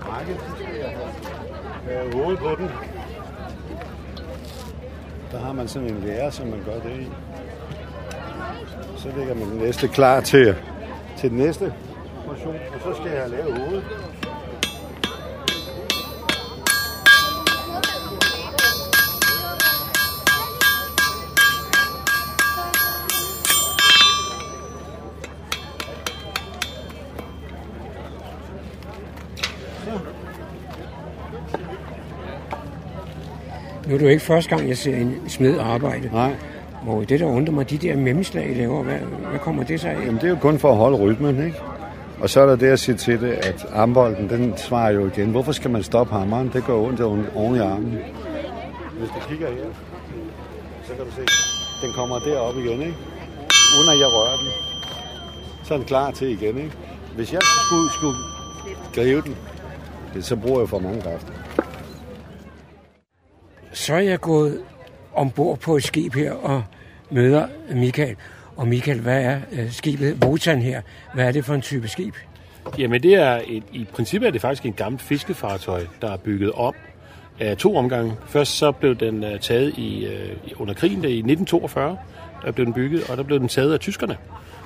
række. 0.00 0.32
Øh, 1.90 2.14
hovedet 2.14 2.38
på 2.38 2.48
den. 2.58 2.68
Der 5.32 5.38
har 5.38 5.52
man 5.52 5.68
sådan 5.68 5.88
en 5.88 6.02
lærer, 6.06 6.30
som 6.30 6.46
man 6.46 6.58
gør 6.64 6.90
det 6.90 7.00
i. 7.00 7.08
Så 8.96 9.08
lægger 9.16 9.34
man 9.34 9.50
den 9.50 9.58
næste 9.58 9.88
klar 9.88 10.20
til, 10.20 10.54
til 11.18 11.30
den 11.30 11.38
næste 11.38 11.72
portion, 12.28 12.56
og 12.74 12.80
så 12.80 12.94
skal 12.94 13.10
jeg 13.16 13.30
lave 13.30 13.58
hovedet. 13.58 13.84
Nu 33.86 33.94
er 33.94 33.98
det 33.98 34.04
jo 34.04 34.10
ikke 34.10 34.22
første 34.22 34.56
gang, 34.56 34.68
jeg 34.68 34.76
ser 34.76 34.96
en 34.96 35.28
smed 35.28 35.58
arbejde. 35.58 36.10
Nej. 36.12 36.34
Og 36.86 37.08
det, 37.08 37.20
der 37.20 37.26
undrer 37.26 37.54
mig, 37.54 37.70
de 37.70 37.78
der 37.78 37.96
memmeslag, 37.96 38.50
I 38.50 38.54
laver, 38.54 38.82
hvad, 38.82 38.98
hvad 39.30 39.38
kommer 39.38 39.64
det 39.64 39.80
så 39.80 39.88
af? 39.88 39.94
Jamen, 39.94 40.14
det 40.14 40.24
er 40.24 40.28
jo 40.28 40.36
kun 40.36 40.58
for 40.58 40.70
at 40.70 40.76
holde 40.76 40.98
rytmen, 40.98 41.44
ikke? 41.44 41.56
Og 42.20 42.30
så 42.30 42.40
er 42.40 42.46
der 42.46 42.56
det 42.56 42.66
at 42.66 42.78
sige 42.78 42.96
til 42.96 43.20
det, 43.20 43.32
at 43.32 43.66
armbolden, 43.72 44.28
den 44.30 44.56
svarer 44.56 44.90
jo 44.90 45.06
igen. 45.06 45.30
Hvorfor 45.30 45.52
skal 45.52 45.70
man 45.70 45.82
stoppe 45.82 46.14
hammeren? 46.14 46.50
Det 46.52 46.64
gør 46.64 46.74
ondt 46.74 47.00
oven 47.34 47.56
i 47.56 47.58
armen. 47.58 47.98
Hvis 48.98 49.08
du 49.08 49.28
kigger 49.28 49.48
her, 49.48 49.64
så 50.84 50.94
kan 50.94 51.04
du 51.04 51.10
se, 51.10 51.20
den 51.86 51.92
kommer 51.94 52.18
derop 52.18 52.56
igen, 52.56 52.80
ikke? 52.80 52.96
Uden 53.78 53.88
at 53.92 53.98
jeg 54.00 54.06
rører 54.06 54.36
den. 54.36 54.48
Så 55.64 55.74
er 55.74 55.78
den 55.78 55.86
klar 55.86 56.10
til 56.10 56.28
igen, 56.28 56.58
ikke? 56.58 56.72
Hvis 57.16 57.32
jeg 57.32 57.40
skulle, 57.42 57.92
skulle 57.92 58.16
gribe 58.94 59.34
den, 60.14 60.22
så 60.22 60.36
bruger 60.36 60.60
jeg 60.60 60.68
for 60.68 60.78
mange 60.78 61.02
kræfter. 61.02 61.32
Så 63.72 63.94
er 63.94 63.98
jeg 63.98 64.20
gået 64.20 64.60
ombord 65.14 65.58
på 65.58 65.76
et 65.76 65.84
skib 65.84 66.14
her 66.14 66.32
og 66.32 66.62
møder 67.10 67.46
Michael. 67.74 68.16
Og 68.58 68.68
Michael, 68.68 69.00
hvad 69.00 69.22
er 69.22 69.40
øh, 69.52 69.70
skibet 69.72 70.22
Votan 70.22 70.62
her? 70.62 70.80
Hvad 71.14 71.26
er 71.26 71.32
det 71.32 71.44
for 71.44 71.54
en 71.54 71.60
type 71.60 71.88
skib? 71.88 72.14
Jamen 72.78 73.02
det 73.02 73.14
er 73.14 73.40
et, 73.46 73.62
i 73.72 73.86
princippet 73.92 74.26
er 74.26 74.30
det 74.30 74.40
faktisk 74.40 74.66
en 74.66 74.72
gammelt 74.72 75.02
fiskefartøj, 75.02 75.86
der 76.02 76.12
er 76.12 76.16
bygget 76.16 76.52
om 76.52 76.74
af 77.40 77.56
to 77.56 77.76
omgange. 77.76 78.14
Først 78.26 78.52
så 78.52 78.72
blev 78.72 78.94
den 78.94 79.24
øh, 79.24 79.40
taget 79.40 79.66
øh, 79.66 79.74
i, 79.76 80.08
under 80.56 80.74
krigen 80.74 81.02
der 81.02 81.08
i 81.08 81.18
1942, 81.18 81.98
der 82.44 82.52
blev 82.52 82.66
den 82.66 82.74
bygget, 82.74 83.10
og 83.10 83.16
der 83.16 83.22
blev 83.22 83.40
den 83.40 83.48
taget 83.48 83.72
af 83.72 83.80
tyskerne. 83.80 84.16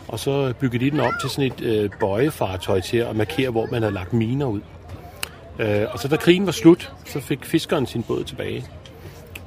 Og 0.08 0.18
så 0.18 0.54
byggede 0.60 0.84
de 0.84 0.90
den 0.90 1.00
om 1.00 1.12
til 1.20 1.30
sådan 1.30 1.52
et 1.52 1.60
øh, 1.60 1.90
bøjefartøj 2.00 2.80
til 2.80 2.96
at 2.96 3.16
markere, 3.16 3.50
hvor 3.50 3.68
man 3.70 3.82
havde 3.82 3.94
lagt 3.94 4.12
miner 4.12 4.46
ud. 4.46 4.60
Øh, 5.58 5.86
og 5.92 5.98
så 5.98 6.08
da 6.08 6.16
krigen 6.16 6.46
var 6.46 6.52
slut, 6.52 6.92
så 7.04 7.20
fik 7.20 7.44
fiskeren 7.44 7.86
sin 7.86 8.02
båd 8.02 8.24
tilbage. 8.24 8.64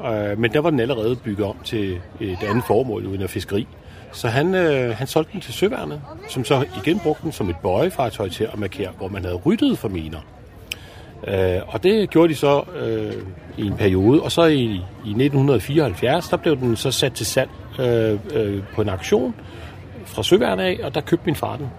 Øh, 0.06 0.40
men 0.40 0.54
der 0.54 0.60
var 0.60 0.70
den 0.70 0.80
allerede 0.80 1.16
bygget 1.16 1.48
om 1.48 1.58
til 1.64 2.00
et 2.20 2.44
andet 2.44 2.64
formål 2.68 3.06
uden 3.06 3.22
af 3.22 3.30
fiskeri. 3.30 3.68
Så 4.12 4.28
han, 4.28 4.56
øh, 4.56 4.96
han 4.96 5.08
solgte 5.08 5.34
den 5.34 5.42
til 5.42 5.54
søværnet, 5.54 6.02
som 6.30 6.46
så 6.46 6.66
igen 6.84 7.00
brugte 7.00 7.24
den 7.24 7.32
som 7.32 7.50
et 7.50 7.56
bøjefartøj 7.62 8.30
til 8.30 8.44
at 8.44 8.60
markere, 8.60 8.90
hvor 8.98 9.08
man 9.08 9.24
havde 9.24 9.36
ryddet 9.36 9.78
for 9.78 9.90
miner. 9.90 10.20
Øh, 11.28 11.62
og 11.68 11.84
det 11.84 12.10
gjorde 12.10 12.30
de 12.30 12.36
så 12.36 12.64
øh, 12.80 13.14
i 13.58 13.68
en 13.68 13.78
periode, 13.78 14.22
og 14.22 14.32
så 14.32 14.46
i, 14.46 14.64
i 15.06 15.10
1974, 15.10 16.30
der 16.30 16.38
blev 16.38 16.58
den 16.58 16.76
så 16.76 16.92
sat 16.92 17.14
til 17.14 17.26
salg 17.26 17.50
øh, 17.80 18.20
øh, 18.34 18.64
på 18.76 18.82
en 18.82 18.90
aktion 18.90 19.36
fra 20.06 20.24
søværnet 20.24 20.64
af, 20.64 20.80
og 20.84 20.96
der 20.96 21.02
købte 21.02 21.26
min 21.26 21.36
far 21.36 21.56
den. 21.58 21.70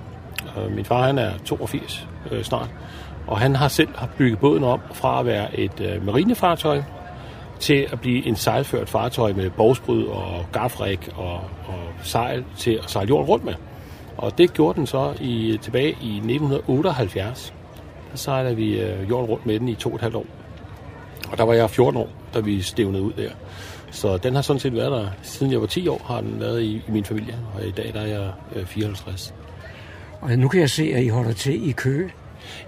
Øh, 0.59 0.73
min 0.73 0.85
far 0.85 1.07
han 1.07 1.19
er 1.19 1.31
82 1.45 2.09
øh, 2.31 2.43
snart, 2.43 2.71
og 3.27 3.39
han 3.39 3.57
har 3.57 3.69
selv 3.69 3.89
har 3.97 4.09
bygget 4.19 4.39
båden 4.39 4.65
om 4.65 4.81
fra 4.93 5.21
at 5.21 5.27
være 5.27 5.59
et 5.59 5.81
øh, 5.81 6.07
marinefartøj 6.07 6.83
til 7.61 7.89
at 7.93 8.01
blive 8.01 8.27
en 8.27 8.37
sejlført 8.37 8.89
fartøj 8.89 9.33
med 9.33 9.51
bogsbryd 9.51 10.05
og 10.05 10.47
gafræk 10.53 11.09
og, 11.17 11.35
og 11.67 11.79
sejl 12.03 12.45
til 12.57 12.81
at 12.85 12.91
sejle 12.91 13.09
jorden 13.09 13.29
rundt 13.29 13.45
med. 13.45 13.55
Og 14.17 14.39
det 14.39 14.53
gjorde 14.53 14.79
den 14.79 14.87
så 14.87 15.15
i, 15.21 15.59
tilbage 15.63 15.91
i 15.91 16.17
1978. 16.17 17.55
Der 18.11 18.17
sejlede 18.17 18.57
vi 18.57 18.81
øh, 18.81 19.11
jorden 19.11 19.31
rundt 19.31 19.47
med 19.47 19.61
den 19.61 19.69
i 19.69 19.75
to 19.75 19.89
og 19.89 19.95
et 19.95 20.01
halvt 20.01 20.17
år. 20.17 20.27
Og 21.31 21.39
der 21.39 21.45
var 21.45 21.53
jeg 21.53 21.71
14 21.71 22.01
år, 22.01 22.09
da 22.35 22.41
vi 22.41 22.63
stævnede 22.63 23.03
ud 23.03 23.13
der. 23.13 23.31
Så 23.91 24.17
den 24.17 24.35
har 24.35 24.43
sådan 24.43 24.61
set 24.61 24.75
været 24.75 24.93
der, 24.93 25.09
siden 25.23 25.53
jeg 25.53 25.61
var 25.61 25.67
10 25.67 25.89
år, 25.89 26.03
har 26.05 26.21
den 26.21 26.41
været 26.41 26.63
i, 26.63 26.77
i 26.89 26.91
min 26.91 27.05
familie. 27.05 27.39
Og 27.55 27.67
i 27.67 27.71
dag 27.71 27.91
der 27.95 28.01
er 28.01 28.07
jeg 28.07 28.33
øh, 28.57 28.67
54. 28.67 29.35
Og 30.21 30.31
nu 30.31 30.49
kan 30.49 30.61
jeg 30.61 30.71
se, 30.71 30.93
at 30.95 31.03
I 31.03 31.09
holder 31.09 31.33
til 31.33 31.69
i 31.69 31.73
Køge. 31.73 32.13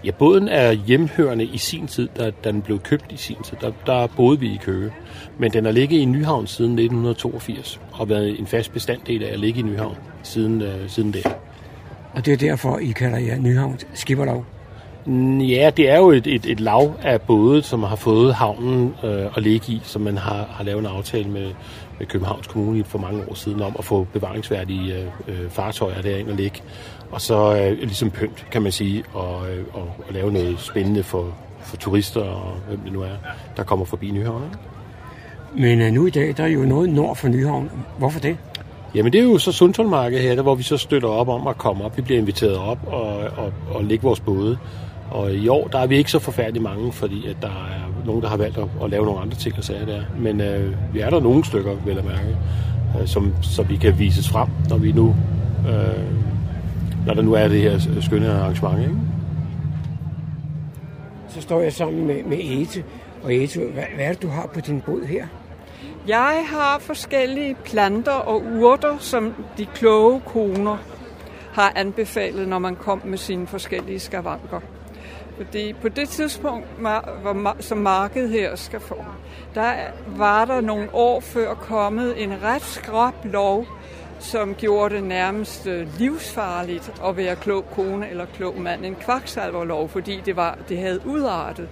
Ja, 0.05 0.11
båden 0.11 0.49
er 0.49 0.73
hjemhørende 0.73 1.45
i 1.45 1.59
sin 1.59 1.87
tid, 1.87 2.09
da 2.19 2.31
den 2.45 2.63
blev 2.63 2.79
købt 2.79 3.13
i 3.13 3.17
sin 3.17 3.37
tid. 3.45 3.57
Der, 3.61 3.73
der 3.87 4.07
boede 4.07 4.41
vi 4.41 4.47
i 4.47 4.59
Køge. 4.63 4.93
Men 5.39 5.53
den 5.53 5.65
har 5.65 5.73
ligget 5.73 5.99
i 5.99 6.05
Nyhavn 6.05 6.47
siden 6.47 6.73
1982, 6.73 7.81
og 7.93 8.09
været 8.09 8.41
en 8.41 8.47
fast 8.47 8.73
bestanddel 8.73 9.23
af 9.23 9.33
at 9.33 9.41
ligge 9.41 9.61
i 9.61 9.63
Nyhavn 9.63 9.97
siden, 10.23 10.63
øh, 10.63 10.89
siden 10.89 11.13
det. 11.13 11.27
Og 12.13 12.27
det 12.27 12.33
er 12.33 12.37
derfor, 12.37 12.79
I 12.79 12.91
kalder 12.91 13.19
jer 13.19 13.39
Nyhavn 13.39 13.79
Skipperlav? 13.95 14.45
Ja, 15.41 15.71
det 15.77 15.91
er 15.91 15.97
jo 15.97 16.11
et, 16.11 16.27
et, 16.27 16.47
et 16.47 16.61
lav 16.61 16.95
af 17.03 17.21
både, 17.21 17.63
som 17.63 17.83
har 17.83 17.97
fået 17.97 18.35
havnen 18.35 18.95
øh, 19.05 19.37
at 19.37 19.43
ligge 19.43 19.73
i, 19.73 19.81
som 19.85 20.03
man 20.03 20.19
har, 20.19 20.47
har 20.51 20.65
lavet 20.65 20.81
en 20.81 20.87
aftale 20.87 21.29
med, 21.29 21.51
med 21.99 22.07
Københavns 22.07 22.47
Kommune 22.47 22.85
for 22.85 22.99
mange 22.99 23.25
år 23.31 23.35
siden 23.35 23.63
om 23.63 23.77
at 23.79 23.85
få 23.85 24.07
bevaringsværdige 24.13 25.07
øh, 25.29 25.51
fartøjer 25.51 26.03
derind 26.03 26.29
og 26.29 26.37
ligge. 26.37 26.63
Og 27.11 27.21
så 27.21 27.57
øh, 27.57 27.79
ligesom 27.79 28.11
pynt, 28.11 28.47
kan 28.53 28.63
man 28.63 28.73
sige, 28.73 29.05
og, 29.13 29.51
øh, 29.51 29.65
og, 29.73 29.83
og 30.09 30.15
lave 30.15 30.33
noget 30.33 30.61
spændende 30.61 31.03
for, 31.03 31.35
for 31.61 31.77
turister 31.77 32.21
og 32.21 32.53
hvem 32.69 32.79
det 32.79 32.93
nu 32.93 33.03
er, 33.03 33.17
der 33.57 33.63
kommer 33.63 33.85
forbi 33.85 34.11
Nyhavn. 34.11 34.43
Ikke? 34.45 34.59
Men 35.55 35.81
øh, 35.81 35.93
nu 35.93 36.07
i 36.07 36.11
dag, 36.11 36.35
der 36.37 36.45
er 36.45 36.49
jo 36.49 36.61
noget 36.61 36.89
nord 36.89 37.17
for 37.17 37.29
Nyhavn. 37.29 37.71
Hvorfor 37.99 38.21
det? 38.21 38.37
Jamen 38.95 39.13
det 39.13 39.19
er 39.19 39.25
jo 39.25 39.39
så 39.39 39.53
Sundtålmarkedet 39.53 40.23
her, 40.25 40.35
der, 40.35 40.43
hvor 40.43 40.55
vi 40.55 40.63
så 40.63 40.77
støtter 40.77 41.09
op 41.09 41.29
om 41.29 41.47
at 41.47 41.59
komme 41.59 41.85
op. 41.85 41.97
Vi 41.97 42.03
bliver 42.03 42.21
inviteret 42.21 42.57
op 42.57 42.79
og, 42.87 43.17
og, 43.19 43.53
og 43.71 43.85
lægge 43.85 44.03
vores 44.03 44.21
både. 44.21 44.59
Og 45.11 45.33
i 45.33 45.49
år, 45.49 45.69
der 45.69 45.79
er 45.79 45.87
vi 45.87 45.97
ikke 45.97 46.11
så 46.11 46.19
forfærdeligt 46.19 46.63
mange, 46.63 46.93
fordi 46.93 47.27
at 47.27 47.37
der 47.43 47.49
er 47.49 48.05
nogen, 48.07 48.23
der 48.23 48.29
har 48.29 48.37
valgt 48.37 48.59
at, 48.59 48.65
at 48.85 48.91
lave 48.91 49.05
nogle 49.05 49.21
andre 49.21 49.37
ting 49.37 49.59
og 49.59 49.65
sager 49.65 49.87
der. 49.87 50.03
Men 50.19 50.41
øh, 50.41 50.75
vi 50.95 51.01
er 51.01 51.11
der 51.11 51.21
nogle 51.21 51.45
stykker, 51.45 51.75
vil 51.87 51.95
jeg 51.95 52.05
mærke, 52.05 52.37
øh, 53.01 53.07
som, 53.07 53.35
så 53.43 53.63
vi 53.63 53.77
kan 53.77 53.99
vises 53.99 54.29
frem, 54.29 54.49
når 54.69 54.77
vi 54.77 54.93
nu, 54.93 55.17
øh, 55.69 56.05
når 57.09 57.15
der 57.15 57.23
nu 57.23 57.33
er 57.33 57.49
det 57.49 57.61
her 57.61 58.01
skønne 58.01 58.31
arrangement. 58.31 58.83
Ikke? 58.83 58.95
Så 61.29 61.41
står 61.41 61.61
jeg 61.61 61.73
sammen 61.73 62.07
med, 62.07 62.23
med 62.23 62.39
Ete. 62.41 62.85
Og 63.23 63.35
Ete, 63.35 63.61
hvad, 63.61 63.85
hvad 63.95 64.05
er 64.05 64.13
det, 64.13 64.23
du 64.23 64.29
har 64.29 64.47
på 64.55 64.61
din 64.61 64.81
båd 64.81 65.05
her? 65.05 65.27
Jeg 66.07 66.45
har 66.47 66.79
forskellige 66.79 67.57
planter 67.65 68.13
og 68.13 68.43
urter, 68.61 68.99
som 68.99 69.35
de 69.59 69.67
kloge 69.67 70.21
koner 70.21 70.77
har 71.53 71.73
anbefalet, 71.77 72.49
når 72.49 72.59
man 72.59 72.77
kom 72.77 73.03
med 73.05 73.19
sine 73.19 73.47
forskellige 73.47 74.01
skavanker. 74.01 74.61
Fordi 75.37 75.73
på 75.73 75.89
det 75.89 76.09
tidspunkt, 76.09 76.67
hvor, 76.79 77.57
som 77.61 77.79
markedet 77.79 78.31
her 78.31 78.57
skal 78.57 78.81
få, 78.81 79.05
der 79.55 79.73
var 80.07 80.45
der 80.45 80.61
nogle 80.61 80.89
år 80.93 81.21
før 81.21 81.55
kommet 81.55 82.23
en 82.23 82.43
ret 82.43 82.63
skrab 82.63 83.15
lov, 83.25 83.67
som 84.19 84.55
gjorde 84.55 84.95
det 84.95 85.05
nærmest 85.05 85.67
øh, 85.67 85.99
livsfarligt 85.99 86.93
at 87.05 87.17
være 87.17 87.37
klog 87.37 87.65
kone 87.75 88.11
eller 88.11 88.27
klog 88.35 88.61
mand. 88.61 88.85
En 88.85 88.95
kvaksalverlov, 88.95 89.89
fordi 89.89 90.23
det, 90.27 90.37
var, 90.37 90.59
det 90.69 90.79
havde 90.79 91.01
udartet. 91.07 91.69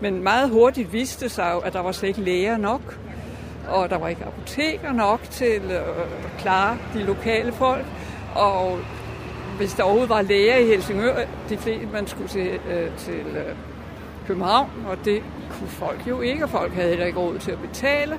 Men 0.00 0.22
meget 0.22 0.50
hurtigt 0.50 0.92
viste 0.92 1.28
sig 1.28 1.50
jo, 1.54 1.58
at 1.58 1.72
der 1.72 1.80
var 1.80 1.92
slet 1.92 2.08
ikke 2.08 2.20
læger 2.20 2.56
nok, 2.56 2.98
og 3.68 3.90
der 3.90 3.98
var 3.98 4.08
ikke 4.08 4.24
apoteker 4.24 4.92
nok 4.92 5.22
til 5.22 5.62
øh, 5.64 5.72
at 5.72 6.38
klare 6.38 6.78
de 6.94 7.02
lokale 7.02 7.52
folk. 7.52 7.84
Og 8.34 8.78
hvis 9.56 9.74
der 9.74 9.82
overhovedet 9.82 10.10
var 10.10 10.22
læger 10.22 10.56
i 10.56 10.66
Helsingør, 10.66 11.16
de 11.48 11.58
fleste 11.58 11.86
man 11.92 12.06
skulle 12.06 12.28
til, 12.28 12.60
øh, 12.70 12.96
til 12.98 13.26
øh, 13.26 13.54
København, 14.26 14.70
og 14.88 14.98
det 15.04 15.22
kunne 15.50 15.68
folk 15.68 16.08
jo 16.08 16.20
ikke, 16.20 16.44
og 16.44 16.50
folk 16.50 16.72
havde 16.72 16.88
heller 16.88 17.06
ikke 17.06 17.18
råd 17.18 17.38
til 17.38 17.50
at 17.50 17.58
betale. 17.58 18.18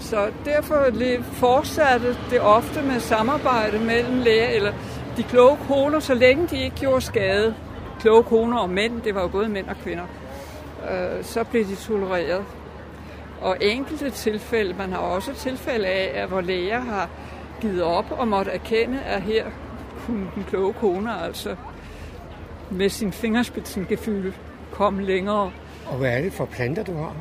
Så 0.00 0.30
derfor 0.44 0.86
fortsatte 1.22 2.16
det 2.30 2.40
ofte 2.40 2.82
med 2.82 3.00
samarbejde 3.00 3.78
mellem 3.78 4.18
læger, 4.18 4.48
eller 4.48 4.72
de 5.16 5.22
kloge 5.22 5.56
koner, 5.68 6.00
så 6.00 6.14
længe 6.14 6.46
de 6.46 6.62
ikke 6.62 6.76
gjorde 6.76 7.00
skade. 7.00 7.54
Kloge 8.00 8.22
koner 8.22 8.58
og 8.58 8.70
mænd, 8.70 9.02
det 9.02 9.14
var 9.14 9.22
jo 9.22 9.28
både 9.28 9.48
mænd 9.48 9.68
og 9.68 9.76
kvinder. 9.82 10.04
Øh, 10.90 11.24
så 11.24 11.44
blev 11.44 11.64
de 11.64 11.74
tolereret. 11.74 12.44
Og 13.40 13.56
enkelte 13.60 14.10
tilfælde, 14.10 14.74
man 14.78 14.92
har 14.92 14.98
også 14.98 15.34
tilfælde 15.34 15.86
af, 15.86 16.22
at 16.22 16.28
hvor 16.28 16.40
læger 16.40 16.80
har 16.80 17.08
givet 17.60 17.82
op 17.82 18.04
og 18.10 18.28
måtte 18.28 18.50
erkende, 18.50 19.00
at 19.00 19.22
her 19.22 19.44
kunne 20.06 20.26
den 20.34 20.44
kloge 20.48 20.72
kone 20.72 21.22
altså 21.22 21.56
med 22.70 22.88
sin 22.88 23.12
fingerspidsengefylde 23.12 24.32
komme 24.72 25.02
længere. 25.02 25.52
Og 25.86 25.96
hvad 25.98 26.10
er 26.10 26.22
det 26.22 26.32
for 26.32 26.44
planter, 26.44 26.84
du 26.84 26.96
har? 26.96 27.14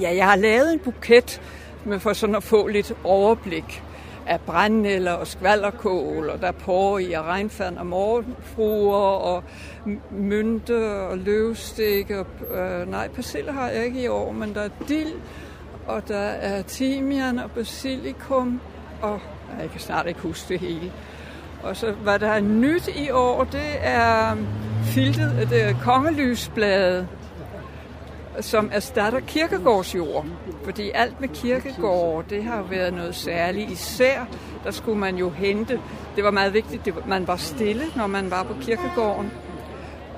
Ja, 0.00 0.14
jeg 0.16 0.28
har 0.28 0.36
lavet 0.36 0.72
en 0.72 0.78
buket 0.78 1.40
med 1.84 1.98
for 1.98 2.12
sådan 2.12 2.34
at 2.34 2.42
få 2.42 2.66
lidt 2.66 2.92
overblik 3.04 3.82
af 4.26 4.40
brændnæller 4.40 5.12
og 5.12 5.26
skvallerkål, 5.26 6.28
og 6.30 6.40
der 6.40 6.46
er 6.46 6.52
porre 6.52 7.02
i 7.02 7.12
og 7.12 7.24
regnfand 7.24 7.78
og 7.78 7.86
morgenfruer 7.86 8.96
og 8.96 9.44
mynte 10.10 11.00
og 11.00 11.18
løvstikke. 11.18 12.18
Og, 12.18 12.26
øh, 12.56 12.90
nej, 12.90 13.08
persille 13.08 13.52
har 13.52 13.68
jeg 13.68 13.84
ikke 13.84 14.02
i 14.02 14.08
år, 14.08 14.32
men 14.32 14.54
der 14.54 14.60
er 14.60 14.68
dild 14.88 15.12
og 15.86 16.08
der 16.08 16.16
er 16.18 16.62
timian 16.62 17.38
og 17.38 17.50
basilikum, 17.50 18.60
og 19.02 19.20
jeg 19.60 19.70
kan 19.70 19.80
snart 19.80 20.06
ikke 20.06 20.20
huske 20.20 20.48
det 20.48 20.60
hele. 20.60 20.92
Og 21.62 21.76
så 21.76 21.92
hvad 21.92 22.18
der 22.18 22.28
er 22.28 22.40
nyt 22.40 22.88
i 22.88 23.10
år, 23.10 23.44
det 23.44 23.70
er 23.80 24.36
filtet, 24.84 25.38
øh, 25.40 25.50
det 25.50 25.62
er 25.62 25.74
kongelysbladet, 25.82 27.08
som 28.40 28.70
erstatter 28.72 29.20
kirkegårdsjord. 29.20 30.26
Fordi 30.64 30.90
alt 30.94 31.20
med 31.20 31.28
kirkegård, 31.28 32.24
det 32.30 32.44
har 32.44 32.58
jo 32.58 32.64
været 32.64 32.94
noget 32.94 33.14
særligt. 33.14 33.70
Især, 33.70 34.26
der 34.64 34.70
skulle 34.70 34.98
man 34.98 35.16
jo 35.16 35.30
hente, 35.30 35.80
det 36.16 36.24
var 36.24 36.30
meget 36.30 36.54
vigtigt, 36.54 36.88
at 36.88 37.06
man 37.06 37.26
var 37.26 37.36
stille, 37.36 37.84
når 37.96 38.06
man 38.06 38.30
var 38.30 38.42
på 38.42 38.54
kirkegården. 38.60 39.32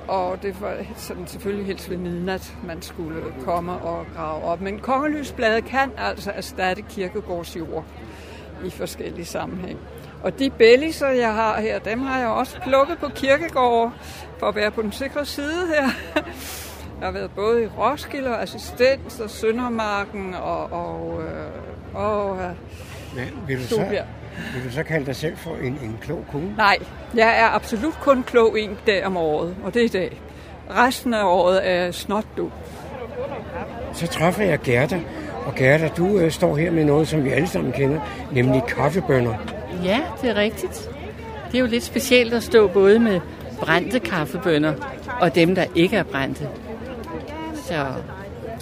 Og 0.09 0.43
det 0.43 0.61
var 0.61 0.77
sådan 0.97 1.27
selvfølgelig 1.27 1.67
helst 1.67 1.91
ved 1.91 1.97
midnat, 1.97 2.55
man 2.67 2.83
skulle 2.83 3.23
komme 3.45 3.73
og 3.73 4.07
grave 4.17 4.45
op. 4.45 4.61
Men 4.61 4.79
kongelysbladet 4.79 5.65
kan 5.65 5.91
altså 5.99 6.31
erstatte 6.31 6.83
kirkegårdsjord 6.83 7.85
i 8.65 8.71
forskellige 8.71 9.25
sammenhæng. 9.25 9.79
Og 10.23 10.39
de 10.39 10.51
belliser, 10.51 11.09
jeg 11.09 11.35
har 11.35 11.61
her, 11.61 11.79
dem 11.79 12.01
har 12.01 12.19
jeg 12.19 12.29
også 12.29 12.61
plukket 12.61 12.99
på 12.99 13.09
kirkegård 13.09 13.93
for 14.39 14.47
at 14.47 14.55
være 14.55 14.71
på 14.71 14.83
den 14.83 14.93
sikre 14.93 15.27
side 15.27 15.67
her. 15.69 15.89
Jeg 17.01 17.07
har 17.07 17.13
været 17.13 17.31
både 17.31 17.63
i 17.63 17.67
Roskilde 17.67 18.31
og 18.31 18.43
assistent 18.43 19.21
og 19.21 19.31
Søndermarken 19.31 20.35
og, 20.35 20.73
og, 20.73 21.23
øh, 21.23 21.95
og 21.95 22.39
Ja, 23.17 23.25
vil, 23.47 23.59
du 23.59 23.63
så, 23.63 23.87
vil 24.55 24.65
du 24.65 24.71
så 24.71 24.83
kalde 24.83 25.07
dig 25.07 25.17
selv 25.17 25.37
for 25.37 25.57
en, 25.63 25.73
en 25.83 25.99
klog 26.03 26.25
kone? 26.33 26.55
Nej, 26.57 26.79
jeg 27.15 27.41
er 27.41 27.49
absolut 27.55 27.95
kun 28.01 28.23
klog 28.23 28.61
en 28.61 28.79
dag 28.87 29.07
om 29.07 29.17
året, 29.17 29.57
og 29.65 29.75
det 29.75 29.81
er 29.81 29.85
i 29.85 29.89
dag. 29.89 30.21
Resten 30.71 31.15
af 31.15 31.25
året 31.25 31.69
er 31.71 31.91
snot 31.91 32.27
du. 32.37 32.51
Så 33.93 34.07
træffer 34.07 34.45
jeg 34.45 34.61
Gerda, 34.61 35.01
og 35.47 35.55
Gerda, 35.55 35.89
du 35.97 36.19
øh, 36.19 36.31
står 36.31 36.57
her 36.57 36.71
med 36.71 36.85
noget, 36.85 37.09
som 37.09 37.25
vi 37.25 37.31
alle 37.31 37.49
sammen 37.49 37.73
kender, 37.73 38.01
nemlig 38.33 38.63
kaffebønner. 38.69 39.35
Ja, 39.85 40.01
det 40.23 40.31
er 40.31 40.35
rigtigt. 40.35 40.91
Det 41.47 41.55
er 41.55 41.61
jo 41.61 41.67
lidt 41.67 41.85
specielt 41.85 42.35
at 42.35 42.43
stå 42.43 42.69
både 42.69 42.99
med 42.99 43.21
brændte 43.61 44.01
kaffebønner 44.01 44.73
og 45.21 45.35
dem, 45.35 45.55
der 45.55 45.65
ikke 45.75 45.97
er 45.97 46.03
brændte. 46.03 46.49
Så 47.69 47.87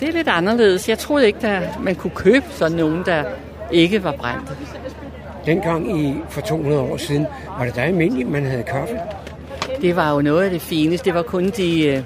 det 0.01 0.09
er 0.09 0.13
lidt 0.13 0.29
anderledes. 0.29 0.89
Jeg 0.89 0.99
troede 0.99 1.27
ikke, 1.27 1.49
at 1.49 1.81
man 1.81 1.95
kunne 1.95 2.11
købe 2.15 2.45
sådan 2.51 2.77
nogen, 2.79 3.03
der 3.07 3.25
ikke 3.73 4.05
var 4.05 4.13
brændte. 4.13 4.57
Dengang 5.47 6.01
i, 6.01 6.15
for 6.29 6.41
200 6.41 6.81
år 6.81 6.97
siden, 6.97 7.27
var 7.59 7.65
det 7.65 7.77
da 7.77 7.81
almindeligt, 7.81 8.29
man 8.29 8.45
havde 8.45 8.63
kaffe? 8.63 8.95
Det 9.81 9.97
var 9.97 10.15
jo 10.15 10.23
noget 10.23 10.45
af 10.45 10.51
det 10.51 10.63
fineste. 10.63 11.05
Det 11.05 11.15
var 11.15 11.23
kun 11.23 11.51
de... 11.51 11.87
øh, 11.87 12.03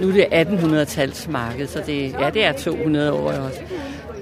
Nu 0.00 0.08
er 0.08 0.12
det 0.12 0.46
1800-tals 0.46 1.30
marked, 1.30 1.66
så 1.66 1.82
det, 1.86 2.12
ja, 2.20 2.30
det 2.30 2.44
er 2.44 2.52
200 2.52 3.12
år 3.12 3.32
også. 3.32 3.60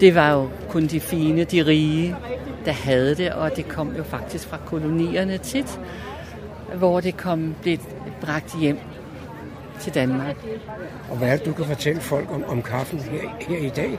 Det 0.00 0.14
var 0.14 0.32
jo 0.32 0.48
kun 0.68 0.86
de 0.86 1.00
fine, 1.00 1.44
de 1.44 1.66
rige, 1.66 2.16
der 2.64 2.72
havde 2.72 3.14
det, 3.14 3.32
og 3.32 3.56
det 3.56 3.68
kom 3.68 3.94
jo 3.98 4.02
faktisk 4.02 4.48
fra 4.48 4.58
kolonierne 4.66 5.38
tit, 5.38 5.80
hvor 6.74 7.00
det 7.00 7.16
kom 7.16 7.54
blev 7.62 7.78
bragt 8.20 8.56
hjem 8.60 8.78
til 9.80 9.94
Danmark. 9.94 10.36
Og 11.10 11.16
hvad 11.16 11.28
er 11.28 11.36
det, 11.36 11.46
du 11.46 11.52
kan 11.52 11.64
fortælle 11.64 12.00
folk 12.00 12.28
om, 12.34 12.44
om 12.48 12.62
kaffen 12.62 12.98
her, 12.98 13.28
her 13.48 13.58
i 13.66 13.68
dag? 13.76 13.98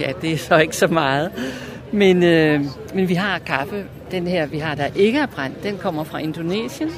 Ja, 0.00 0.12
det 0.22 0.32
er 0.32 0.36
så 0.38 0.56
ikke 0.56 0.76
så 0.76 0.86
meget. 0.86 1.30
Men, 1.92 2.22
øh, 2.22 2.60
men 2.94 3.08
vi 3.08 3.14
har 3.14 3.38
kaffe, 3.38 3.84
den 4.10 4.26
her 4.26 4.46
vi 4.46 4.58
har, 4.58 4.74
der 4.74 4.86
ikke 4.96 5.18
er 5.18 5.26
brændt, 5.26 5.62
den 5.62 5.78
kommer 5.78 6.04
fra 6.04 6.18
Indonesien. 6.18 6.90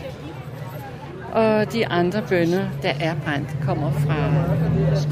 Og 1.32 1.72
de 1.72 1.86
andre 1.86 2.22
bønner, 2.28 2.64
der 2.82 2.92
er 3.00 3.14
brændt, 3.24 3.48
kommer 3.64 3.92
fra 3.92 4.32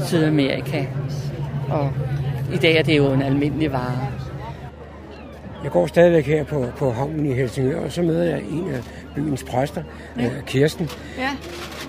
Sydamerika. 0.05 0.85
Og 1.69 1.91
i 2.53 2.57
dag 2.57 2.75
er 2.77 2.83
det 2.83 2.97
jo 2.97 3.13
en 3.13 3.21
almindelig 3.21 3.71
vare. 3.71 4.07
Jeg 5.63 5.71
går 5.71 5.87
stadigvæk 5.87 6.25
her 6.25 6.43
på, 6.43 6.65
på 6.77 6.91
havnen 6.91 7.25
i 7.25 7.33
Helsingør, 7.33 7.79
og 7.85 7.91
så 7.91 8.01
møder 8.01 8.23
jeg 8.23 8.39
en 8.51 8.69
af 8.73 8.79
byens 9.15 9.43
præster, 9.43 9.83
Ja. 10.17 10.23
ja. 10.23 10.29
Kirsten. 10.45 10.89
Ja. 11.17 11.29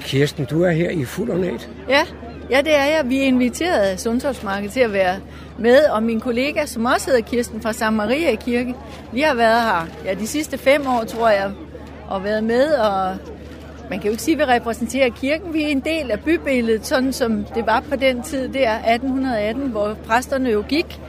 Kirsten, 0.07 0.45
du 0.45 0.63
er 0.63 0.71
her 0.71 0.91
i 0.91 1.05
fuld 1.05 1.31
ornat. 1.31 1.69
Ja, 1.89 2.03
ja, 2.51 2.61
det 2.61 2.75
er 2.75 2.85
jeg. 2.85 3.03
Vi 3.05 3.19
er 3.19 3.23
inviteret 3.23 3.79
af 3.79 4.01
Sundhedsmarkedet 4.01 4.73
til 4.73 4.81
at 4.81 4.93
være 4.93 5.17
med, 5.59 5.85
og 5.85 6.03
min 6.03 6.21
kollega, 6.21 6.67
som 6.67 6.85
også 6.85 7.07
hedder 7.07 7.23
Kirsten 7.23 7.63
fra 7.63 7.73
San 7.73 7.93
Maria 7.93 8.35
Kirke, 8.35 8.75
vi 9.13 9.21
har 9.21 9.35
været 9.35 9.63
her 9.63 9.87
ja, 10.05 10.15
de 10.15 10.27
sidste 10.27 10.59
fem 10.59 10.87
år, 10.87 11.05
tror 11.05 11.29
jeg, 11.29 11.53
og 12.09 12.25
været 12.25 12.45
med, 12.45 12.75
og 12.75 13.17
man 13.91 13.99
kan 13.99 14.07
jo 14.07 14.11
ikke 14.11 14.23
sige, 14.23 14.43
at 14.43 14.49
vi 14.49 14.53
repræsenterer 14.53 15.11
kirken. 15.11 15.55
Vi 15.55 15.63
er 15.63 15.69
en 15.69 15.81
del 15.81 16.11
af 16.11 16.21
bybilledet, 16.21 16.87
sådan 16.87 17.13
som 17.13 17.45
det 17.55 17.67
var 17.67 17.81
på 17.91 17.97
den 17.97 18.23
tid, 18.23 18.49
det 18.49 18.67
er 18.67 18.95
1818, 18.95 19.63
hvor 19.63 19.97
præsterne 20.07 20.51
jo 20.51 20.65
gik 20.69 21.01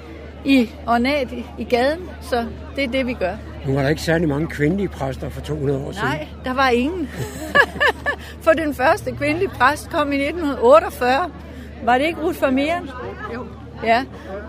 i 0.46 0.70
ornat 0.88 1.28
i 1.58 1.64
gaden, 1.64 2.00
så 2.22 2.46
det 2.78 2.86
er 2.86 2.92
det, 2.92 3.08
vi 3.08 3.14
gør. 3.14 3.36
Nu 3.66 3.74
var 3.74 3.82
der 3.82 3.90
ikke 3.90 4.02
særlig 4.02 4.28
mange 4.30 4.48
kvindelige 4.48 4.88
præster 4.88 5.30
for 5.30 5.42
200 5.42 5.80
år 5.86 5.92
siden. 5.92 6.08
Nej, 6.08 6.28
der 6.46 6.54
var 6.54 6.70
ingen. 6.70 7.10
For 8.46 8.52
den 8.52 8.74
første 8.74 9.12
kvindelige 9.12 9.50
præst 9.50 9.90
kom 9.90 10.12
i 10.12 10.16
1948. 10.16 11.32
Var 11.84 11.98
det 11.98 12.06
ikke 12.06 12.22
Ruth 12.22 12.42
Vermeeren? 12.42 12.90
Jo. 13.34 13.46
Ja, 13.84 14.04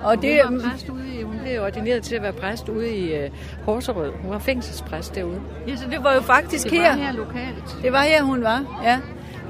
og 0.04 0.22
det... 0.22 0.40
Hun 0.48 0.62
var 0.62 0.70
præst 0.70 0.88
ude 0.88 1.08
i, 1.18 1.22
hun 1.22 1.38
blev 1.42 1.62
ordineret 1.62 2.02
til 2.02 2.14
at 2.14 2.22
være 2.22 2.32
præst 2.32 2.68
ude 2.68 2.96
i 2.96 3.24
uh, 3.24 3.30
Horserød. 3.64 4.12
Hun 4.22 4.30
var 4.30 4.38
fængselspræst 4.38 5.14
derude. 5.14 5.40
Ja, 5.68 5.76
så 5.76 5.84
det 5.90 6.04
var 6.04 6.14
jo 6.14 6.20
faktisk 6.20 6.70
Det 6.70 6.78
var 6.78 6.84
her. 6.84 6.94
her 6.94 7.12
lokalt. 7.12 7.78
Det 7.82 7.92
var 7.92 8.02
her, 8.02 8.22
hun 8.22 8.42
var, 8.42 8.80
ja. 8.84 8.98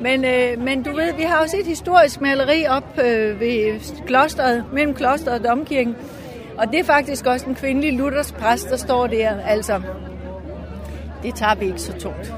Men, 0.01 0.25
øh, 0.25 0.65
men 0.65 0.83
du 0.83 0.93
ved, 0.97 1.13
vi 1.17 1.23
har 1.23 1.43
også 1.43 1.57
et 1.57 1.67
historisk 1.67 2.21
maleri 2.21 2.67
op 2.67 2.99
øh, 3.05 3.41
ved 3.41 3.81
klosteret, 4.07 4.65
mellem 4.73 4.95
klosteret 4.95 5.41
og 5.41 5.49
domkirken. 5.49 5.97
Og 6.59 6.67
det 6.73 6.81
er 6.81 6.85
faktisk 6.85 7.27
også 7.27 7.47
en 7.47 7.55
kvindelig 7.55 7.93
Luthers 7.93 8.33
præst, 8.33 8.71
der 8.71 8.77
står 8.77 9.07
der. 9.07 9.41
Altså, 9.41 9.83
det 11.23 11.35
tager 11.35 11.55
vi 11.55 11.67
ikke 11.67 11.81
så 11.81 11.93
tungt. 11.93 12.33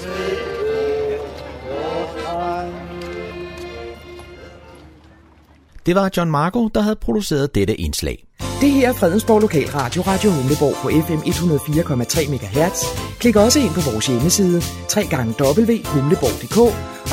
Det 5.86 5.96
var 5.96 6.10
John 6.18 6.32
Marco, 6.32 6.68
der 6.68 6.82
havde 6.82 6.96
produceret 6.96 7.56
dette 7.56 7.76
indslag. 7.76 8.26
Det 8.62 8.72
her 8.72 8.90
er 8.90 8.94
Fredensborg 8.94 9.42
Lokalradio, 9.42 10.02
Radio 10.02 10.32
Humleborg 10.32 10.76
på 10.82 10.90
FM 11.08 11.22
104,3 11.30 12.30
MHz. 12.32 12.84
Klik 13.20 13.36
også 13.36 13.60
ind 13.60 13.70
på 13.70 13.82
vores 13.92 14.08
hjemmeside, 14.08 14.62
www.humleborg.dk 14.96 16.58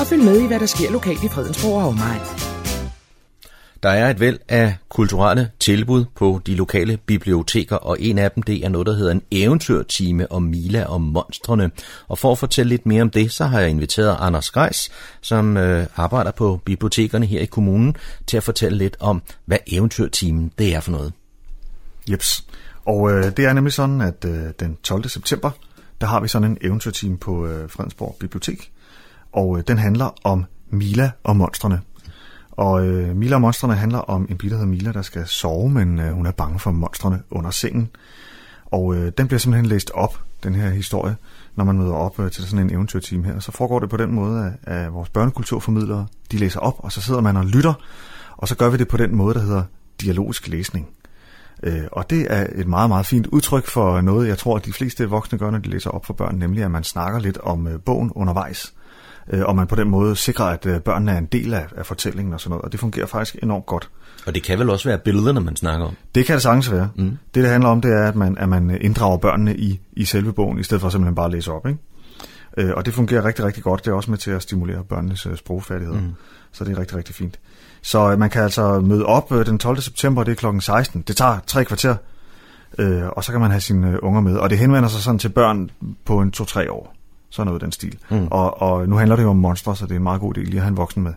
og 0.00 0.06
følg 0.06 0.24
med 0.24 0.40
i, 0.40 0.46
hvad 0.46 0.60
der 0.60 0.66
sker 0.66 0.90
lokalt 0.90 1.24
i 1.24 1.28
Fredensborg 1.28 1.82
og 1.82 1.88
omegn. 1.88 2.59
Der 3.82 3.88
er 3.88 4.10
et 4.10 4.20
væld 4.20 4.38
af 4.48 4.76
kulturelle 4.88 5.50
tilbud 5.60 6.04
på 6.14 6.40
de 6.46 6.54
lokale 6.54 6.96
biblioteker, 6.96 7.76
og 7.76 7.96
en 8.00 8.18
af 8.18 8.30
dem 8.30 8.42
det 8.42 8.64
er 8.64 8.68
noget, 8.68 8.86
der 8.86 8.92
hedder 8.92 9.12
en 9.12 9.22
eventyrtime 9.30 10.32
om 10.32 10.42
Mila 10.42 10.84
og 10.84 11.00
monstrene. 11.00 11.70
Og 12.08 12.18
for 12.18 12.32
at 12.32 12.38
fortælle 12.38 12.68
lidt 12.68 12.86
mere 12.86 13.02
om 13.02 13.10
det, 13.10 13.32
så 13.32 13.44
har 13.44 13.60
jeg 13.60 13.70
inviteret 13.70 14.16
Anders 14.20 14.50
Greis, 14.50 14.90
som 15.20 15.56
øh, 15.56 15.86
arbejder 15.96 16.30
på 16.30 16.60
bibliotekerne 16.64 17.26
her 17.26 17.40
i 17.40 17.46
kommunen, 17.46 17.96
til 18.26 18.36
at 18.36 18.42
fortælle 18.42 18.78
lidt 18.78 18.96
om, 19.00 19.22
hvad 19.44 19.58
eventyrtimen 19.66 20.52
det 20.58 20.74
er 20.74 20.80
for 20.80 20.92
noget. 20.92 21.12
Jeps. 22.10 22.44
Og 22.86 23.10
øh, 23.10 23.24
det 23.36 23.38
er 23.38 23.52
nemlig 23.52 23.72
sådan, 23.72 24.00
at 24.00 24.24
øh, 24.24 24.44
den 24.60 24.76
12. 24.82 25.08
september, 25.08 25.50
der 26.00 26.06
har 26.06 26.20
vi 26.20 26.28
sådan 26.28 26.50
en 26.50 26.58
eventyrtime 26.60 27.18
på 27.18 27.46
øh, 27.46 27.70
Fredensborg 27.70 28.16
Bibliotek. 28.20 28.72
Og 29.32 29.58
øh, 29.58 29.64
den 29.68 29.78
handler 29.78 30.14
om 30.24 30.44
Mila 30.70 31.10
og 31.24 31.36
monstrene. 31.36 31.80
Og 32.60 32.86
øh, 32.86 33.16
Mila 33.16 33.34
og 33.34 33.40
monstrene 33.40 33.74
handler 33.74 33.98
om 33.98 34.26
en 34.30 34.38
pige, 34.38 34.50
der 34.50 34.56
hedder 34.56 34.70
Mila, 34.70 34.92
der 34.92 35.02
skal 35.02 35.26
sove, 35.26 35.70
men 35.70 35.98
øh, 35.98 36.12
hun 36.12 36.26
er 36.26 36.30
bange 36.30 36.58
for 36.58 36.70
monstrene 36.70 37.22
under 37.30 37.50
sengen. 37.50 37.90
Og 38.66 38.94
øh, 38.94 39.12
den 39.18 39.26
bliver 39.26 39.38
simpelthen 39.38 39.66
læst 39.66 39.90
op, 39.94 40.20
den 40.42 40.54
her 40.54 40.70
historie, 40.70 41.16
når 41.56 41.64
man 41.64 41.78
møder 41.78 41.92
op 41.92 42.20
øh, 42.20 42.30
til 42.30 42.44
sådan 42.44 42.66
en 42.66 42.74
eventyrteam 42.74 43.24
her. 43.24 43.38
Så 43.38 43.52
foregår 43.52 43.78
det 43.78 43.90
på 43.90 43.96
den 43.96 44.12
måde, 44.12 44.56
at, 44.64 44.74
at 44.74 44.92
vores 44.92 45.08
børnekulturformidlere, 45.08 46.06
de 46.32 46.38
læser 46.38 46.60
op, 46.60 46.74
og 46.78 46.92
så 46.92 47.00
sidder 47.00 47.20
man 47.20 47.36
og 47.36 47.44
lytter, 47.44 47.74
og 48.36 48.48
så 48.48 48.56
gør 48.56 48.68
vi 48.68 48.76
det 48.76 48.88
på 48.88 48.96
den 48.96 49.16
måde, 49.16 49.34
der 49.34 49.40
hedder 49.40 49.62
dialogisk 50.00 50.48
læsning. 50.48 50.88
Øh, 51.62 51.84
og 51.92 52.10
det 52.10 52.26
er 52.30 52.46
et 52.54 52.66
meget, 52.66 52.88
meget 52.88 53.06
fint 53.06 53.26
udtryk 53.26 53.66
for 53.66 54.00
noget, 54.00 54.28
jeg 54.28 54.38
tror, 54.38 54.56
at 54.56 54.64
de 54.64 54.72
fleste 54.72 55.08
voksne 55.08 55.38
gør, 55.38 55.50
når 55.50 55.58
de 55.58 55.70
læser 55.70 55.90
op 55.90 56.06
for 56.06 56.14
børn, 56.14 56.34
nemlig 56.34 56.64
at 56.64 56.70
man 56.70 56.84
snakker 56.84 57.20
lidt 57.20 57.38
om 57.38 57.66
øh, 57.66 57.80
bogen 57.80 58.12
undervejs, 58.14 58.74
øh, 59.30 59.42
og 59.44 59.56
man 59.56 59.66
på 59.66 59.76
den 59.76 59.90
måde 59.90 60.16
sikrer, 60.16 60.44
at 60.44 60.66
øh, 60.66 60.80
børnene 60.80 61.12
er 61.12 61.18
en 61.18 61.26
del 61.26 61.54
af, 61.54 61.66
af 61.76 61.86
fortællingen 61.86 62.34
og 62.34 62.40
sådan 62.40 62.50
noget, 62.50 62.64
og 62.64 62.72
det 62.72 62.80
fungerer 62.80 63.06
faktisk 63.06 63.36
enormt 63.42 63.66
godt. 63.66 63.90
Og 64.26 64.34
det 64.34 64.42
kan 64.42 64.58
vel 64.58 64.70
også 64.70 64.88
være 64.88 64.98
billederne, 64.98 65.40
man 65.40 65.56
snakker 65.56 65.86
om? 65.86 65.94
Det 66.14 66.26
kan 66.26 66.34
det 66.34 66.42
sagtens 66.42 66.72
være. 66.72 66.88
Mm. 66.96 67.18
Det, 67.34 67.42
det 67.42 67.50
handler 67.50 67.68
om, 67.68 67.80
det 67.80 67.92
er, 67.92 68.08
at 68.08 68.16
man, 68.16 68.38
at 68.38 68.48
man 68.48 68.78
inddrager 68.80 69.16
børnene 69.16 69.56
i, 69.56 69.80
i 69.92 70.04
selve 70.04 70.32
bogen, 70.32 70.58
i 70.58 70.62
stedet 70.62 70.80
for 70.80 70.88
simpelthen 70.88 71.14
bare 71.14 71.26
at 71.26 71.32
læse 71.32 71.52
op. 71.52 71.66
Ikke? 71.66 71.78
Øh, 72.56 72.70
og 72.76 72.86
det 72.86 72.94
fungerer 72.94 73.24
rigtig, 73.24 73.44
rigtig 73.44 73.62
godt. 73.62 73.84
Det 73.84 73.90
er 73.90 73.94
også 73.94 74.10
med 74.10 74.18
til 74.18 74.30
at 74.30 74.42
stimulere 74.42 74.84
børnenes 74.84 75.26
øh, 75.26 75.36
sprogfærdigheder. 75.36 76.00
Mm. 76.00 76.14
Så 76.52 76.64
det 76.64 76.76
er 76.76 76.80
rigtig, 76.80 76.96
rigtig 76.96 77.14
fint. 77.14 77.38
Så 77.82 78.12
øh, 78.12 78.18
man 78.18 78.30
kan 78.30 78.42
altså 78.42 78.80
møde 78.80 79.06
op 79.06 79.32
øh, 79.32 79.46
den 79.46 79.58
12. 79.58 79.80
september, 79.80 80.24
det 80.24 80.32
er 80.32 80.36
klokken 80.36 80.60
16. 80.60 81.02
Det 81.02 81.16
tager 81.16 81.38
tre 81.46 81.64
kvarter, 81.64 81.96
øh, 82.78 83.06
og 83.06 83.24
så 83.24 83.32
kan 83.32 83.40
man 83.40 83.50
have 83.50 83.60
sine 83.60 83.90
øh, 83.90 83.98
unger 84.02 84.20
med. 84.20 84.36
Og 84.36 84.50
det 84.50 84.58
henvender 84.58 84.88
sig 84.88 85.00
sådan 85.00 85.18
til 85.18 85.28
børn 85.28 85.70
på 86.04 86.20
en 86.20 86.32
2-3 86.36 86.70
år. 86.70 86.94
Sådan 87.30 87.46
noget 87.46 87.62
den 87.62 87.72
stil. 87.72 87.98
Mm. 88.10 88.26
Og, 88.30 88.62
og 88.62 88.88
nu 88.88 88.96
handler 88.96 89.16
det 89.16 89.22
jo 89.22 89.30
om 89.30 89.36
monstre, 89.36 89.76
så 89.76 89.84
det 89.86 89.92
er 89.92 89.96
en 89.96 90.02
meget 90.02 90.20
god 90.20 90.38
idé 90.38 90.40
lige 90.40 90.56
at 90.56 90.62
have 90.62 90.68
en 90.70 90.76
voksen 90.76 91.02
med. 91.02 91.12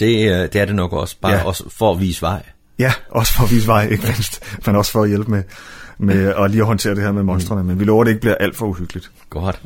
Det, 0.00 0.28
er- 0.28 0.46
det 0.46 0.60
er 0.60 0.64
det 0.64 0.74
nok 0.74 0.92
også, 0.92 1.16
bare 1.22 1.32
Ja. 1.32 1.44
også 1.44 1.64
for 1.70 1.92
at 1.92 2.00
vise 2.00 2.22
vej. 2.22 2.42
Ja, 2.78 2.92
også 3.10 3.32
for 3.32 3.44
at 3.44 3.50
vise 3.50 3.66
vej, 3.66 3.88
ikke 3.88 4.02
mindst, 4.02 4.56
men 4.66 4.76
også 4.76 4.92
for 4.92 5.02
at 5.02 5.08
hjælpe 5.08 5.30
med, 5.30 5.42
med 5.98 6.34
at 6.38 6.50
lige 6.50 6.60
at 6.60 6.66
håndtere 6.66 6.94
det 6.94 7.02
her 7.02 7.12
med 7.12 7.22
monstrene. 7.22 7.64
Men 7.64 7.80
vi 7.80 7.84
lover, 7.84 8.00
at 8.02 8.06
det 8.06 8.10
ikke 8.12 8.20
bliver 8.20 8.34
alt 8.34 8.56
for 8.56 8.66
uhyggeligt. 8.66 9.10
Godt. 9.30 9.60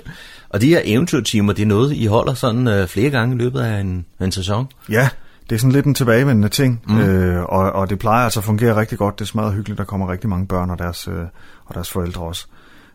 Og 0.48 0.60
de 0.60 0.68
her 0.68 0.80
eventyrtimer, 0.84 1.52
det 1.52 1.62
er 1.62 1.66
noget, 1.66 1.92
I 1.92 2.06
holder 2.06 2.34
sådan 2.34 2.68
øh, 2.68 2.88
flere 2.88 3.10
gange 3.10 3.34
i 3.34 3.38
løbet 3.38 3.60
af 3.60 3.80
en, 3.80 4.06
en 4.20 4.32
sæson? 4.32 4.66
Ja, 4.90 5.08
det 5.50 5.54
er 5.54 5.58
sådan 5.58 5.72
lidt 5.72 5.86
en 5.86 5.94
tilbagevendende 5.94 6.48
ting, 6.48 6.82
Mm. 6.86 6.94
mm. 6.94 7.00
øh, 7.00 7.42
og, 7.44 7.72
og 7.72 7.90
det 7.90 7.98
plejer 7.98 8.24
altså 8.24 8.40
at 8.40 8.44
fungere 8.44 8.76
rigtig 8.76 8.98
godt. 8.98 9.18
Det 9.18 9.24
er 9.24 9.26
smadret 9.26 9.54
hyggeligt, 9.54 9.78
der 9.78 9.84
kommer 9.84 10.10
rigtig 10.12 10.30
mange 10.30 10.46
børn 10.46 10.70
og 10.70 10.78
deres, 10.78 11.08
øh, 11.08 11.14
og 11.66 11.74
deres 11.74 11.90
forældre 11.90 12.22
også. 12.22 12.46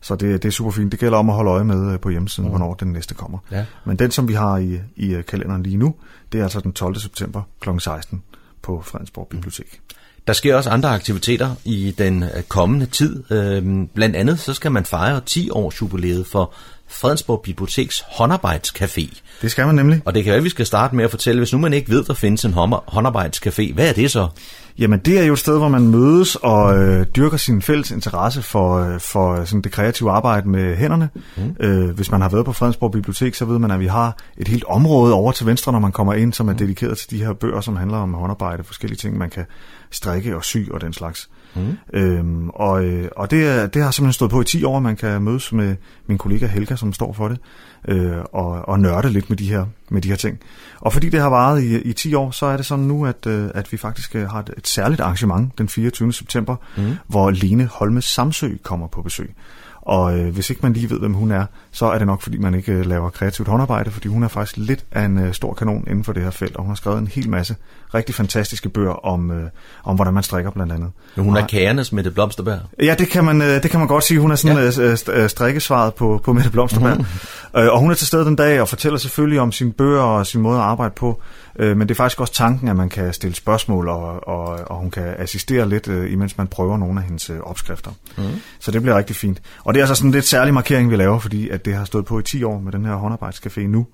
Så 0.02 0.16
det, 0.16 0.44
det 0.44 0.48
er 0.50 0.52
super 0.52 0.72
fint. 0.72 0.92
Det 0.92 1.00
gælder 1.00 1.18
om 1.18 1.30
at 1.30 1.36
holde 1.36 1.52
øje 1.52 1.64
med 1.64 1.94
øh, 1.94 2.00
på 2.00 2.10
hjemmesiden, 2.10 2.48
mm. 2.48 2.50
hvornår 2.50 2.74
den 2.74 2.88
næste 2.94 3.14
kommer. 3.14 3.38
Ja. 3.52 3.66
Men 3.86 4.00
den, 4.00 4.12
som 4.12 4.28
vi 4.28 4.34
har 4.34 4.58
i, 4.58 4.80
i 4.96 5.14
øh, 5.14 5.26
kalenderen 5.26 5.64
lige 5.64 5.78
nu, 5.78 5.96
det 6.32 6.40
er 6.40 6.44
altså 6.44 6.60
den 6.60 6.74
12. 6.74 6.96
september 7.00 7.42
kl. 7.62 7.70
16 7.80 8.24
på 8.62 8.82
Fredensborg 8.86 9.28
Bibliotek. 9.28 9.82
Der 10.28 10.34
sker 10.34 10.56
også 10.56 10.70
andre 10.70 10.90
aktiviteter 10.90 11.56
i 11.66 11.96
den 11.98 12.24
øh, 12.24 12.44
kommende 12.48 12.86
tid. 12.86 13.32
Øhm, 13.32 13.88
Blandt 13.88 14.16
andet 14.16 14.40
så 14.40 14.54
skal 14.54 14.72
man 14.72 14.86
fejre 14.86 15.22
10 15.26 15.50
års 15.50 15.82
jubilæet 15.82 16.28
for 16.28 16.54
Fredensborg 16.88 17.42
Biblioteks 17.42 18.04
håndarbejdscafé. 18.08 19.20
Det 19.42 19.52
skal 19.52 19.66
man 19.66 19.76
nemlig. 19.76 20.02
Og 20.06 20.16
det 20.16 20.24
kan 20.24 20.32
være, 20.32 20.38
at 20.38 20.44
vi 20.44 20.50
skal 20.50 20.66
starte 20.66 20.96
med 20.96 21.04
at 21.04 21.10
fortælle, 21.12 21.40
hvis 21.40 21.54
nu 21.54 21.60
man 21.60 21.74
ikke 21.74 21.90
ved, 21.90 22.04
der 22.04 22.14
findes 22.14 22.46
en 22.46 22.54
hånd- 22.54 22.84
håndarbejdscafé, 22.88 23.74
hvad 23.74 23.90
er 23.90 23.94
det 23.94 24.12
så? 24.12 24.28
Jamen, 24.82 25.00
det 25.00 25.20
er 25.20 25.24
jo 25.24 25.34
et 25.34 25.40
sted, 25.40 25.58
hvor 25.58 25.70
man 25.70 25.88
mødes 25.88 26.36
og 26.36 26.78
øh, 26.78 27.06
dyrker 27.16 27.38
sin 27.38 27.62
fælles 27.62 27.92
interesse 27.92 28.42
for, 28.42 28.78
øh, 28.78 29.00
for 29.00 29.34
øh, 29.34 29.46
sådan 29.46 29.62
det 29.62 29.72
kreative 29.72 30.12
arbejde 30.12 30.50
med 30.50 30.76
hænderne. 30.76 31.10
Mm. 31.38 31.56
Øh, 31.60 31.90
hvis 31.90 32.12
man 32.12 32.22
har 32.22 32.30
været 32.30 32.46
på 32.46 32.54
Fredensborg 32.54 32.92
Bibliotek, 32.92 33.36
så 33.36 33.46
ved 33.46 33.60
man, 33.60 33.72
at 33.72 33.80
vi 33.80 33.88
har 33.88 34.18
et 34.38 34.48
helt 34.48 34.64
område 34.64 35.14
over 35.14 35.32
til 35.32 35.46
venstre, 35.46 35.72
når 35.72 35.80
man 35.80 35.92
kommer 35.92 36.14
ind, 36.14 36.34
som 36.34 36.50
er 36.50 36.54
dedikeret 36.54 36.98
til 36.98 37.12
de 37.12 37.18
her 37.18 37.34
bøger, 37.34 37.62
som 37.62 37.76
handler 37.76 37.98
om 37.98 38.14
håndarbejde, 38.14 38.64
forskellige 38.64 38.98
ting, 38.98 39.18
man 39.18 39.30
kan 39.30 39.46
strikke 39.92 40.36
og 40.36 40.44
sy 40.44 40.58
og 40.72 40.82
den 40.82 40.94
slags. 40.94 41.30
Mm. 41.56 41.78
Øhm, 41.94 42.50
og 42.50 42.86
øh, 42.86 43.10
og 43.16 43.32
det, 43.32 43.74
det 43.74 43.84
har 43.84 43.92
simpelthen 43.92 44.14
stået 44.14 44.32
på 44.32 44.42
i 44.42 44.46
10 44.46 44.64
år, 44.64 44.80
man 44.80 44.96
kan 44.96 45.22
mødes 45.22 45.54
med 45.54 45.76
min 46.08 46.18
kollega 46.18 46.46
Helga, 46.48 46.76
som 46.76 46.94
står 46.94 47.14
for 47.14 47.28
det, 47.28 47.40
øh, 47.88 48.18
og, 48.34 48.70
og 48.70 48.80
nørde 48.80 49.10
lidt 49.10 49.30
med 49.30 49.38
de, 49.38 49.50
her, 49.50 49.66
med 49.90 50.02
de 50.02 50.10
her 50.10 50.16
ting. 50.16 50.40
Og 50.80 50.94
fordi 50.94 51.10
det 51.10 51.20
har 51.22 51.30
varet 51.30 51.64
i, 51.64 51.82
i 51.82 51.94
10 51.94 52.14
år, 52.14 52.32
så 52.32 52.46
er 52.46 52.58
det 52.58 52.66
sådan 52.66 52.86
nu, 52.86 53.06
at, 53.06 53.28
øh, 53.28 53.50
at 53.56 53.72
vi 53.72 53.78
faktisk 53.78 54.16
øh, 54.16 54.30
har 54.30 54.40
et, 54.40 54.50
et 54.58 54.68
særligt 54.68 55.02
arrangement 55.02 55.58
den 55.58 55.70
24. 55.70 56.14
september, 56.14 56.56
Mm. 56.78 56.94
hvor 57.08 57.32
Lene 57.32 57.66
Holme 57.66 58.02
Samsø 58.02 58.50
kommer 58.64 58.88
på 58.88 59.02
besøg. 59.02 59.34
Og 59.82 60.20
øh, 60.20 60.34
hvis 60.34 60.50
ikke 60.50 60.60
man 60.64 60.74
lige 60.74 60.90
ved, 60.90 61.00
hvem 61.00 61.14
hun 61.14 61.32
er, 61.32 61.46
så 61.72 61.86
er 61.86 61.98
det 61.98 62.08
nok, 62.08 62.22
fordi 62.22 62.38
man 62.38 62.54
ikke 62.54 62.72
øh, 62.72 62.86
laver 62.86 63.10
kreativt 63.10 63.48
håndarbejde, 63.50 63.92
fordi 63.92 64.08
hun 64.08 64.24
er 64.24 64.28
faktisk 64.28 64.58
lidt 64.58 64.86
af 64.92 65.04
en 65.06 65.18
øh, 65.20 65.34
stor 65.34 65.54
kanon 65.54 65.84
inden 65.88 66.04
for 66.04 66.14
det 66.14 66.24
her 66.24 66.30
felt, 66.32 66.56
og 66.56 66.62
hun 66.64 66.70
har 66.70 66.76
skrevet 66.76 67.00
en 67.00 67.08
hel 67.08 67.30
masse 67.30 67.56
rigtig 67.94 68.16
fantastiske 68.16 68.70
bøger 68.70 69.06
om, 69.06 69.32
øh, 69.32 69.50
om 69.84 69.96
hvordan 69.96 70.14
man 70.14 70.24
strikker 70.24 70.52
blandt 70.52 70.74
andet. 70.74 70.92
Hun 71.18 71.36
er 71.38 71.42
Og- 71.42 71.48
kagernes 71.48 71.92
med 71.94 72.04
det 72.04 72.14
blomsterberg. 72.14 72.60
Ja, 72.84 72.96
det 73.00 73.10
kan 73.10 73.26
man, 73.26 73.42
øh, 73.42 73.48
det 73.64 73.72
kan 73.72 73.80
man 73.80 73.88
godt 73.88 74.04
sige. 74.04 74.20
Hun 74.20 74.32
er 74.32 74.36
sådan 74.36 74.58
ja. 74.58 74.94
st- 74.96 75.12
øh, 75.12 75.30
strikkesvaret 75.30 75.94
på, 75.94 76.22
på 76.24 76.34
Mette 76.34 76.50
Blomsterberg. 76.52 76.98
Mm. 76.98 77.60
Øh, 77.60 77.74
og 77.74 77.80
hun 77.80 77.92
er 77.92 77.96
til 77.96 78.08
stede 78.08 78.26
den 78.26 78.36
dag 78.36 78.62
og 78.62 78.68
fortæller 78.68 78.98
selvfølgelig 79.00 79.40
om 79.40 79.52
sine 79.52 79.72
bøger 79.72 80.02
og 80.02 80.28
sin 80.28 80.42
måde 80.42 80.58
at 80.58 80.64
arbejde 80.64 80.94
på. 80.96 81.22
Øh, 81.60 81.78
men 81.78 81.88
det 81.88 81.94
er 81.94 81.98
faktisk 81.98 82.22
også 82.22 82.34
tanken, 82.34 82.68
at 82.68 82.76
man 82.76 82.90
kan 82.90 83.14
stille 83.14 83.36
spørgsmål, 83.36 83.90
og, 83.90 84.28
og, 84.28 84.46
og 84.66 84.76
hun 84.78 84.92
kan 84.92 85.04
assistere 85.18 85.70
lidt, 85.70 85.88
øh, 85.88 86.12
imens 86.14 86.38
man 86.38 86.48
prøver 86.48 86.78
nogle 86.78 87.00
af 87.00 87.06
hendes 87.06 87.30
øh, 87.30 87.40
opskrifter. 87.40 87.92
Mm. 88.18 88.24
Så 88.60 88.72
det 88.72 88.82
bliver 88.82 88.98
rigtig 88.98 89.16
fint. 89.16 89.42
Og 89.64 89.71
det 89.74 89.80
er 89.80 89.84
altså 89.84 89.96
sådan 89.96 90.10
en 90.10 90.14
lidt 90.14 90.26
særlig 90.26 90.54
markering, 90.54 90.92
vi 90.92 90.96
laver, 90.96 91.20
fordi 91.20 91.50
at 91.50 91.66
det 91.66 91.76
har 91.76 91.86
stået 91.86 92.06
på 92.06 92.20
i 92.20 92.24
10 92.24 92.44
år 92.44 92.60
med 92.60 92.72
den 92.72 92.86
her 92.86 92.96
håndarbejdscafé 92.96 93.62
nu, 93.62 93.88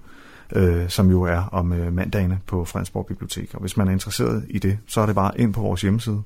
øh, 0.56 0.90
som 0.90 1.10
jo 1.10 1.24
er 1.24 1.50
om 1.52 1.74
øh, 1.74 1.94
mandagene 1.94 2.40
på 2.48 2.66
Fredensborg 2.66 3.06
Bibliotek. 3.06 3.50
Og 3.54 3.62
hvis 3.62 3.78
man 3.78 3.88
er 3.88 3.92
interesseret 3.92 4.46
i 4.50 4.60
det, 4.60 4.78
så 4.88 5.02
er 5.02 5.06
det 5.06 5.16
bare 5.16 5.40
ind 5.40 5.54
på 5.54 5.62
vores 5.62 5.82
hjemmeside 5.82 6.22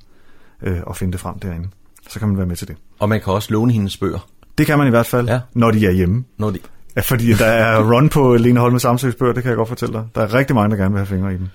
øh, 0.62 0.80
og 0.86 0.96
finde 0.96 1.12
det 1.12 1.20
frem 1.20 1.38
derinde. 1.38 1.68
Så 2.08 2.18
kan 2.18 2.28
man 2.28 2.36
være 2.36 2.46
med 2.46 2.56
til 2.56 2.68
det. 2.68 2.76
Og 2.98 3.08
man 3.08 3.20
kan 3.20 3.32
også 3.32 3.52
låne 3.52 3.72
hendes 3.72 3.96
bøger. 3.96 4.28
Det 4.58 4.66
kan 4.66 4.78
man 4.78 4.86
i 4.86 4.90
hvert 4.90 5.06
fald, 5.06 5.28
ja. 5.28 5.40
når 5.54 5.70
de 5.70 5.86
er 5.86 5.90
hjemme. 5.90 6.24
Når 6.38 6.50
de... 6.50 6.58
Ja, 6.96 7.00
fordi 7.00 7.32
der 7.32 7.46
er 7.46 7.92
run 7.92 8.08
på 8.08 8.36
Lene 8.36 8.60
Holme 8.60 8.80
Samsøs 8.80 9.14
bøger, 9.14 9.32
det 9.32 9.42
kan 9.42 9.50
jeg 9.50 9.56
godt 9.56 9.68
fortælle 9.68 9.94
dig. 9.94 10.04
Der 10.14 10.20
er 10.20 10.34
rigtig 10.34 10.56
mange, 10.56 10.70
der 10.70 10.82
gerne 10.82 10.94
vil 10.94 10.98
have 10.98 11.06
fingre 11.06 11.34
i 11.34 11.36
dem. 11.36 11.48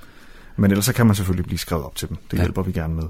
Men 0.55 0.71
ellers 0.71 0.85
så 0.85 0.93
kan 0.93 1.05
man 1.05 1.15
selvfølgelig 1.15 1.45
blive 1.45 1.59
skrevet 1.59 1.85
op 1.85 1.95
til 1.95 2.09
dem. 2.09 2.17
Det 2.31 2.37
ja. 2.37 2.43
hjælper 2.43 2.61
vi 2.61 2.71
gerne 2.71 2.95
med. 2.95 3.03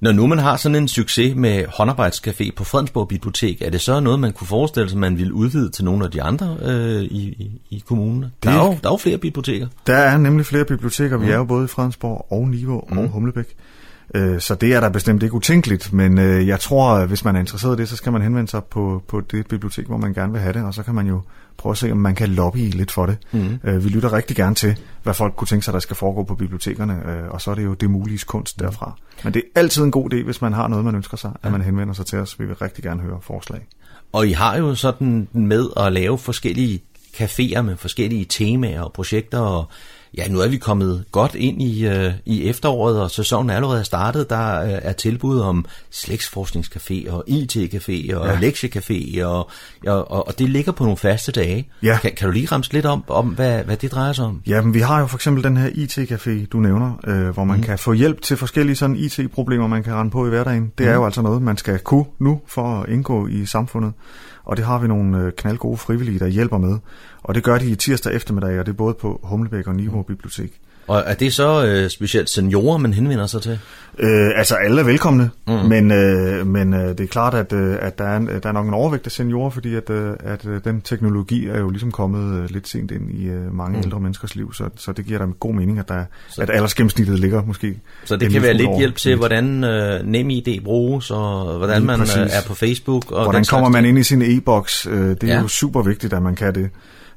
Når 0.00 0.12
nu 0.12 0.26
man 0.26 0.38
har 0.38 0.56
sådan 0.56 0.76
en 0.76 0.88
succes 0.88 1.36
med 1.36 1.64
håndarbejdscafé 1.66 2.50
på 2.56 2.64
Fredensborg 2.64 3.08
Bibliotek, 3.08 3.62
er 3.62 3.70
det 3.70 3.80
så 3.80 4.00
noget, 4.00 4.20
man 4.20 4.32
kunne 4.32 4.46
forestille 4.46 4.88
sig, 4.90 4.98
man 4.98 5.18
ville 5.18 5.34
udvide 5.34 5.70
til 5.70 5.84
nogle 5.84 6.04
af 6.04 6.10
de 6.10 6.22
andre 6.22 6.56
øh, 6.62 7.02
i, 7.02 7.50
i, 7.70 7.82
kommunen? 7.88 8.22
Der, 8.22 8.28
Det- 8.42 8.58
er 8.58 8.64
jo, 8.64 8.70
der 8.82 8.88
er 8.88 8.92
jo 8.92 8.96
flere 8.96 9.18
biblioteker. 9.18 9.66
Der 9.86 9.94
er 9.96 10.18
nemlig 10.18 10.46
flere 10.46 10.64
biblioteker. 10.64 11.16
Vi 11.16 11.24
Mm. 11.26 11.30
er 11.32 11.36
jo 11.36 11.44
både 11.44 11.64
i 11.64 11.68
Fredensborg 11.68 12.26
og 12.32 12.48
Niveau 12.48 12.84
mm. 12.90 12.98
og 12.98 13.08
Humlebæk. 13.08 13.56
Øh, 14.14 14.40
Så 14.40 14.54
det 14.54 14.74
er 14.74 14.80
der 14.80 14.88
bestemt 14.88 15.22
ikke 15.22 15.34
utænkeligt, 15.34 15.92
men 15.92 16.18
øh, 16.18 16.48
jeg 16.48 16.60
tror, 16.60 17.06
hvis 17.06 17.24
man 17.24 17.36
er 17.36 17.40
interesseret 17.40 17.76
i 17.78 17.80
det, 17.80 17.88
så 17.88 17.96
skal 17.96 18.12
man 18.12 18.22
henvende 18.22 18.50
sig 18.50 18.64
på, 18.64 19.02
på 19.08 19.20
det 19.20 19.46
bibliotek, 19.46 19.86
hvor 19.86 19.96
man 19.96 20.14
gerne 20.14 20.32
vil 20.32 20.40
have 20.40 20.52
det, 20.52 20.62
og 20.64 20.74
så 20.74 20.82
kan 20.82 20.94
man 20.94 21.06
jo 21.06 21.20
prøve 21.60 21.70
at 21.70 21.78
se, 21.78 21.92
om 21.92 21.98
man 21.98 22.14
kan 22.14 22.28
lobbye 22.28 22.70
lidt 22.70 22.90
for 22.90 23.06
det. 23.06 23.18
Mhm. 23.32 23.58
Øh, 23.64 23.84
Vi 23.84 23.88
lytter 23.88 24.12
rigtig 24.12 24.36
gerne 24.36 24.54
til, 24.54 24.78
hvad 25.02 25.14
folk 25.14 25.34
kunne 25.36 25.48
tænke 25.48 25.64
sig, 25.64 25.74
der 25.74 25.80
skal 25.80 25.96
foregå 25.96 26.22
på 26.24 26.34
bibliotekerne, 26.34 26.92
øh, 27.10 27.30
og 27.30 27.40
så 27.40 27.50
er 27.50 27.54
det 27.54 27.64
jo 27.64 27.74
det 27.74 27.90
mulige 27.90 28.18
kunst 28.26 28.60
derfra. 28.60 28.96
Men 29.24 29.34
det 29.34 29.42
er 29.54 29.60
altid 29.60 29.84
en 29.84 29.90
god 29.90 30.12
idé, 30.12 30.24
hvis 30.24 30.42
man 30.42 30.52
har 30.52 30.68
noget, 30.68 30.84
man 30.84 30.94
ønsker 30.94 31.16
sig, 31.16 31.32
at 31.42 31.52
man 31.52 31.62
henvender 31.62 31.94
sig 31.94 32.06
til 32.06 32.18
os. 32.18 32.40
Vi 32.40 32.46
vil 32.46 32.54
rigtig 32.56 32.84
gerne 32.84 33.02
høre 33.02 33.18
forslag. 33.22 33.66
Og 34.12 34.28
I 34.28 34.32
har 34.32 34.56
jo 34.56 34.74
sådan 34.74 35.28
med 35.32 35.68
at 35.76 35.92
lave 35.92 36.18
forskellige 36.18 36.80
caféer 37.20 37.60
med 37.60 37.76
forskellige 37.76 38.24
temaer 38.24 38.82
og 38.82 38.92
projekter, 38.92 39.38
og 39.38 39.68
ja, 40.18 40.28
nu 40.28 40.40
er 40.40 40.48
vi 40.48 40.56
kommet 40.56 41.04
godt 41.12 41.34
ind 41.34 41.62
i, 41.62 41.86
øh, 41.86 42.12
i 42.26 42.44
efteråret, 42.48 43.00
og 43.02 43.10
sæsonen 43.10 43.50
er 43.50 43.54
allerede 43.56 43.84
startet. 43.84 44.30
Der 44.30 44.62
øh, 44.62 44.70
er 44.82 44.92
tilbud 44.92 45.40
om 45.40 45.64
slægtsforskningscafé 45.90 47.10
og 47.10 47.24
IT-café 47.28 48.14
og 48.16 48.26
Ja. 48.26 48.38
lektiecafé, 48.50 49.22
og, 49.24 49.50
og, 49.86 50.10
og, 50.10 50.26
og 50.28 50.38
det 50.38 50.48
ligger 50.48 50.72
på 50.72 50.84
nogle 50.84 50.96
faste 50.96 51.32
dage. 51.32 51.68
Ja. 51.82 51.98
Kan, 52.02 52.12
kan 52.16 52.26
du 52.28 52.32
lige 52.32 52.46
ramse 52.52 52.72
lidt 52.72 52.86
om, 52.86 53.04
om 53.08 53.26
hvad, 53.28 53.64
hvad 53.64 53.76
det 53.76 53.92
drejer 53.92 54.12
sig 54.12 54.24
om? 54.24 54.42
Ja, 54.46 54.60
men 54.62 54.74
vi 54.74 54.80
har 54.80 55.00
jo 55.00 55.06
for 55.06 55.16
eksempel 55.16 55.44
den 55.44 55.56
her 55.56 55.68
IT-café, 55.68 56.46
du 56.46 56.58
nævner, 56.60 56.92
øh, 57.06 57.28
hvor 57.28 57.44
man 57.44 57.56
mm. 57.56 57.62
kan 57.62 57.78
få 57.78 57.92
hjælp 57.92 58.22
til 58.22 58.36
forskellige 58.36 58.76
sådan 58.76 58.96
IT-problemer, 58.96 59.66
man 59.66 59.82
kan 59.82 59.94
rende 59.94 60.10
på 60.10 60.26
i 60.26 60.28
hverdagen. 60.28 60.72
Det 60.78 60.86
er 60.86 60.90
Mhm. 60.90 60.98
jo 61.00 61.04
altså 61.04 61.22
noget, 61.22 61.42
man 61.42 61.56
skal 61.56 61.78
kunne 61.78 62.04
nu 62.18 62.40
for 62.48 62.80
at 62.80 62.88
indgå 62.88 63.26
i 63.26 63.46
samfundet. 63.46 63.92
Og 64.44 64.56
det 64.56 64.64
har 64.64 64.78
vi 64.78 64.88
nogle 64.88 65.18
øh, 65.18 65.32
knaldgode 65.32 65.76
frivillige, 65.76 66.18
der 66.18 66.26
hjælper 66.26 66.58
med. 66.58 66.78
Og 67.22 67.34
det 67.34 67.44
gør 67.44 67.58
de 67.58 67.70
i 67.70 67.74
tirsdag 67.74 68.14
eftermiddag, 68.14 68.60
og 68.60 68.66
det 68.66 68.72
er 68.72 68.76
både 68.76 68.94
på 68.94 69.20
Humlebæk 69.22 69.66
og 69.66 69.74
Niveau 69.74 70.02
Bibliotek. 70.02 70.60
Og 70.86 71.02
er 71.06 71.14
det 71.14 71.32
så 71.32 71.64
øh, 71.66 71.90
specielt 71.90 72.30
seniorer, 72.30 72.78
man 72.78 72.92
henvender 72.94 73.26
sig 73.26 73.42
til? 73.42 73.58
Øh, 73.98 74.30
altså 74.36 74.54
alle 74.54 74.80
er 74.80 74.84
velkomne, 74.84 75.30
Mm. 75.46 75.52
men, 75.52 75.90
øh, 75.90 76.46
men 76.46 76.74
øh, 76.74 76.88
det 76.88 77.00
er 77.00 77.06
klart, 77.06 77.34
at, 77.34 77.52
øh, 77.52 77.76
at 77.80 77.98
der, 77.98 78.04
er, 78.04 78.16
en- 78.16 78.26
der 78.42 78.48
er 78.48 78.52
nok 78.52 78.66
en 78.66 78.74
overvægt 78.74 79.06
af 79.06 79.12
seniorer, 79.12 79.50
fordi 79.50 79.74
at, 79.74 79.90
øh, 79.90 80.12
at 80.20 80.46
øh, 80.46 80.60
den 80.64 80.80
teknologi 80.80 81.46
er 81.46 81.58
jo 81.58 81.70
ligesom 81.70 81.90
kommet 81.92 82.42
øh, 82.42 82.50
lidt 82.50 82.68
sent 82.68 82.90
ind 82.90 83.10
i 83.10 83.24
øh, 83.26 83.54
mange 83.54 83.78
Mm. 83.78 83.84
ældre 83.84 84.00
menneskers 84.00 84.34
liv, 84.36 84.52
så, 84.54 84.64
så 84.76 84.92
det 84.92 85.04
giver 85.06 85.18
da 85.18 85.24
god 85.40 85.54
mening, 85.54 85.78
at, 85.78 85.88
der, 85.88 86.04
at 86.40 86.50
aldersgennemsnittet 86.50 87.18
ligger 87.18 87.42
måske. 87.44 87.76
Så 88.04 88.16
det 88.16 88.32
kan 88.32 88.42
være 88.42 88.54
lidt 88.54 88.78
hjælp 88.78 88.96
til, 88.96 89.16
hvordan 89.16 89.64
øh, 89.64 90.06
NemID 90.06 90.60
bruges, 90.64 91.10
og 91.10 91.56
hvordan 91.58 91.82
man 91.82 92.00
øh, 92.00 92.06
er 92.08 92.42
på 92.46 92.54
Facebook. 92.54 93.12
Og 93.12 93.22
Hvordan 93.24 93.44
kommer 93.50 93.68
man 93.68 93.84
ind 93.84 93.98
i 93.98 94.02
sin 94.02 94.22
e-boks? 94.22 94.86
Øh, 94.86 95.08
Det 95.08 95.22
er 95.22 95.26
ja. 95.34 95.40
jo 95.40 95.48
super 95.48 95.82
vigtigt, 95.82 96.12
at 96.12 96.22
man 96.22 96.34
kan 96.34 96.54
det. 96.54 96.70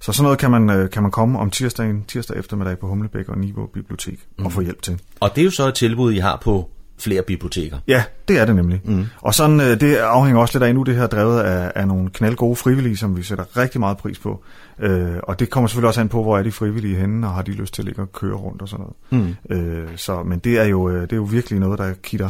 Så 0.04 0.12
sådan 0.12 0.24
noget 0.24 0.40
kan 0.40 0.52
man, 0.52 0.70
øh, 0.70 0.90
kan 0.90 1.02
man 1.02 1.12
komme 1.12 1.40
om 1.40 1.50
tirsdagen, 1.52 2.04
tirsdag 2.08 2.38
eftermiddag 2.38 2.80
på 2.80 2.88
Humlebæk 2.88 3.30
og 3.30 3.38
Niveau 3.38 3.66
Bibliotek 3.66 4.20
Mm. 4.38 4.46
og 4.46 4.52
få 4.52 4.62
hjælp 4.62 4.82
til. 4.82 5.00
Og 5.20 5.36
det 5.36 5.42
er 5.42 5.46
jo 5.46 5.52
så 5.52 5.68
et 5.68 5.74
tilbud, 5.74 6.14
I 6.14 6.18
har 6.18 6.40
på 6.44 6.70
flere 7.00 7.22
biblioteker. 7.22 7.78
Ja, 7.88 8.04
det 8.28 8.40
er 8.40 8.46
det 8.46 8.56
nemlig. 8.56 8.82
Mm. 8.84 9.06
Og 9.22 9.34
sådan, 9.34 9.62
øh, 9.62 9.80
det 9.80 9.96
afhænger 9.96 10.42
også 10.42 10.60
lidt 10.60 10.64
af 10.68 10.76
nu, 10.76 10.84
det 10.84 10.96
her 10.96 11.08
drevet 11.08 11.40
af, 11.40 11.72
af 11.76 11.88
nogle 11.88 12.10
knaldgode 12.10 12.56
frivillige, 12.56 12.98
som 12.98 13.18
vi 13.18 13.24
sætter 13.24 13.58
rigtig 13.58 13.80
meget 13.80 13.98
pris 13.98 14.20
på. 14.20 14.44
Øh, 14.80 15.16
og 15.24 15.40
det 15.40 15.50
kommer 15.50 15.68
selvfølgelig 15.68 15.88
også 15.88 16.02
an 16.02 16.10
på, 16.10 16.24
hvor 16.24 16.38
er 16.38 16.44
de 16.44 16.52
frivillige 16.52 16.96
henne, 16.96 17.28
og 17.28 17.34
har 17.34 17.42
de 17.42 17.52
lyst 17.52 17.74
til 17.74 17.82
at 17.82 17.86
ligge 17.86 18.02
og 18.02 18.12
køre 18.12 18.36
rundt 18.36 18.62
og 18.62 18.70
sådan 18.70 18.86
noget. 19.12 19.36
Mm. 19.50 19.56
Øh, 19.56 19.88
så, 19.96 20.24
men 20.24 20.40
det 20.40 20.60
er, 20.60 20.64
jo, 20.66 20.90
øh, 20.90 21.02
det 21.02 21.12
er 21.12 21.16
jo 21.18 21.24
virkelig 21.24 21.60
noget, 21.60 21.80
der 21.80 21.94
kitter, 22.04 22.30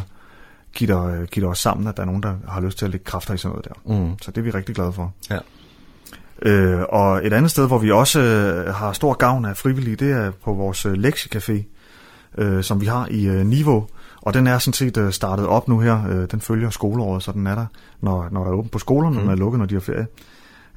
kitter, 0.73 1.25
kitter 1.25 1.49
os 1.49 1.59
sammen, 1.59 1.87
at 1.87 1.97
der 1.97 2.01
er 2.03 2.07
nogen, 2.07 2.23
der 2.23 2.33
har 2.47 2.61
lyst 2.61 2.77
til 2.77 2.85
at 2.85 2.91
lægge 2.91 3.03
kræfter 3.03 3.33
i 3.33 3.37
sådan 3.37 3.49
noget 3.51 3.65
der. 3.87 3.99
Mm. 4.03 4.11
Så 4.21 4.31
det 4.31 4.37
er 4.37 4.41
vi 4.41 4.49
rigtig 4.51 4.75
glade 4.75 4.93
for. 4.93 5.13
Ja. 5.29 5.37
Øh, 6.45 6.81
og 6.89 7.25
et 7.27 7.33
andet 7.33 7.51
sted, 7.51 7.67
hvor 7.67 7.77
vi 7.77 7.91
også 7.91 8.19
øh, 8.21 8.73
har 8.73 8.93
stor 8.93 9.13
gavn 9.13 9.45
af 9.45 9.57
frivillige, 9.57 9.95
det 9.95 10.11
er 10.11 10.31
på 10.43 10.53
vores 10.53 10.85
øh, 10.85 10.93
lektiecafé, 10.93 11.63
øh, 12.37 12.63
som 12.63 12.81
vi 12.81 12.85
har 12.85 13.07
i 13.11 13.27
øh, 13.27 13.45
Niveau. 13.45 13.87
Og 14.21 14.33
den 14.33 14.47
er 14.47 14.57
sådan 14.57 14.73
set 14.73 14.97
øh, 14.97 15.11
startet 15.11 15.47
op 15.47 15.67
nu 15.67 15.79
her. 15.79 16.07
Øh, 16.09 16.27
den 16.31 16.41
følger 16.41 16.69
skoleåret, 16.69 17.23
så 17.23 17.31
den 17.31 17.47
er 17.47 17.55
der, 17.55 17.65
når, 18.01 18.27
når 18.31 18.43
der 18.43 18.51
er 18.51 18.55
åbent 18.55 18.71
på 18.71 18.79
skolerne, 18.79 19.09
Mm. 19.09 19.15
når 19.15 19.21
den 19.21 19.31
er 19.31 19.35
lukket, 19.35 19.59
når 19.59 19.65
de 19.65 19.75
har 19.75 19.81
ferie. 19.81 20.07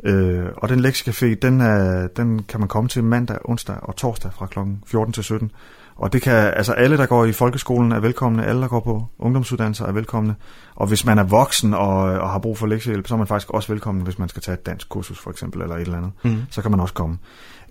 Øh, 0.05 0.45
og 0.57 0.69
den 0.69 0.87
lektiecafé, 0.87 1.35
den, 1.43 1.61
er, 1.61 2.07
den 2.07 2.43
kan 2.43 2.61
man 2.61 2.69
komme 2.69 2.89
til 2.89 3.05
mandag, 3.05 3.39
onsdag 3.45 3.77
og 3.83 3.97
torsdag 3.97 4.31
fra 4.33 4.47
kl. 4.47 4.59
14 4.87 5.13
til 5.13 5.25
17. 5.25 5.51
Og 5.97 6.13
det 6.13 6.23
kan, 6.23 6.33
altså 6.33 6.73
alle, 6.73 6.97
der 6.97 7.07
går 7.07 7.25
i 7.25 7.33
folkeskolen 7.33 7.93
er 7.93 8.01
velkomne, 8.01 8.47
alle, 8.47 8.63
der 8.63 8.69
går 8.69 8.81
på 8.81 9.07
ungdomsuddannelser 9.19 9.87
er 9.87 9.93
velkomne. 9.93 10.35
Og 10.75 10.87
hvis 10.87 11.05
man 11.05 11.19
er 11.19 11.23
voksen 11.23 11.75
og, 11.75 11.99
og 11.99 12.31
har 12.31 12.39
brug 12.39 12.59
for 12.59 12.67
lektiehjælp, 12.67 13.07
så 13.07 13.15
er 13.15 13.19
man 13.19 13.27
faktisk 13.27 13.51
også 13.51 13.73
velkommen, 13.73 14.05
hvis 14.05 14.19
man 14.19 14.29
skal 14.29 14.43
tage 14.43 14.55
et 14.55 14.67
dansk 14.67 14.89
kursus 14.89 15.19
for 15.19 15.31
eksempel, 15.31 15.63
eller 15.63 15.75
et 15.75 15.81
eller 15.81 15.97
andet. 15.97 16.13
Mm. 16.25 16.43
Så 16.51 16.63
kan 16.63 16.71
man 16.71 16.81
også 16.81 16.95
komme. 16.95 17.19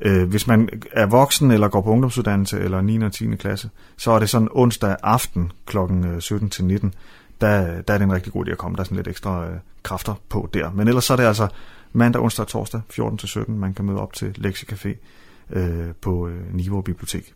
Øh, 0.02 0.30
hvis 0.30 0.48
man 0.48 0.70
er 0.92 1.06
voksen 1.06 1.52
eller 1.52 1.68
går 1.68 1.82
på 1.82 1.90
ungdomsuddannelse 1.90 2.60
eller 2.60 2.82
9. 2.82 3.04
og 3.04 3.12
10. 3.12 3.36
klasse, 3.36 3.70
så 3.98 4.12
er 4.12 4.20
det 4.20 4.30
sådan 4.30 4.48
onsdag 4.52 4.96
aften 5.04 5.52
kl. 5.66 5.78
17 6.20 6.50
til 6.50 6.66
19. 6.66 6.94
Der, 7.42 7.82
der 7.82 7.94
er 7.94 7.98
det 7.98 8.06
en 8.06 8.14
rigtig 8.14 8.34
god 8.34 8.48
idé 8.48 8.52
at 8.52 8.58
komme. 8.58 8.76
Der 8.76 8.82
er 8.82 8.86
sådan 8.86 8.96
lidt 8.96 9.08
ekstra 9.08 9.48
øh, 9.48 9.56
kræfter 9.84 10.14
på 10.30 10.50
der. 10.54 10.72
Men 10.72 10.88
ellers 10.88 11.04
så 11.06 11.14
er 11.14 11.18
det 11.18 11.24
altså 11.24 11.48
mandag, 11.94 12.22
onsdag 12.22 12.44
og 12.44 12.48
torsdag 12.48 12.82
14 12.90 13.18
til 13.18 13.30
17. 13.30 13.60
Man 13.60 13.74
kan 13.74 13.86
møde 13.86 14.00
op 14.00 14.14
til 14.14 14.36
Lektiecafé 14.38 14.90
øh, 15.50 15.94
på 16.02 16.28
øh, 16.28 16.54
Niveau 16.56 16.82
Bibliotek. 16.82 17.34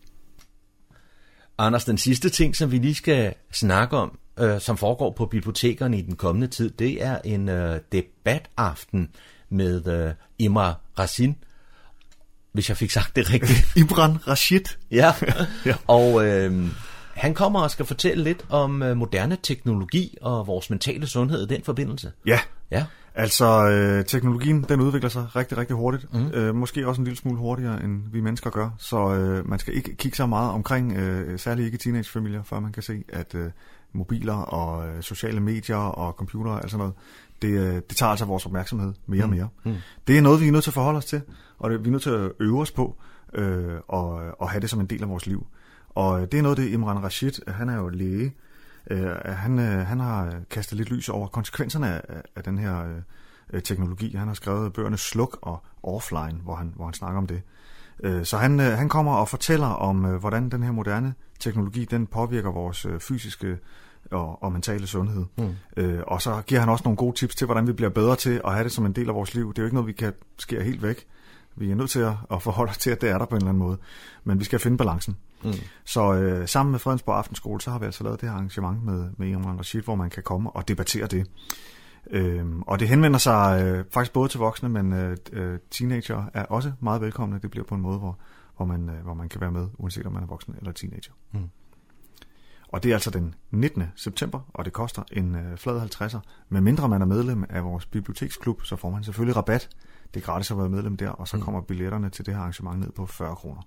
Anders, 1.60 1.86
den 1.86 1.98
sidste 1.98 2.30
ting, 2.30 2.56
som 2.56 2.72
vi 2.72 2.78
lige 2.78 2.96
skal 2.96 3.34
snakke 3.52 3.98
om, 3.98 4.20
øh, 4.40 4.62
som 4.62 4.78
foregår 4.78 5.14
på 5.18 5.26
bibliotekerne 5.26 5.98
i 5.98 6.02
den 6.02 6.16
kommende 6.16 6.48
tid, 6.48 6.70
det 6.70 7.04
er 7.04 7.18
en 7.26 7.50
øh, 7.50 7.80
debataften 7.92 9.10
med 9.50 9.88
øh, 9.88 10.14
Imra 10.40 10.74
Rasin, 11.00 11.36
hvis 12.52 12.70
jeg 12.70 12.78
fik 12.78 12.92
sagt 12.92 13.16
det 13.16 13.34
rigtigt. 13.34 13.68
Imran 13.82 14.28
Rashid. 14.28 14.64
Ja, 14.92 15.14
Ja. 15.66 15.76
og 15.88 16.28
øh, 16.28 16.68
han 17.14 17.34
kommer 17.34 17.62
og 17.62 17.72
skal 17.72 17.86
fortælle 17.86 18.24
lidt 18.24 18.46
om 18.50 18.84
øh, 18.84 18.98
moderne 18.98 19.38
teknologi 19.44 20.18
og 20.22 20.48
vores 20.48 20.70
mentale 20.70 21.08
sundhed 21.08 21.44
i 21.44 21.54
den 21.54 21.64
forbindelse. 21.64 22.12
Ja. 22.26 22.40
Ja. 22.72 22.86
Altså, 23.20 23.70
øh, 23.70 24.06
teknologien, 24.06 24.66
den 24.70 24.82
udvikler 24.82 25.10
sig 25.10 25.36
rigtig, 25.36 25.58
rigtig 25.58 25.76
hurtigt. 25.76 26.14
Mm. 26.14 26.28
Øh, 26.34 26.56
måske 26.56 26.88
også 26.88 27.02
en 27.02 27.06
lille 27.06 27.18
smule 27.18 27.38
hurtigere, 27.38 27.84
end 27.84 28.02
vi 28.12 28.22
mennesker 28.22 28.50
gør. 28.50 28.70
Så 28.78 29.14
øh, 29.16 29.50
man 29.50 29.60
skal 29.60 29.76
ikke 29.76 29.96
kigge 29.96 30.16
så 30.16 30.26
meget 30.26 30.52
omkring, 30.52 30.98
øh, 30.98 31.40
særligt 31.40 31.66
ikke 31.66 31.78
teenagefamilier, 31.78 32.44
før 32.44 32.60
man 32.60 32.72
kan 32.72 32.84
se, 32.84 33.04
at 33.10 33.36
øh, 33.36 33.52
mobiler 33.94 34.34
og 34.34 34.88
øh, 34.88 35.02
sociale 35.02 35.40
medier 35.40 35.76
og 35.78 36.14
computer 36.14 36.52
og 36.52 36.62
alt 36.62 36.72
sådan 36.72 36.80
noget, 36.80 36.94
det, 37.42 37.50
øh, 37.50 37.76
det 37.76 37.98
tager 37.98 38.10
altså 38.10 38.26
vores 38.26 38.46
opmærksomhed 38.46 38.94
mere 39.08 39.24
og 39.24 39.30
Mm. 39.30 39.36
mere. 39.36 39.48
Mm. 39.64 39.76
Det 40.08 40.18
er 40.18 40.22
noget, 40.22 40.42
vi 40.42 40.48
er 40.48 40.52
nødt 40.52 40.64
til 40.64 40.70
at 40.72 40.74
forholde 40.74 40.98
os 40.98 41.06
til, 41.06 41.22
og 41.60 41.70
det, 41.70 41.84
vi 41.84 41.88
er 41.88 41.92
nødt 41.92 42.04
til 42.04 42.10
at 42.10 42.32
øve 42.40 42.62
os 42.62 42.72
på, 42.72 42.96
øh, 43.34 43.76
og, 43.88 44.22
og 44.40 44.50
have 44.50 44.62
det 44.62 44.70
som 44.70 44.80
en 44.80 44.86
del 44.86 45.04
af 45.04 45.10
vores 45.10 45.28
liv. 45.28 45.48
Og 45.90 46.22
øh, 46.22 46.28
det 46.32 46.38
er 46.38 46.42
noget, 46.42 46.58
det 46.58 46.70
Imran 46.70 47.04
Rashid, 47.04 47.32
han 47.48 47.70
er 47.70 47.76
jo 47.76 47.90
læge, 47.90 48.34
øh, 48.90 49.12
han, 49.26 49.60
øh, 49.60 49.88
han 49.88 50.00
har 50.00 50.34
kastet 50.50 50.78
lidt 50.78 50.92
lys 50.92 51.10
over 51.10 51.28
konsekvenserne 51.28 51.88
af, 51.88 52.22
af 52.36 52.44
den 52.44 52.58
her 52.58 53.02
øh, 53.54 53.62
teknologi. 53.62 54.16
Han 54.16 54.28
har 54.28 54.36
skrevet 54.36 54.74
bøgerne 54.74 54.98
Sluk 54.98 55.38
og 55.42 55.64
Offline, 55.84 56.40
hvor 56.44 56.56
han, 56.56 56.74
hvor 56.76 56.86
han 56.86 56.94
snakker 56.94 57.18
om 57.18 57.28
det. 57.28 57.42
Øh, 58.04 58.26
så 58.26 58.38
han, 58.38 58.60
øh, 58.60 58.78
han 58.78 58.90
kommer 58.90 59.14
og 59.14 59.30
fortæller 59.30 59.68
om, 59.68 60.06
øh, 60.06 60.16
hvordan 60.16 60.50
den 60.50 60.64
her 60.64 60.72
moderne 60.72 61.14
teknologi, 61.40 61.86
den 61.86 62.08
påvirker 62.08 62.52
vores 62.52 62.86
øh, 62.86 63.00
fysiske 63.00 63.58
og, 64.12 64.44
og 64.44 64.52
mentale 64.52 64.88
sundhed. 64.88 65.26
Mm. 65.38 65.56
Øh, 65.78 66.04
og 66.08 66.22
så 66.22 66.42
giver 66.48 66.60
han 66.60 66.70
også 66.70 66.84
nogle 66.84 66.98
gode 66.98 67.16
tips 67.16 67.36
til, 67.36 67.46
hvordan 67.46 67.68
vi 67.68 67.74
bliver 67.74 67.90
bedre 67.90 68.16
til 68.16 68.42
at 68.46 68.54
have 68.54 68.64
det 68.64 68.72
som 68.72 68.86
en 68.86 68.94
del 68.94 69.10
af 69.10 69.16
vores 69.16 69.34
liv. 69.34 69.50
Det 69.50 69.58
er 69.58 69.62
jo 69.62 69.66
ikke 69.66 69.76
noget, 69.76 69.88
vi 69.88 69.94
kan 69.94 70.14
skære 70.38 70.64
helt 70.64 70.82
væk. 70.82 71.06
Vi 71.56 71.72
er 71.72 71.76
nødt 71.76 71.90
til 71.90 72.00
at, 72.00 72.14
at 72.32 72.42
forholde 72.42 72.70
os 72.70 72.78
til, 72.78 72.90
at 72.90 73.02
det 73.02 73.10
er 73.10 73.18
der 73.18 73.26
på 73.26 73.36
en 73.36 73.42
eller 73.42 73.50
anden 73.50 73.64
måde. 73.64 73.78
Men 74.24 74.40
vi 74.40 74.44
skal 74.44 74.60
finde 74.60 74.78
balancen. 74.78 75.18
Mm. 75.44 75.54
Så 75.86 76.14
øh, 76.14 76.48
sammen 76.48 76.72
med 76.72 76.80
Fredensborg 76.80 77.18
Aftenskole, 77.18 77.62
så 77.62 77.72
har 77.72 77.80
vi 77.80 77.86
altså 77.86 78.04
lavet 78.04 78.22
det 78.22 78.30
her 78.30 78.36
arrangement 78.36 78.84
med, 78.84 79.10
med 79.18 79.28
Imran 79.28 79.60
Rashid, 79.60 79.82
hvor 79.82 79.96
man 79.96 80.10
kan 80.10 80.24
komme 80.24 80.50
og 80.52 80.68
debattere 80.68 81.08
det. 81.08 81.28
Øhm, 82.12 82.62
og 82.62 82.80
det 82.80 82.88
henvender 82.90 83.20
sig 83.20 83.62
øh, 83.64 83.86
faktisk 83.92 84.14
både 84.14 84.30
til 84.30 84.40
voksne, 84.40 84.70
men 84.70 84.94
øh, 84.94 85.18
øh, 85.32 85.60
teenager 85.72 86.24
er 86.34 86.46
også 86.46 86.72
meget 86.80 87.02
velkomne. 87.02 87.40
Det 87.42 87.52
bliver 87.52 87.66
på 87.66 87.76
en 87.76 87.82
måde, 87.82 87.98
hvor, 88.00 88.18
hvor, 88.58 88.66
man, 88.66 88.90
øh, 88.90 89.04
hvor 89.04 89.14
man 89.14 89.30
kan 89.30 89.42
være 89.42 89.52
med, 89.52 89.68
uanset 89.78 90.06
om 90.06 90.14
man 90.14 90.24
er 90.24 90.28
voksen 90.28 90.56
eller 90.60 90.72
teenager. 90.72 91.12
Mm. 91.32 91.50
Og 92.72 92.84
det 92.84 92.90
er 92.92 92.96
altså 92.96 93.10
den 93.10 93.36
19. 93.52 93.84
september, 93.96 94.40
og 94.54 94.66
det 94.66 94.74
koster 94.74 95.04
en 95.12 95.36
øh, 95.36 95.58
flad 95.58 95.82
50'er. 95.82 96.20
Men 96.50 96.64
mindre 96.64 96.90
man 96.90 97.02
er 97.02 97.06
medlem 97.06 97.46
af 97.50 97.64
vores 97.64 97.86
biblioteksklub, 97.86 98.64
så 98.64 98.76
får 98.76 98.90
man 98.90 99.04
selvfølgelig 99.04 99.36
rabat. 99.36 99.70
Det 100.14 100.22
er 100.22 100.26
gratis 100.26 100.52
at 100.52 100.58
være 100.58 100.70
medlem 100.70 100.98
der, 100.98 101.10
og 101.10 101.28
så 101.28 101.38
Mm. 101.38 101.44
kommer 101.44 101.62
billetterne 101.62 102.10
til 102.10 102.26
det 102.26 102.34
her 102.34 102.42
arrangement 102.42 102.80
ned 102.80 102.92
på 102.92 103.06
40 103.06 103.36
kroner. 103.36 103.62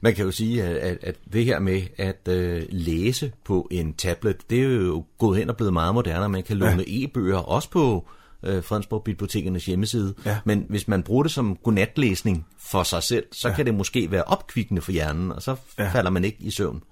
Man 0.00 0.14
kan 0.14 0.24
jo 0.24 0.30
sige, 0.30 0.62
at, 0.64 0.98
at, 1.02 1.16
det 1.32 1.44
her 1.44 1.58
med 1.58 1.82
at 1.96 2.28
øh, 2.28 2.62
læse 2.70 3.32
på 3.44 3.68
en 3.70 3.92
tablet, 3.94 4.50
det 4.50 4.58
er 4.60 4.68
jo 4.68 5.04
gået 5.18 5.38
hen 5.38 5.50
og 5.50 5.56
blevet 5.56 5.72
meget 5.72 5.94
moderne. 5.94 6.28
Man 6.28 6.42
kan 6.42 6.56
låne 6.56 6.84
ja. 6.88 7.04
e-bøger 7.04 7.36
også 7.38 7.70
på 7.70 8.08
øh, 8.42 8.62
Fredensborg 8.62 9.02
Bibliotekernes 9.04 9.66
hjemmeside. 9.66 10.14
Ja. 10.26 10.38
Men 10.44 10.66
hvis 10.68 10.88
man 10.88 11.02
bruger 11.02 11.22
det 11.22 11.32
som 11.32 11.56
godnatlæsning 11.56 12.46
for 12.58 12.82
sig 12.82 13.02
selv, 13.02 13.24
så 13.32 13.48
Ja. 13.48 13.54
kan 13.54 13.66
det 13.66 13.74
måske 13.74 14.10
være 14.10 14.22
opkvikkende 14.22 14.82
for 14.82 14.92
hjernen, 14.92 15.32
og 15.32 15.42
så 15.42 15.56
Ja. 15.78 15.88
falder 15.90 16.10
man 16.10 16.24
ikke 16.24 16.38
i 16.40 16.50
søvn. 16.50 16.82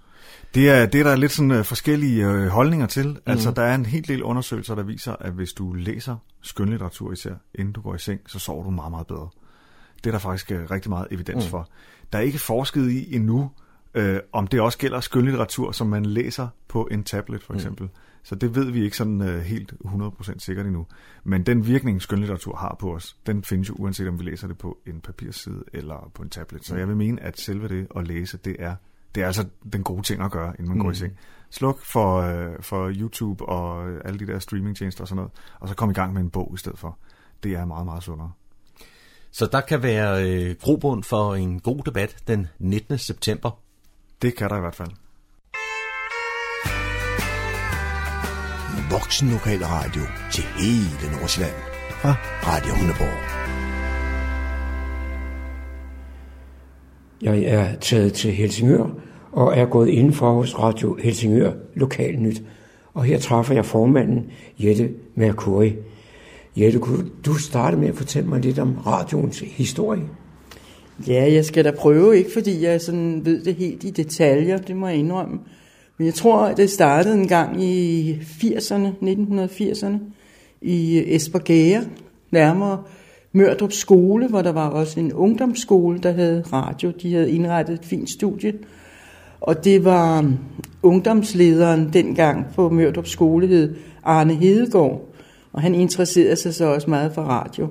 Det 0.54 0.68
er, 0.70 0.86
det 0.86 1.00
er 1.00 1.04
der 1.04 1.16
lidt 1.16 1.32
sådan 1.32 1.50
øh, 1.50 1.64
forskellige 1.64 2.26
øh, 2.26 2.46
holdninger 2.46 2.86
til. 2.86 3.06
Mm. 3.08 3.16
Altså, 3.26 3.50
der 3.50 3.62
er 3.62 3.74
en 3.74 3.86
hel 3.86 4.08
del 4.08 4.22
undersøgelser, 4.22 4.74
der 4.74 4.82
viser, 4.82 5.12
at 5.20 5.32
hvis 5.32 5.52
du 5.52 5.72
læser 5.72 6.16
skønlitteratur 6.42 7.12
især, 7.12 7.32
inden 7.54 7.72
du 7.72 7.80
går 7.80 7.94
i 7.94 7.98
seng, 7.98 8.20
så 8.26 8.38
sover 8.38 8.64
du 8.64 8.70
meget, 8.70 8.90
meget 8.90 9.06
bedre. 9.06 9.28
Det 10.04 10.06
er 10.06 10.10
der 10.10 10.18
faktisk 10.18 10.50
rigtig 10.70 10.90
meget 10.90 11.06
evidens 11.10 11.44
Mm. 11.44 11.50
for. 11.50 11.68
Der 12.12 12.18
er 12.18 12.22
ikke 12.22 12.38
forsket 12.38 12.90
i 12.90 13.16
endnu, 13.16 13.50
øh, 13.94 14.20
om 14.32 14.46
det 14.46 14.60
også 14.60 14.78
gælder 14.78 15.00
skønlitteratur, 15.00 15.72
som 15.72 15.86
man 15.86 16.06
læser 16.06 16.48
på 16.68 16.88
en 16.90 17.04
tablet 17.04 17.42
for 17.42 17.52
Mm. 17.52 17.56
eksempel. 17.56 17.88
Så 18.24 18.34
det 18.34 18.54
ved 18.54 18.70
vi 18.70 18.84
ikke 18.84 18.96
sådan 18.96 19.20
øh, 19.20 19.40
helt 19.40 19.72
100% 19.84 20.38
sikkert 20.38 20.66
endnu. 20.66 20.86
Men 21.24 21.42
den 21.46 21.66
virkning, 21.66 22.02
skønlitteratur 22.02 22.56
har 22.56 22.76
på 22.80 22.94
os, 22.94 23.16
den 23.26 23.44
findes 23.44 23.68
jo 23.68 23.74
uanset 23.74 24.08
om 24.08 24.18
vi 24.18 24.24
læser 24.24 24.48
det 24.48 24.58
på 24.58 24.78
en 24.86 25.00
papirside 25.00 25.64
eller 25.72 26.10
på 26.14 26.22
en 26.22 26.28
tablet. 26.28 26.64
Så 26.66 26.74
Mm. 26.74 26.78
jeg 26.80 26.88
vil 26.88 26.96
mene, 26.96 27.22
at 27.22 27.40
selve 27.40 27.68
det 27.68 27.86
at 27.96 28.06
læse, 28.06 28.36
det 28.38 28.56
er, 28.58 28.74
det 29.14 29.22
er 29.22 29.26
altså 29.26 29.44
den 29.72 29.82
gode 29.82 30.02
ting 30.02 30.22
at 30.22 30.30
gøre, 30.30 30.48
inden 30.58 30.68
man 30.68 30.76
mm. 30.76 30.82
går 30.82 30.88
i 30.88 30.90
Mm. 30.90 30.94
seng. 30.94 31.12
Sluk 31.50 31.78
for, 31.84 32.16
øh, 32.20 32.52
for 32.60 32.92
YouTube 32.96 33.44
og 33.44 33.88
alle 34.04 34.18
de 34.18 34.26
der 34.26 34.38
streamingtjenester 34.38 35.04
og 35.04 35.08
sådan 35.08 35.16
noget, 35.16 35.32
og 35.60 35.68
så 35.68 35.74
kom 35.74 35.90
i 35.90 35.92
gang 35.92 36.12
med 36.12 36.20
en 36.22 36.30
bog 36.30 36.50
i 36.54 36.58
stedet 36.58 36.78
for. 36.78 36.98
Det 37.42 37.52
er 37.52 37.64
meget, 37.64 37.84
meget 37.86 38.02
sundere. 38.02 38.32
Så 39.32 39.48
der 39.52 39.60
kan 39.60 39.82
være 39.82 40.24
øh, 40.28 40.56
grobund 40.60 41.02
for 41.02 41.34
en 41.34 41.60
god 41.60 41.82
debat 41.86 42.16
den 42.26 42.46
19. 42.58 42.98
september. 42.98 43.50
Det 44.22 44.36
kan 44.36 44.50
der 44.50 44.56
i 44.56 44.60
hvert 44.60 44.74
fald. 44.74 44.88
Voksen 48.90 49.28
Lokal 49.30 49.64
Radio 49.64 50.02
til 50.32 50.44
hele 50.44 51.16
Nordsjælland 51.16 51.54
fra 51.90 52.14
Radio 52.46 52.74
Hundeborg. 52.74 53.18
Jeg 57.22 57.42
er 57.42 57.78
taget 57.80 58.12
til 58.12 58.32
Helsingør 58.32 58.86
og 59.32 59.56
er 59.58 59.66
gået 59.66 59.88
indenfor 59.88 60.32
hos 60.32 60.58
Radio 60.58 60.98
Helsingør 61.02 61.52
Lokalnyt. 61.74 62.42
Og 62.94 63.04
her 63.04 63.18
træffer 63.18 63.54
jeg 63.54 63.64
formanden 63.64 64.30
Jette 64.58 64.94
Mercuri. 65.14 65.76
Jette, 66.56 66.78
kunne 66.78 67.04
du 67.26 67.34
starte 67.34 67.76
med 67.76 67.88
at 67.88 67.96
fortælle 67.96 68.28
mig 68.28 68.40
lidt 68.40 68.58
om 68.58 68.74
radioens 68.86 69.38
historie? 69.38 70.02
Ja, 71.08 71.32
jeg 71.32 71.44
skal 71.44 71.64
da 71.64 71.70
prøve, 71.70 72.18
ikke 72.18 72.32
fordi 72.32 72.64
jeg 72.64 72.80
sådan 72.80 73.24
ved 73.24 73.44
det 73.44 73.54
helt 73.54 73.84
i 73.84 73.90
detaljer, 73.90 74.58
det 74.58 74.76
må 74.76 74.88
jeg 74.88 74.96
indrømme. 74.96 75.38
Men 75.98 76.06
jeg 76.06 76.14
tror, 76.14 76.38
at 76.38 76.56
det 76.56 76.70
startede 76.70 77.14
en 77.14 77.28
gang 77.28 77.64
i 77.64 78.12
80'erne, 78.12 78.88
1980'erne, 79.02 79.98
i 80.62 81.02
Esbergære, 81.14 81.84
nærmere 82.30 82.82
Mørdrup 83.32 83.72
skole, 83.72 84.28
hvor 84.28 84.42
der 84.42 84.52
var 84.52 84.68
også 84.68 85.00
en 85.00 85.12
ungdomsskole, 85.12 85.98
der 85.98 86.12
havde 86.12 86.44
radio. 86.52 86.92
De 87.02 87.14
havde 87.14 87.30
indrettet 87.30 87.74
et 87.74 87.84
fint 87.84 88.10
studie. 88.10 88.54
Og 89.40 89.64
det 89.64 89.84
var 89.84 90.32
ungdomslederen 90.82 91.90
dengang 91.92 92.46
på 92.54 92.68
Mørdrup 92.68 93.06
skole, 93.06 93.46
hed 93.46 93.74
Arne 94.02 94.34
Hedegaard. 94.34 95.11
Og 95.52 95.62
han 95.62 95.74
interesserede 95.74 96.36
sig 96.36 96.54
så 96.54 96.64
også 96.64 96.90
meget 96.90 97.12
for 97.14 97.22
radio. 97.22 97.68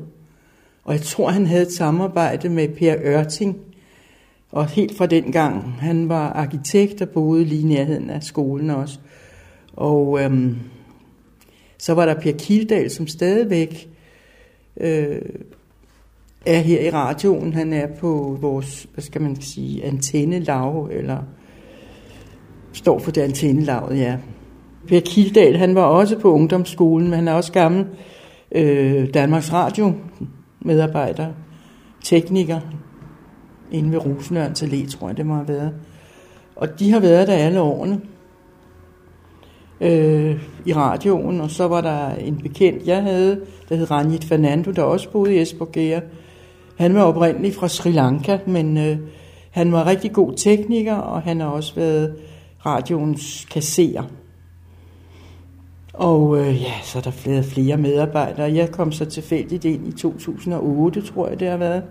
Og 0.84 0.93
jeg 0.93 1.01
tror, 1.01 1.29
han 1.29 1.45
havde 1.45 1.61
et 1.61 1.71
samarbejde 1.71 2.49
med 2.49 2.67
Per 2.67 2.95
Ørting. 3.03 3.57
Og 4.51 4.67
helt 4.67 4.97
fra 4.97 5.05
den 5.05 5.32
gang, 5.32 5.73
han 5.79 6.09
var 6.09 6.29
arkitekt 6.29 7.01
og 7.01 7.09
boede 7.09 7.43
lige 7.43 7.61
i 7.61 7.65
nærheden 7.65 8.09
af 8.09 8.23
skolen 8.23 8.69
også. 8.69 8.99
Og 9.73 10.23
øhm, 10.23 10.57
så 11.77 11.93
var 11.93 12.05
der 12.05 12.13
Per 12.13 12.32
Kildal, 12.32 12.89
som 12.89 13.07
stadigvæk 13.07 13.89
øh, 14.77 15.21
er 16.45 16.59
her 16.59 16.82
i 16.82 16.89
radioen. 16.89 17.53
Han 17.53 17.73
er 17.73 17.88
på 17.88 18.38
vores, 18.41 18.88
hvad 18.93 19.03
skal 19.03 19.21
man 19.21 19.41
sige, 19.41 19.84
antennelav, 19.84 20.89
eller 20.91 21.23
står 22.73 22.99
for 22.99 23.11
det 23.11 23.21
antennelavet, 23.21 23.97
ja. 23.97 24.17
Per 24.88 24.99
Kildal, 24.99 25.57
han 25.57 25.75
var 25.75 25.84
også 25.84 26.19
på 26.19 26.32
ungdomsskolen, 26.34 27.07
men 27.07 27.13
han 27.13 27.27
er 27.27 27.34
også 27.34 27.51
gammel 27.51 27.86
øh, 28.51 29.13
Danmarks 29.13 29.53
Radio 29.53 29.93
medarbejder, 30.59 31.27
tekniker, 32.03 32.59
inde 33.71 33.91
ved 33.91 34.05
Rosenørns 34.05 34.63
Allé, 34.63 34.91
tror 34.91 35.07
jeg 35.07 35.17
det 35.17 35.25
må 35.25 35.36
have 35.36 35.47
været. 35.47 35.71
Og 36.55 36.79
de 36.79 36.91
har 36.91 36.99
været 36.99 37.27
der 37.27 37.34
alle 37.34 37.61
årene. 37.61 38.01
øh, 39.82 40.41
i 40.65 40.73
radioen, 40.73 41.41
og 41.41 41.51
så 41.51 41.67
var 41.67 41.82
der 41.82 42.15
en 42.15 42.38
bekendt, 42.38 42.88
jeg 42.88 43.03
havde, 43.03 43.41
der 43.69 43.75
hed 43.75 43.91
Ranjit 43.91 44.23
Fernando, 44.23 44.71
der 44.71 44.84
også 44.84 45.09
boede 45.09 45.36
i 45.36 45.41
Esbjerg. 45.41 46.03
Han 46.77 46.95
var 46.95 47.03
oprindeligt 47.03 47.55
fra 47.55 47.67
Sri 47.67 47.91
Lanka, 47.91 48.38
men 48.47 48.77
øh, 48.77 48.97
han 49.51 49.71
var 49.71 49.86
rigtig 49.88 50.13
god 50.13 50.34
tekniker, 50.38 50.95
og 50.95 51.21
han 51.21 51.39
har 51.39 51.47
også 51.47 51.75
været 51.75 52.15
radioens 52.65 53.47
kasserer. 53.51 54.03
Og 55.93 56.39
øh, 56.39 56.61
ja, 56.61 56.73
så 56.83 56.97
er 56.97 57.01
der 57.01 57.11
flere, 57.11 57.43
flere 57.43 57.77
medarbejdere. 57.77 58.53
Jeg 58.53 58.71
kom 58.71 58.91
så 58.91 59.05
tilfældigt 59.05 59.65
ind 59.65 59.87
i 59.87 59.91
2008, 59.91 61.01
tror 61.01 61.27
jeg 61.27 61.39
det 61.39 61.49
har 61.49 61.57
været. 61.57 61.83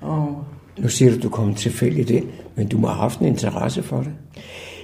Og 0.00 0.44
nu 0.78 0.88
siger 0.88 1.10
du, 1.10 1.16
at 1.16 1.22
du 1.22 1.28
kom 1.28 1.54
tilfældigt 1.54 2.10
ind, 2.10 2.26
men 2.54 2.68
du 2.68 2.78
må 2.78 2.86
have 2.86 3.00
haft 3.00 3.20
en 3.20 3.26
interesse 3.26 3.82
for 3.82 3.96
det. 3.96 4.12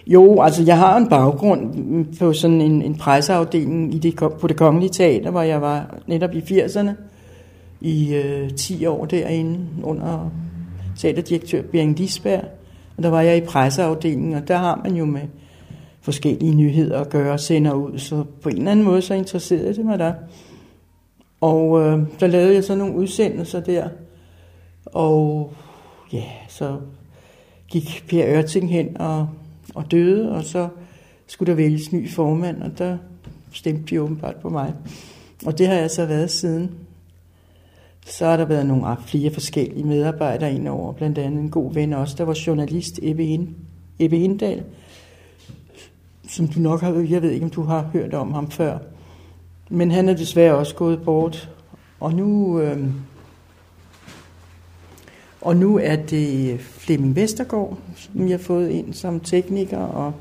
Jo, 0.07 0.43
altså 0.43 0.63
jeg 0.63 0.79
har 0.79 0.97
en 0.97 1.09
baggrund 1.09 2.07
på 2.19 2.33
sådan 2.33 2.61
en, 2.61 2.83
en 2.83 2.95
presseafdeling 2.95 3.95
i 3.95 3.99
det, 3.99 4.17
på 4.17 4.47
det 4.49 4.57
kongelige 4.57 4.91
teater, 4.91 5.31
hvor 5.31 5.43
jeg 5.43 5.63
var 5.63 5.99
netop 6.07 6.35
i 6.35 6.39
80'erne 6.39 6.91
i 7.81 8.15
øh, 8.15 8.51
10 8.51 8.87
år 8.87 9.05
derinde 9.05 9.59
under 9.83 10.31
teaterdirektør 10.99 11.63
Bering 11.63 11.99
Lisberg. 11.99 12.45
Og 12.97 13.03
der 13.03 13.11
var 13.11 13.21
jeg 13.21 13.37
i 13.37 13.41
presseafdelingen, 13.41 14.35
og 14.35 14.49
der 14.49 14.57
har 14.57 14.81
man 14.85 14.97
jo 14.97 15.05
med 15.05 15.23
forskellige 16.05 16.55
nyheder 16.55 17.01
at 17.01 17.11
gøre, 17.11 17.39
sender 17.39 17.73
ud. 17.73 17.99
Så 17.99 18.25
på 18.43 18.49
en 18.49 18.57
eller 18.57 18.71
anden 18.71 18.85
måde, 18.85 19.03
så 19.03 19.15
interesserede 19.15 19.75
det 19.75 19.85
mig 19.85 19.99
der. 19.99 20.15
Og 21.41 21.81
øh, 21.81 22.01
der 22.21 22.27
lavede 22.27 22.55
jeg 22.55 22.65
så 22.65 22.75
nogle 22.75 22.95
udsendelser 22.95 23.61
der. 23.61 23.89
Og 24.87 25.53
ja, 26.13 26.25
så 26.49 26.77
gik 27.69 28.05
Per 28.09 28.25
Ørting 28.27 28.71
hen 28.71 28.97
og, 29.01 29.29
og 29.75 29.91
døde, 29.91 30.33
og 30.33 30.45
så 30.45 30.69
skulle 31.27 31.51
der 31.51 31.57
vælges 31.57 31.93
ny 31.93 32.11
formand, 32.11 32.63
og 32.63 32.79
der 32.79 32.97
stemte 33.53 33.85
de 33.91 34.03
åbenbart 34.03 34.37
på 34.37 34.49
mig. 34.49 34.75
Og 35.47 35.59
det 35.59 35.67
har 35.67 35.75
jeg 35.75 35.91
så 35.91 36.07
været 36.07 36.31
siden. 36.31 36.71
Så 38.07 38.27
har 38.27 38.37
der 38.37 38.45
været 38.45 38.67
nogle 38.67 38.97
flere 39.07 39.31
forskellige 39.31 39.85
medarbejdere 39.85 40.55
indover, 40.55 40.93
blandt 40.93 41.19
andet 41.19 41.41
en 41.41 41.51
god 41.51 41.75
ven 41.75 41.93
også, 41.93 42.15
der 42.19 42.25
var 42.25 42.39
journalist, 42.47 43.01
Ebbe 43.99 44.17
Hindal, 44.17 44.63
som 46.35 46.49
du 46.49 46.61
nok 46.61 46.81
har, 46.81 47.07
jeg 47.09 47.23
ved 47.23 47.31
ikke, 47.31 47.45
om 47.45 47.51
du 47.51 47.63
har 47.63 47.89
hørt 47.93 48.15
om 48.15 48.33
ham 48.33 48.51
før. 48.51 48.79
Men 49.71 49.91
han 49.91 50.09
er 50.09 50.15
desværre 50.15 50.55
også 50.55 50.75
gået 50.75 51.03
bort. 51.03 51.51
Og 52.01 52.15
nu, 52.15 52.61
øh, 52.61 52.79
og 55.41 55.57
nu 55.57 55.79
er 55.79 55.97
det 55.97 56.61
Flemming 56.61 57.17
Vestergaard, 57.17 57.79
som 57.97 58.29
jeg 58.29 58.39
har 58.39 58.45
fået 58.45 58.71
ind 58.71 58.95
som 58.95 59.21
tekniker, 59.21 59.79
og 59.79 60.13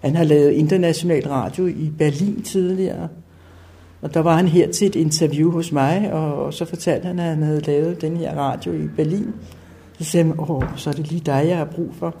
han 0.00 0.16
har 0.16 0.24
lavet 0.24 0.50
international 0.50 1.28
radio 1.28 1.66
i 1.66 1.92
Berlin 1.98 2.42
tidligere. 2.42 3.08
Og 4.02 4.14
der 4.14 4.20
var 4.20 4.36
han 4.36 4.48
her 4.48 4.72
til 4.72 4.86
et 4.86 4.94
interview 4.96 5.50
hos 5.50 5.72
mig, 5.72 6.12
og 6.12 6.54
så 6.54 6.64
fortalte 6.64 7.06
han, 7.06 7.18
at 7.18 7.24
han 7.24 7.42
havde 7.42 7.60
lavet 7.60 8.00
den 8.00 8.16
her 8.16 8.36
radio 8.36 8.72
i 8.72 8.88
Berlin. 8.96 9.32
Så 9.98 10.04
sagde 10.04 10.26
han, 10.26 10.40
åh, 10.40 10.62
så 10.76 10.90
er 10.90 10.94
det 10.94 11.10
lige 11.10 11.22
dig, 11.26 11.44
jeg 11.48 11.56
har 11.56 11.64
brug 11.64 11.94
for. 11.94 12.14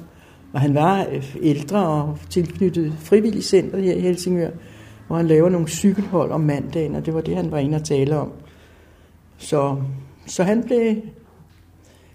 Og 0.52 0.60
han 0.60 0.74
var 0.74 1.06
øh, 1.12 1.36
ældre 1.42 1.86
og 1.86 2.18
tilknyttet 2.30 2.92
frivillig 2.98 3.44
center 3.44 3.78
her 3.78 3.94
i 3.94 4.00
Helsingør, 4.00 4.50
hvor 5.06 5.16
han 5.16 5.26
laver 5.26 5.48
nogle 5.48 5.68
cykelhold 5.68 6.30
om 6.30 6.40
mandagen, 6.40 6.94
og 6.94 7.06
det 7.06 7.14
var 7.14 7.20
det, 7.20 7.36
han 7.36 7.50
var 7.50 7.58
inde 7.58 7.76
og 7.76 7.84
tale 7.84 8.18
om. 8.18 8.32
Så, 9.38 9.76
så 10.26 10.42
han 10.42 10.62
blev 10.62 10.96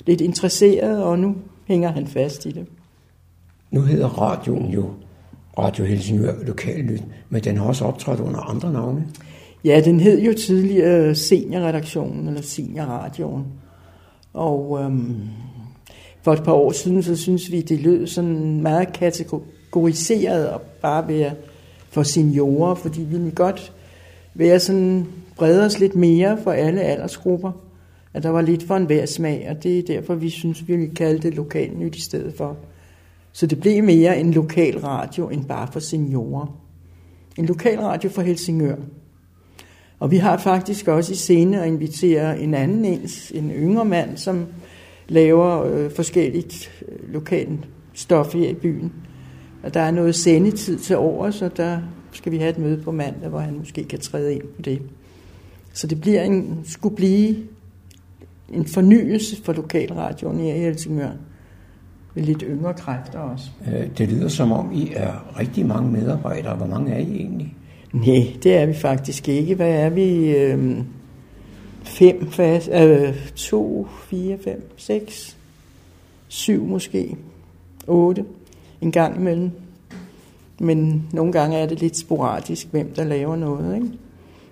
lidt 0.05 0.21
interesseret, 0.21 1.03
og 1.03 1.19
nu 1.19 1.35
hænger 1.65 1.91
han 1.91 2.07
fast 2.07 2.45
i 2.45 2.51
det. 2.51 2.65
Nu 3.71 3.81
hedder 3.81 4.07
radioen 4.07 4.71
jo 4.71 4.89
Radio 5.57 5.85
Helsingør 5.85 6.33
Lokalnyt, 6.43 7.03
men 7.29 7.43
den 7.43 7.57
har 7.57 7.65
også 7.65 7.85
optrådt 7.85 8.19
under 8.19 8.39
andre 8.39 8.73
navne. 8.73 9.07
Ja, 9.63 9.81
den 9.85 9.99
hed 9.99 10.21
jo 10.21 10.33
tidligere 10.33 11.15
Seniorredaktionen, 11.15 12.27
eller 12.27 12.41
Seniorradioen. 12.41 13.45
Og 14.33 14.79
øhm, 14.81 15.21
for 16.27 16.33
et 16.33 16.43
par 16.43 16.53
år 16.53 16.71
siden, 16.71 17.03
så 17.03 17.15
synes 17.15 17.51
vi, 17.51 17.61
det 17.61 17.79
lød 17.79 18.07
sådan 18.07 18.61
meget 18.61 18.93
kategoriseret 18.93 20.49
og 20.49 20.61
bare 20.61 21.07
være 21.07 21.31
for 21.89 22.03
seniorer, 22.03 22.75
fordi 22.75 23.01
vi 23.01 23.17
ville 23.17 23.31
godt 23.31 23.73
være 24.33 24.59
sådan, 24.59 25.07
brede 25.35 25.65
os 25.65 25.79
lidt 25.79 25.95
mere 25.95 26.37
for 26.43 26.51
alle 26.51 26.81
aldersgrupper. 26.81 27.51
At 28.13 28.23
der 28.23 28.29
var 28.29 28.41
lidt 28.41 28.63
for 28.63 28.75
enhver 28.75 29.05
smag, 29.05 29.47
og 29.49 29.63
det 29.63 29.79
er 29.79 29.83
derfor, 29.83 30.15
vi 30.15 30.29
synes, 30.29 30.67
vi 30.67 30.75
ville 30.75 30.95
kalde 30.95 31.19
det 31.19 31.33
lokalnyt 31.33 31.95
i 31.95 32.01
stedet 32.01 32.33
for. 32.37 32.57
Så 33.31 33.47
det 33.47 33.59
blev 33.59 33.83
mere 33.83 34.19
en 34.19 34.31
lokal 34.31 34.79
radio, 34.79 35.29
end 35.29 35.45
bare 35.45 35.67
for 35.71 35.79
seniorer. 35.79 36.59
En 37.37 37.45
lokal 37.45 37.79
radio 37.79 38.09
for 38.09 38.21
Helsingør. 38.21 38.75
Og 39.99 40.11
vi 40.11 40.17
har 40.17 40.37
faktisk 40.37 40.87
også 40.87 41.11
i 41.11 41.15
scene 41.15 41.61
at 41.61 41.67
invitere 41.67 42.39
en 42.39 42.53
anden 42.53 42.85
ens, 42.85 43.31
en 43.35 43.51
yngre 43.51 43.85
mand, 43.85 44.17
som 44.17 44.45
laver 45.07 45.63
øh, 45.63 45.91
forskelligt 45.91 46.83
øh, 46.89 47.13
lokalt 47.13 47.59
stof 47.93 48.33
her 48.33 48.49
i 48.49 48.53
byen. 48.53 48.93
Og 49.63 49.73
der 49.73 49.79
er 49.79 49.91
noget 49.91 50.15
sendetid 50.15 50.79
til 50.79 50.97
over, 50.97 51.31
så 51.31 51.49
der 51.57 51.79
skal 52.11 52.31
vi 52.31 52.37
have 52.37 52.49
et 52.49 52.57
møde 52.57 52.81
på 52.83 52.91
mandag, 52.91 53.29
hvor 53.29 53.39
han 53.39 53.57
måske 53.57 53.83
kan 53.83 53.99
træde 53.99 54.33
ind 54.33 54.41
på 54.41 54.61
det. 54.61 54.81
Så 55.73 55.87
det 55.87 56.01
bliver 56.01 56.23
en, 56.23 56.59
skulle 56.63 56.95
blive 56.95 57.35
en 58.53 58.65
fornyelse 58.65 59.43
for 59.43 59.53
lokalradioen 59.53 60.39
i 60.39 60.51
Helsingør. 60.51 61.11
Med 62.15 62.23
lidt 62.23 62.43
yngre 62.47 62.73
kræfter 62.73 63.19
også. 63.19 63.45
Øh, 63.67 63.87
det 63.97 64.09
lyder 64.09 64.27
som 64.27 64.51
om, 64.51 64.71
I 64.73 64.91
er 64.95 65.39
rigtig 65.39 65.65
mange 65.65 65.91
medarbejdere. 65.91 66.55
Hvor 66.55 66.67
mange 66.67 66.91
er 66.91 66.97
I 66.97 67.15
egentlig? 67.15 67.55
Nej, 67.93 68.33
det 68.43 68.57
er 68.57 68.65
vi 68.65 68.73
faktisk 68.73 69.29
ikke. 69.29 69.55
Hvad 69.55 69.71
er 69.71 69.89
vi? 69.89 70.35
Øh, 70.35 70.77
fem 71.87 72.31
fast, 72.31 72.69
øh, 72.73 73.15
to, 73.35 73.87
fire, 74.09 74.37
fem, 74.43 74.71
seks, 74.77 75.37
syv 76.27 76.63
måske, 76.63 77.15
otte 77.87 78.25
en 78.81 78.91
gang 78.91 79.17
imellem. 79.17 79.51
Men 80.59 81.07
nogle 81.13 81.31
gange 81.31 81.57
er 81.57 81.65
det 81.65 81.79
lidt 81.79 81.97
sporadisk, 81.97 82.67
hvem 82.71 82.93
der 82.95 83.03
laver 83.03 83.35
noget. 83.35 83.75
Ikke? 83.75 83.87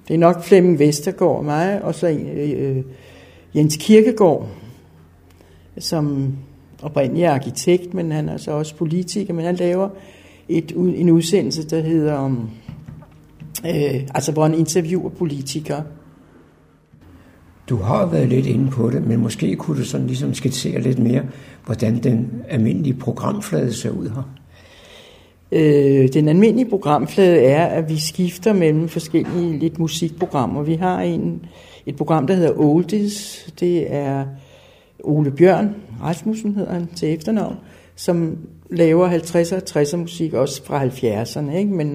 Det 0.07 0.13
er 0.13 0.17
nok 0.17 0.43
Flemming 0.43 0.79
Vestergaard 0.79 1.37
og 1.37 1.45
mig, 1.45 1.83
og 1.83 1.95
så 1.95 2.07
øh, 2.07 2.83
Jens 3.55 3.77
Kirkegaard, 3.79 4.47
som 5.77 6.33
oprindeligt 6.81 7.25
er 7.25 7.31
arkitekt, 7.31 7.93
men 7.93 8.11
han 8.11 8.29
er 8.29 8.37
så 8.37 8.51
også 8.51 8.75
politiker, 8.75 9.33
men 9.33 9.45
han 9.45 9.55
laver 9.55 9.89
et, 10.49 10.71
en 10.75 11.09
udsendelse, 11.09 11.69
der 11.69 11.81
hedder, 11.81 12.13
om, 12.13 12.49
øh, 13.65 14.07
altså 14.15 14.31
hvor 14.31 14.43
han 14.43 14.53
interviewer 14.53 15.09
politikere. 15.09 15.83
Du 17.69 17.75
har 17.75 18.05
været 18.05 18.29
lidt 18.29 18.45
inde 18.45 18.71
på 18.71 18.89
det, 18.89 19.07
men 19.07 19.19
måske 19.19 19.55
kunne 19.55 19.77
du 19.79 19.85
sådan 19.85 20.07
ligesom 20.07 20.33
skitsere 20.33 20.81
lidt 20.81 20.99
mere, 20.99 21.23
hvordan 21.65 22.03
den 22.03 22.29
almindelige 22.49 22.93
programflade 22.93 23.73
ser 23.73 23.89
ud 23.89 24.09
her. 24.09 24.29
Øh, 25.51 26.09
den 26.13 26.27
almindelige 26.27 26.69
programflade 26.69 27.39
er, 27.39 27.65
at 27.65 27.89
vi 27.89 27.99
skifter 27.99 28.53
mellem 28.53 28.89
forskellige 28.89 29.59
lidt 29.59 29.79
musikprogrammer. 29.79 30.63
Vi 30.63 30.75
har 30.75 31.01
en, 31.01 31.45
et 31.85 31.95
program, 31.95 32.27
der 32.27 32.33
hedder 32.33 32.59
Oldies. 32.59 33.45
Det 33.59 33.93
er 33.93 34.25
Ole 35.03 35.31
Bjørn 35.31 35.75
Rasmussen 36.01 36.55
hedder 36.55 36.73
han 36.73 36.87
til 36.95 37.13
efternavn, 37.13 37.55
som 37.95 38.37
laver 38.69 39.09
50'er 39.09 39.55
og 39.55 39.81
60'er 39.81 39.95
musik, 39.95 40.33
også 40.33 40.63
fra 40.63 40.85
70'erne. 40.85 41.57
Ikke? 41.57 41.71
Men 41.71 41.93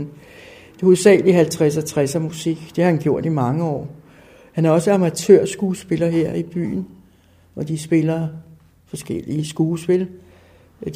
det 0.74 0.82
er 0.82 0.86
hovedsageligt 0.86 1.60
50'er 1.60 1.98
og 1.98 2.02
60'er 2.04 2.18
musik. 2.18 2.72
Det 2.76 2.84
har 2.84 2.90
han 2.90 3.00
gjort 3.00 3.26
i 3.26 3.28
mange 3.28 3.64
år. 3.64 3.88
Han 4.60 4.66
er 4.66 4.70
også 4.70 4.92
amatørskuespiller 4.92 6.10
her 6.10 6.34
i 6.34 6.42
byen, 6.42 6.86
og 7.56 7.68
de 7.68 7.78
spiller 7.78 8.28
forskellige 8.86 9.46
skuespil. 9.46 10.08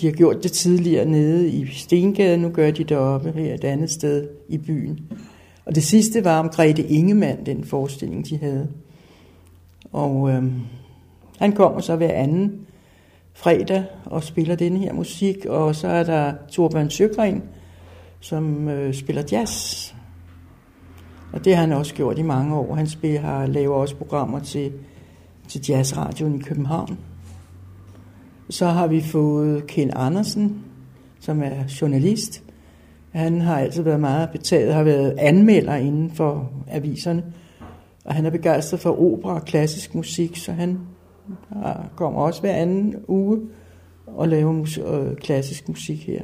De 0.01 0.07
har 0.07 0.13
gjort 0.13 0.43
det 0.43 0.53
tidligere 0.53 1.05
nede 1.05 1.49
i 1.49 1.67
Stengade, 1.67 2.37
nu 2.37 2.49
gør 2.49 2.71
de 2.71 2.85
det 2.85 2.97
oppe 2.97 3.33
her 3.33 3.55
et 3.55 3.65
andet 3.65 3.91
sted 3.91 4.29
i 4.49 4.59
byen. 4.59 5.01
Og 5.65 5.75
det 5.75 5.85
sidste 5.85 6.25
var 6.25 6.39
om 6.39 6.49
Grete 6.49 6.83
Ingemann, 6.83 7.47
den 7.47 7.65
forestilling, 7.65 8.29
de 8.29 8.37
havde. 8.37 8.69
Og 9.93 10.31
øhm, 10.31 10.53
han 11.39 11.53
kommer 11.53 11.81
så 11.81 11.97
hver 11.97 12.13
anden 12.13 12.67
fredag 13.33 13.85
og 14.05 14.25
spiller 14.25 14.55
den 14.55 14.77
her 14.77 14.93
musik, 14.93 15.47
og 15.47 15.77
så 15.77 15.89
er 15.89 16.03
der 16.03 16.33
Torbjørn 16.51 16.91
Søgren, 16.91 17.43
som 18.21 18.69
øh, 18.69 18.95
spiller 18.95 19.23
jazz. 19.33 19.95
Og 21.35 21.45
det 21.45 21.55
har 21.55 21.61
han 21.61 21.73
også 21.73 21.95
gjort 21.95 22.19
i 22.19 22.23
mange 22.23 22.57
år. 22.57 22.75
Han 22.75 22.87
spiller, 22.87 23.21
har, 23.21 23.47
laver 23.47 23.75
også 23.75 23.97
programmer 23.97 24.39
til, 24.39 24.73
til 25.49 25.61
jazzradioen 25.69 26.35
i 26.35 26.39
København. 26.39 26.99
Så 28.51 28.67
har 28.67 28.87
vi 28.87 29.01
fået 29.01 29.67
Ken 29.67 29.91
Andersen, 29.97 30.65
som 31.21 31.43
er 31.43 31.65
journalist. 31.81 32.43
Han 33.11 33.41
har 33.41 33.59
altid 33.59 33.83
været 33.83 34.01
meget 34.01 34.31
betaget, 34.31 34.75
har 34.75 34.83
været 34.83 35.15
anmelder 35.19 35.75
inden 35.75 36.11
for 36.11 36.51
aviserne. 36.69 37.25
Og 38.05 38.15
han 38.15 38.27
er 38.27 38.31
begejstret 38.31 38.81
for 38.81 39.01
opera 39.01 39.35
og 39.35 39.45
klassisk 39.45 39.95
musik, 39.95 40.37
så 40.37 40.53
han 40.53 40.79
kommer 41.97 42.21
også 42.21 42.41
hver 42.41 42.55
anden 42.55 42.95
uge 43.09 43.41
og 44.07 44.29
laver 44.29 44.53
mus- 44.53 44.79
og 44.79 45.17
klassisk 45.17 45.69
musik 45.69 46.07
her. 46.07 46.23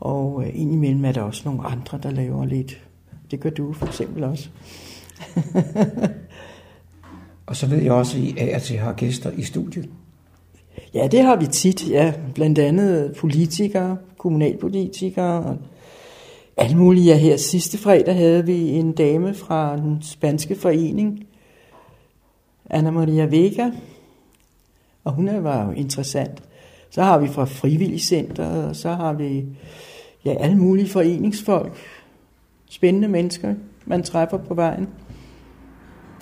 Og 0.00 0.42
øh, 0.44 0.60
indimellem 0.60 1.04
er 1.04 1.12
der 1.12 1.22
også 1.22 1.42
nogle 1.44 1.66
andre, 1.66 1.98
der 2.02 2.10
laver 2.10 2.44
lidt. 2.44 2.87
Det 3.30 3.40
gør 3.40 3.50
du 3.50 3.72
for 3.72 3.86
eksempel 3.86 4.24
også. 4.24 4.48
Og 7.46 7.56
så 7.56 7.66
ved 7.66 7.82
jeg 7.82 7.92
også, 7.92 8.16
at 8.16 8.22
I 8.22 8.38
af 8.38 8.56
og 8.56 8.62
til 8.62 8.78
har 8.78 8.92
gæster 8.92 9.30
i 9.30 9.42
studiet. 9.42 9.88
Ja, 10.94 11.06
det 11.06 11.22
har 11.22 11.36
vi 11.36 11.46
tit, 11.46 11.90
ja. 11.90 12.12
Blandt 12.34 12.58
andet 12.58 13.16
politikere, 13.16 13.96
kommunalpolitikere 14.18 15.44
og 15.44 15.56
alle 16.56 16.76
mulige. 16.76 17.04
Ja, 17.04 17.16
her 17.16 17.36
sidste 17.36 17.78
fredag 17.78 18.16
havde 18.16 18.46
vi 18.46 18.68
en 18.68 18.92
dame 18.92 19.34
fra 19.34 19.76
den 19.76 20.02
spanske 20.02 20.54
forening, 20.54 21.26
Anna 22.70 22.90
Maria 22.90 23.24
Vega, 23.24 23.70
og 25.04 25.12
hun 25.12 25.44
var 25.44 25.66
jo 25.66 25.70
interessant. 25.70 26.42
Så 26.90 27.02
har 27.02 27.18
vi 27.18 27.28
fra 27.28 27.44
Frivilligcenteret, 27.44 28.68
og 28.68 28.76
så 28.76 28.92
har 28.92 29.12
vi 29.12 29.44
ja, 30.24 30.34
alle 30.34 30.56
mulige 30.56 30.88
foreningsfolk, 30.88 31.76
spændende 32.70 33.08
mennesker, 33.08 33.54
man 33.86 34.02
træffer 34.02 34.36
på 34.36 34.54
vejen, 34.54 34.88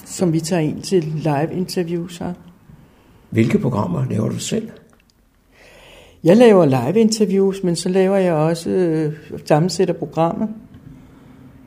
som 0.04 0.32
vi 0.32 0.40
tager 0.40 0.62
ind 0.62 0.82
til 0.82 1.04
live 1.04 1.52
interviews 1.52 2.18
her. 2.18 2.32
Hvilke 3.30 3.58
programmer 3.58 4.04
laver 4.10 4.28
du 4.28 4.38
selv? 4.38 4.70
Jeg 6.24 6.36
laver 6.36 6.64
live 6.64 7.00
interviews, 7.00 7.62
men 7.62 7.76
så 7.76 7.88
laver 7.88 8.16
jeg 8.16 8.32
også 8.34 8.70
øh, 8.70 9.12
sammensætter 9.44 9.94
programmer. 9.94 10.46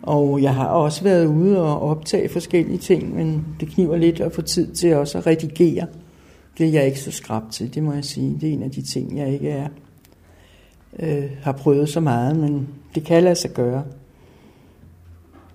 Og 0.01 0.41
jeg 0.41 0.55
har 0.55 0.65
også 0.67 1.03
været 1.03 1.25
ude 1.25 1.61
og 1.61 1.81
optage 1.81 2.29
forskellige 2.29 2.77
ting, 2.77 3.15
men 3.15 3.45
det 3.59 3.69
kniver 3.69 3.97
lidt 3.97 4.19
at 4.19 4.33
få 4.33 4.41
tid 4.41 4.73
til 4.73 4.95
også 4.95 5.17
at 5.17 5.27
redigere. 5.27 5.87
Det 6.57 6.67
er 6.67 6.71
jeg 6.71 6.85
ikke 6.85 6.99
så 6.99 7.11
skrab 7.11 7.43
til, 7.51 7.73
det 7.73 7.83
må 7.83 7.93
jeg 7.93 8.05
sige. 8.05 8.37
Det 8.41 8.49
er 8.49 8.53
en 8.53 8.63
af 8.63 8.71
de 8.71 8.81
ting, 8.81 9.17
jeg 9.17 9.33
ikke 9.33 9.49
er, 9.49 9.67
øh, 10.99 11.31
har 11.41 11.51
prøvet 11.51 11.89
så 11.89 11.99
meget, 11.99 12.35
men 12.35 12.67
det 12.95 13.03
kan 13.03 13.23
lade 13.23 13.35
sig 13.35 13.51
gøre. 13.51 13.83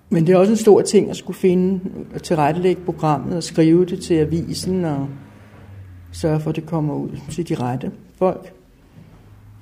Men 0.09 0.27
det 0.27 0.33
er 0.33 0.37
også 0.37 0.51
en 0.51 0.57
stor 0.57 0.81
ting 0.81 1.09
at 1.09 1.15
skulle 1.15 1.37
finde 1.37 1.79
og 2.15 2.23
tilrettelægge 2.23 2.81
programmet 2.85 3.37
og 3.37 3.43
skrive 3.43 3.85
det 3.85 3.99
til 3.99 4.13
avisen 4.13 4.85
og 4.85 5.07
sørge 6.11 6.39
for, 6.39 6.49
at 6.49 6.55
det 6.55 6.65
kommer 6.65 6.93
ud 6.93 7.09
til 7.31 7.49
de 7.49 7.55
rette 7.55 7.91
folk. 8.17 8.53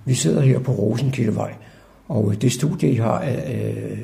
Vi 0.05 0.13
sidder 0.13 0.41
her 0.41 0.59
på 0.59 0.71
Rosenkildevej, 0.71 1.53
og 2.07 2.41
det 2.41 2.51
studie, 2.51 2.91
I 2.91 2.95
har, 2.95 3.19
er, 3.19 3.69
øh, 3.69 3.97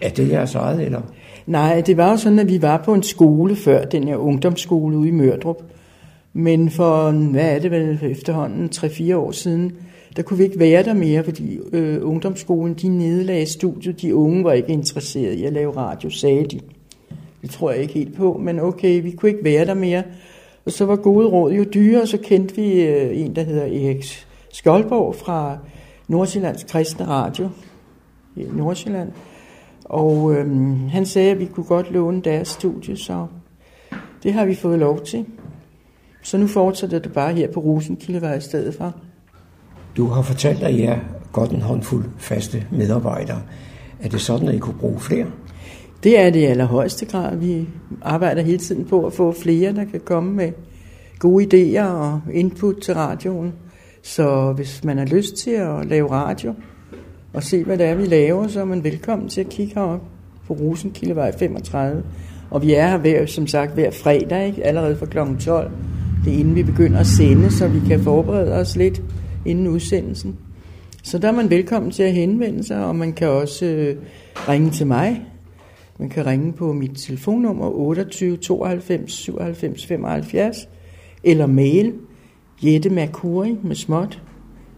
er 0.00 0.10
det 0.10 0.28
jeres 0.28 0.54
eget, 0.54 0.82
eller? 0.82 1.02
Nej, 1.46 1.80
det 1.86 1.96
var 1.96 2.10
jo 2.10 2.16
sådan, 2.16 2.38
at 2.38 2.48
vi 2.48 2.62
var 2.62 2.82
på 2.84 2.94
en 2.94 3.02
skole 3.02 3.56
før, 3.56 3.84
den 3.84 4.08
her 4.08 4.16
ungdomsskole 4.16 4.96
ude 4.96 5.08
i 5.08 5.12
Mørdrup. 5.12 5.62
Men 6.32 6.70
for, 6.70 7.10
hvad 7.10 7.54
er 7.54 7.58
det 7.58 7.70
vel, 7.70 7.98
efterhånden 8.02 8.70
3-4 8.74 9.14
år 9.14 9.30
siden, 9.30 9.72
der 10.16 10.22
kunne 10.22 10.38
vi 10.38 10.44
ikke 10.44 10.58
være 10.58 10.82
der 10.82 10.94
mere, 10.94 11.24
fordi 11.24 11.58
øh, 11.72 11.98
ungdomsskolen, 12.02 12.74
de 12.74 12.88
nedlagde 12.88 13.46
studiet, 13.46 14.02
de 14.02 14.14
unge 14.14 14.44
var 14.44 14.52
ikke 14.52 14.72
interesserede 14.72 15.36
i 15.36 15.44
at 15.44 15.52
lave 15.52 15.76
radio, 15.76 16.10
sagde 16.10 16.44
de. 16.44 16.60
Det 17.42 17.50
tror 17.50 17.70
jeg 17.70 17.80
ikke 17.82 17.94
helt 17.94 18.16
på, 18.16 18.38
men 18.38 18.60
okay, 18.60 19.02
vi 19.02 19.10
kunne 19.10 19.30
ikke 19.30 19.44
være 19.44 19.64
der 19.64 19.74
mere. 19.74 20.02
Og 20.64 20.72
så 20.72 20.84
var 20.84 20.96
gode 20.96 21.28
råd 21.28 21.52
jo 21.52 21.64
dyre, 21.74 22.02
og 22.02 22.08
så 22.08 22.18
kendte 22.18 22.56
vi 22.56 22.82
øh, 22.82 23.20
en, 23.20 23.36
der 23.36 23.42
hedder 23.42 23.64
Erik 23.64 24.04
Skjoldborg 24.52 25.14
fra 25.14 25.58
Nordsjællands 26.08 26.64
Kristne 26.64 27.08
Radio 27.08 27.48
i 28.36 28.44
Nordsjælland. 28.52 29.12
Og 29.84 30.34
øhm, 30.34 30.88
han 30.88 31.06
sagde, 31.06 31.30
at 31.30 31.38
vi 31.38 31.46
kunne 31.46 31.66
godt 31.66 31.90
låne 31.90 32.22
deres 32.22 32.48
studie, 32.48 32.96
så 32.96 33.26
det 34.22 34.32
har 34.32 34.44
vi 34.44 34.54
fået 34.54 34.78
lov 34.78 35.00
til. 35.00 35.26
Så 36.22 36.38
nu 36.38 36.46
fortsætter 36.46 36.98
det 36.98 37.12
bare 37.12 37.34
her 37.34 37.52
på 37.52 37.60
Rosenkildevej 37.60 38.34
i 38.34 38.40
stedet 38.40 38.74
for. 38.74 38.94
Du 39.96 40.06
har 40.06 40.22
fortalt, 40.22 40.62
at 40.62 40.74
I 40.74 40.82
er 40.82 40.98
godt 41.32 41.50
en 41.50 41.62
håndfuld 41.62 42.04
faste 42.18 42.66
medarbejdere. 42.70 43.42
Er 44.00 44.08
det 44.08 44.20
sådan, 44.20 44.48
at 44.48 44.54
I 44.54 44.58
kunne 44.58 44.78
bruge 44.80 45.00
flere? 45.00 45.26
Det 46.02 46.18
er 46.18 46.30
det 46.30 46.40
i 46.40 46.44
allerhøjeste 46.44 47.06
grad. 47.06 47.36
Vi 47.36 47.68
arbejder 48.02 48.42
hele 48.42 48.58
tiden 48.58 48.84
på 48.84 49.06
at 49.06 49.12
få 49.12 49.32
flere, 49.32 49.74
der 49.74 49.84
kan 49.84 50.00
komme 50.04 50.32
med 50.32 50.52
gode 51.18 51.44
idéer 51.44 51.84
og 51.84 52.20
input 52.32 52.76
til 52.82 52.94
radioen. 52.94 53.52
Så 54.02 54.52
hvis 54.52 54.84
man 54.84 54.98
har 54.98 55.06
lyst 55.06 55.36
til 55.36 55.50
at 55.50 55.86
lave 55.86 56.10
radio 56.10 56.54
og 57.32 57.42
se, 57.42 57.64
hvad 57.64 57.78
det 57.78 57.86
er, 57.86 57.94
vi 57.94 58.06
laver, 58.06 58.48
så 58.48 58.60
er 58.60 58.64
man 58.64 58.84
velkommen 58.84 59.28
til 59.28 59.40
at 59.40 59.48
kigge 59.48 59.74
herop 59.74 60.00
på 60.46 60.54
Rosenkildevej 60.54 61.38
35. 61.38 62.02
Og 62.50 62.62
vi 62.62 62.74
er 62.74 62.88
her 62.88 62.98
hver, 62.98 63.26
som 63.26 63.46
sagt 63.46 63.74
hver 63.74 63.90
fredag, 63.90 64.46
ikke? 64.46 64.66
allerede 64.66 64.96
fra 64.96 65.06
kl. 65.06 65.18
12. 65.40 65.70
Det 66.24 66.34
er 66.34 66.38
inden 66.38 66.54
vi 66.54 66.62
begynder 66.62 66.98
at 66.98 67.06
sende, 67.06 67.50
så 67.50 67.68
vi 67.68 67.80
kan 67.88 68.00
forberede 68.00 68.52
os 68.52 68.76
lidt 68.76 69.02
inden 69.46 69.66
udsendelsen. 69.66 70.38
Så 71.02 71.18
der 71.18 71.28
er 71.28 71.32
man 71.32 71.50
velkommen 71.50 71.90
til 71.90 72.02
at 72.02 72.12
henvende 72.12 72.64
sig, 72.64 72.84
og 72.84 72.96
man 72.96 73.12
kan 73.12 73.28
også 73.28 73.66
øh, 73.66 73.96
ringe 74.48 74.70
til 74.70 74.86
mig. 74.86 75.26
Man 75.98 76.08
kan 76.08 76.26
ringe 76.26 76.52
på 76.52 76.72
mit 76.72 76.96
telefonnummer 76.96 77.68
28 77.68 78.36
92 78.36 79.12
97 79.12 79.86
75, 79.86 80.68
eller 81.24 81.46
mail 81.46 81.94
Jette 82.62 82.90
Mercuri 82.90 83.56
med 83.62 83.76
småt, 83.76 84.22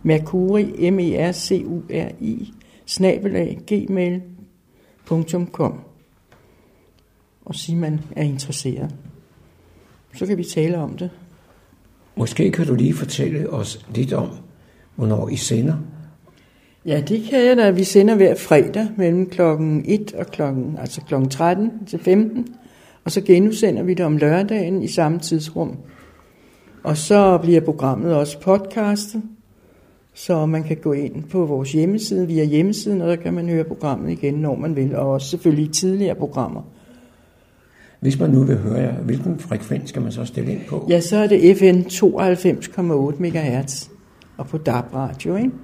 Mercuri, 0.03 0.91
M-E-R-C-U-R-I, 0.91 2.53
snabelag, 2.87 3.59
gmail.com 3.67 5.25
og 7.45 7.55
sige, 7.55 7.77
man 7.77 8.01
er 8.17 8.23
interesseret. 8.23 8.95
Så 10.15 10.27
kan 10.27 10.39
vi 10.39 10.45
tale 10.45 10.79
om 10.79 10.97
det. 10.97 11.11
Måske 12.17 12.51
kan 12.51 12.67
du 12.67 12.75
lige 12.75 12.95
fortælle 12.95 13.51
os 13.51 13.87
lidt 13.95 14.13
om, 14.13 14.29
hvornår 14.97 15.29
I 15.29 15.37
sender. 15.37 15.75
Ja, 16.87 17.01
det 17.09 17.23
kan 17.31 17.47
jeg 17.47 17.57
da. 17.57 17.71
Vi 17.71 17.85
sender 17.85 18.15
hver 18.15 18.35
fredag 18.35 18.89
mellem 18.97 19.31
klokken 19.31 19.85
1 19.87 20.15
og 20.15 20.27
klokken, 20.27 20.77
altså 20.81 21.01
klokken 21.01 21.31
13 21.31 21.71
til 21.87 21.99
15. 21.99 22.47
Og 23.05 23.11
så 23.11 23.21
genudsender 23.21 23.83
vi 23.83 23.95
det 23.95 24.07
om 24.07 24.17
lørdagen 24.17 24.83
i 24.83 24.89
samme 24.89 25.19
tidsrum. 25.19 25.77
Og 26.83 26.97
så 26.97 27.39
bliver 27.39 27.61
programmet 27.61 28.15
også 28.15 28.41
podcastet, 28.41 29.23
så 30.15 30.47
man 30.47 30.63
kan 30.63 30.77
gå 30.77 30.93
ind 30.93 31.23
på 31.23 31.47
vores 31.47 31.73
hjemmeside 31.73 32.27
via 32.27 32.45
hjemmesiden, 32.45 33.01
og 33.01 33.09
der 33.09 33.17
kan 33.17 33.35
man 33.35 33.49
høre 33.49 33.65
programmet 33.65 34.11
igen, 34.11 34.35
når 34.35 34.57
man 34.57 34.77
vil, 34.77 34.97
og 34.97 35.11
også 35.11 35.29
selvfølgelig 35.29 35.73
tidligere 35.73 36.15
programmer. 36.15 36.63
Hvis 38.01 38.19
man 38.19 38.31
nu 38.31 38.43
vil 38.43 38.59
høre 38.59 38.81
jer, 38.81 38.95
hvilken 38.95 39.39
frekvens 39.39 39.89
skal 39.89 40.03
man 40.03 40.13
så 40.13 40.25
stille 40.25 40.53
ind 40.53 40.61
på? 40.69 40.87
Ja, 40.91 41.01
så 41.01 41.17
er 41.17 41.27
det 41.27 41.57
FN 41.57 41.81
92,8 41.81 42.83
MHz, 43.19 43.89
og 44.37 44.47
på 44.47 44.59
DAB 44.59 44.95
Radio, 44.95 45.37
ikke? 45.37 45.51
Disse 45.51 45.64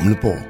Radio 0.00 0.08
Humleborg, 0.08 0.49